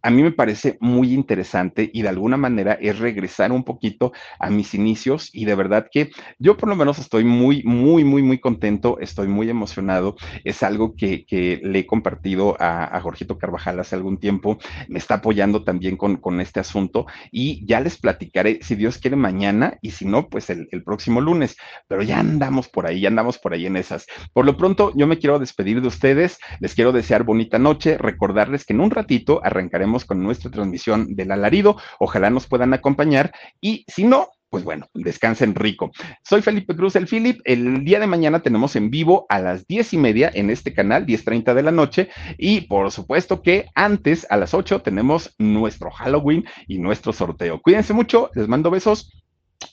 a 0.05 0.11
mí 0.11 0.21
me 0.21 0.31
parece 0.31 0.77
muy 0.81 1.13
interesante 1.13 1.89
y 1.91 2.03
de 2.03 2.09
alguna 2.09 2.37
manera 2.37 2.73
es 2.79 2.99
regresar 2.99 3.51
un 3.51 3.63
poquito 3.63 4.13
a 4.37 4.51
mis 4.51 4.75
inicios 4.75 5.31
y 5.33 5.45
de 5.45 5.55
verdad 5.55 5.87
que 5.91 6.11
yo 6.37 6.57
por 6.57 6.69
lo 6.69 6.75
menos 6.75 6.99
estoy 6.99 7.23
muy, 7.23 7.63
muy, 7.63 8.03
muy, 8.03 8.21
muy 8.21 8.37
contento, 8.37 8.99
estoy 8.99 9.27
muy 9.27 9.49
emocionado. 9.49 10.15
Es 10.43 10.61
algo 10.61 10.95
que, 10.95 11.25
le 11.63 11.79
he 11.79 11.85
compartido 11.87 12.55
a, 12.59 12.99
Jorgito 13.01 13.39
Carvajal 13.39 13.79
hace 13.79 13.95
algún 13.95 14.19
tiempo, 14.19 14.59
me 14.87 14.99
está 14.99 15.15
apoyando 15.15 15.63
también 15.63 15.97
con, 15.97 16.17
con, 16.17 16.39
este 16.39 16.59
asunto 16.59 17.07
y 17.31 17.65
ya 17.65 17.79
les 17.79 17.97
platicaré 17.97 18.59
si 18.61 18.75
Dios 18.75 18.99
quiere 18.99 19.15
mañana 19.15 19.79
y 19.81 19.91
si 19.91 20.05
no, 20.05 20.29
pues 20.29 20.51
el, 20.51 20.67
el 20.71 20.83
próximo 20.83 21.19
lunes, 21.19 21.57
pero 21.87 22.03
ya 22.03 22.19
andamos 22.19 22.67
por 22.67 22.85
ahí, 22.85 23.01
ya 23.01 23.09
andamos 23.09 23.39
por 23.39 23.53
ahí 23.53 23.65
en 23.65 23.75
esas. 23.75 24.05
Por 24.33 24.45
lo 24.45 24.55
pronto, 24.55 24.91
yo 24.95 25.07
me 25.07 25.17
quiero 25.17 25.39
despedir 25.39 25.81
de 25.81 25.87
ustedes, 25.87 26.37
les 26.59 26.75
quiero 26.75 26.91
desear 26.91 27.23
bonita 27.23 27.57
noche, 27.57 27.97
recordarles 27.97 28.65
que 28.65 28.73
en 28.73 28.81
un 28.81 28.91
ratito 28.91 29.41
arrancaremos 29.43 29.94
con 30.03 30.21
nuestra 30.21 30.51
transmisión 30.51 31.15
del 31.15 31.31
alarido. 31.31 31.77
Ojalá 31.99 32.29
nos 32.29 32.47
puedan 32.47 32.73
acompañar 32.73 33.31
y 33.61 33.85
si 33.87 34.03
no, 34.03 34.31
pues 34.49 34.63
bueno, 34.63 34.87
descansen 34.93 35.53
rico. 35.53 35.91
Soy 36.23 36.41
Felipe 36.41 36.75
Cruz, 36.75 36.95
el 36.95 37.07
Philip. 37.07 37.41
El 37.43 37.83
día 37.83 37.99
de 37.99 38.07
mañana 38.07 38.41
tenemos 38.41 38.75
en 38.75 38.89
vivo 38.89 39.25
a 39.29 39.39
las 39.39 39.67
diez 39.67 39.93
y 39.93 39.97
media 39.97 40.31
en 40.33 40.49
este 40.49 40.73
canal, 40.73 41.05
10.30 41.05 41.53
de 41.53 41.63
la 41.63 41.71
noche. 41.71 42.09
Y 42.37 42.61
por 42.61 42.91
supuesto 42.91 43.41
que 43.41 43.67
antes, 43.75 44.25
a 44.29 44.37
las 44.37 44.53
8, 44.53 44.81
tenemos 44.81 45.35
nuestro 45.37 45.91
Halloween 45.91 46.45
y 46.67 46.77
nuestro 46.77 47.13
sorteo. 47.13 47.61
Cuídense 47.61 47.93
mucho, 47.93 48.29
les 48.33 48.47
mando 48.47 48.71
besos. 48.71 49.11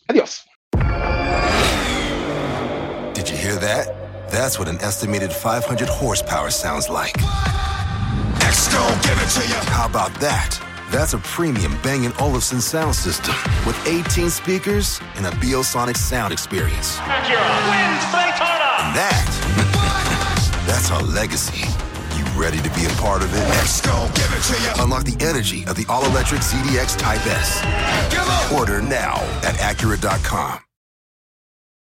Adiós. 0.09 0.45
Did 3.15 3.29
you 3.29 3.37
hear 3.37 3.57
that? 3.61 3.87
That's 4.33 4.59
what 4.59 4.69
an 4.69 4.79
estimated 4.81 5.31
500 5.31 5.89
horsepower 5.89 6.51
sounds 6.51 6.89
like. 6.89 7.15
Give 9.03 9.19
it 9.21 9.29
to 9.31 9.49
you. 9.49 9.61
How 9.71 9.87
about 9.87 10.15
that? 10.21 10.59
That's 10.91 11.15
a 11.15 11.19
premium 11.19 11.77
Bang 11.83 12.11
& 12.17 12.21
Olufsen 12.21 12.61
sound 12.61 12.95
system 12.95 13.35
with 13.67 13.77
18 13.87 14.31
speakers 14.31 15.01
and 15.17 15.27
a 15.27 15.31
Biosonic 15.31 15.97
sound 15.97 16.33
experience. 16.33 16.97
Acura 16.99 17.49
wins 17.71 18.05
Daytona. 18.13 18.69
And 18.83 18.97
that, 18.97 20.65
that's 20.67 20.91
our 20.91 21.03
legacy. 21.03 21.67
You 22.17 22.25
ready 22.41 22.59
to 22.59 22.71
be 22.75 22.85
a 22.85 22.95
part 23.01 23.23
of 23.23 23.33
it? 23.35 23.41
Let's 23.49 23.81
go, 23.81 24.09
give 24.15 24.33
it 24.33 24.43
to 24.43 24.63
you. 24.63 24.85
Unlock 24.85 25.05
the 25.05 25.17
energy 25.25 25.65
of 25.67 25.77
the 25.77 25.87
all-electric 25.89 26.41
ZDX 26.41 26.99
Type 26.99 27.27
S. 27.27 27.63
Order 28.53 28.83
now 28.83 29.17
at 29.43 29.55
Acura.com. 29.57 30.72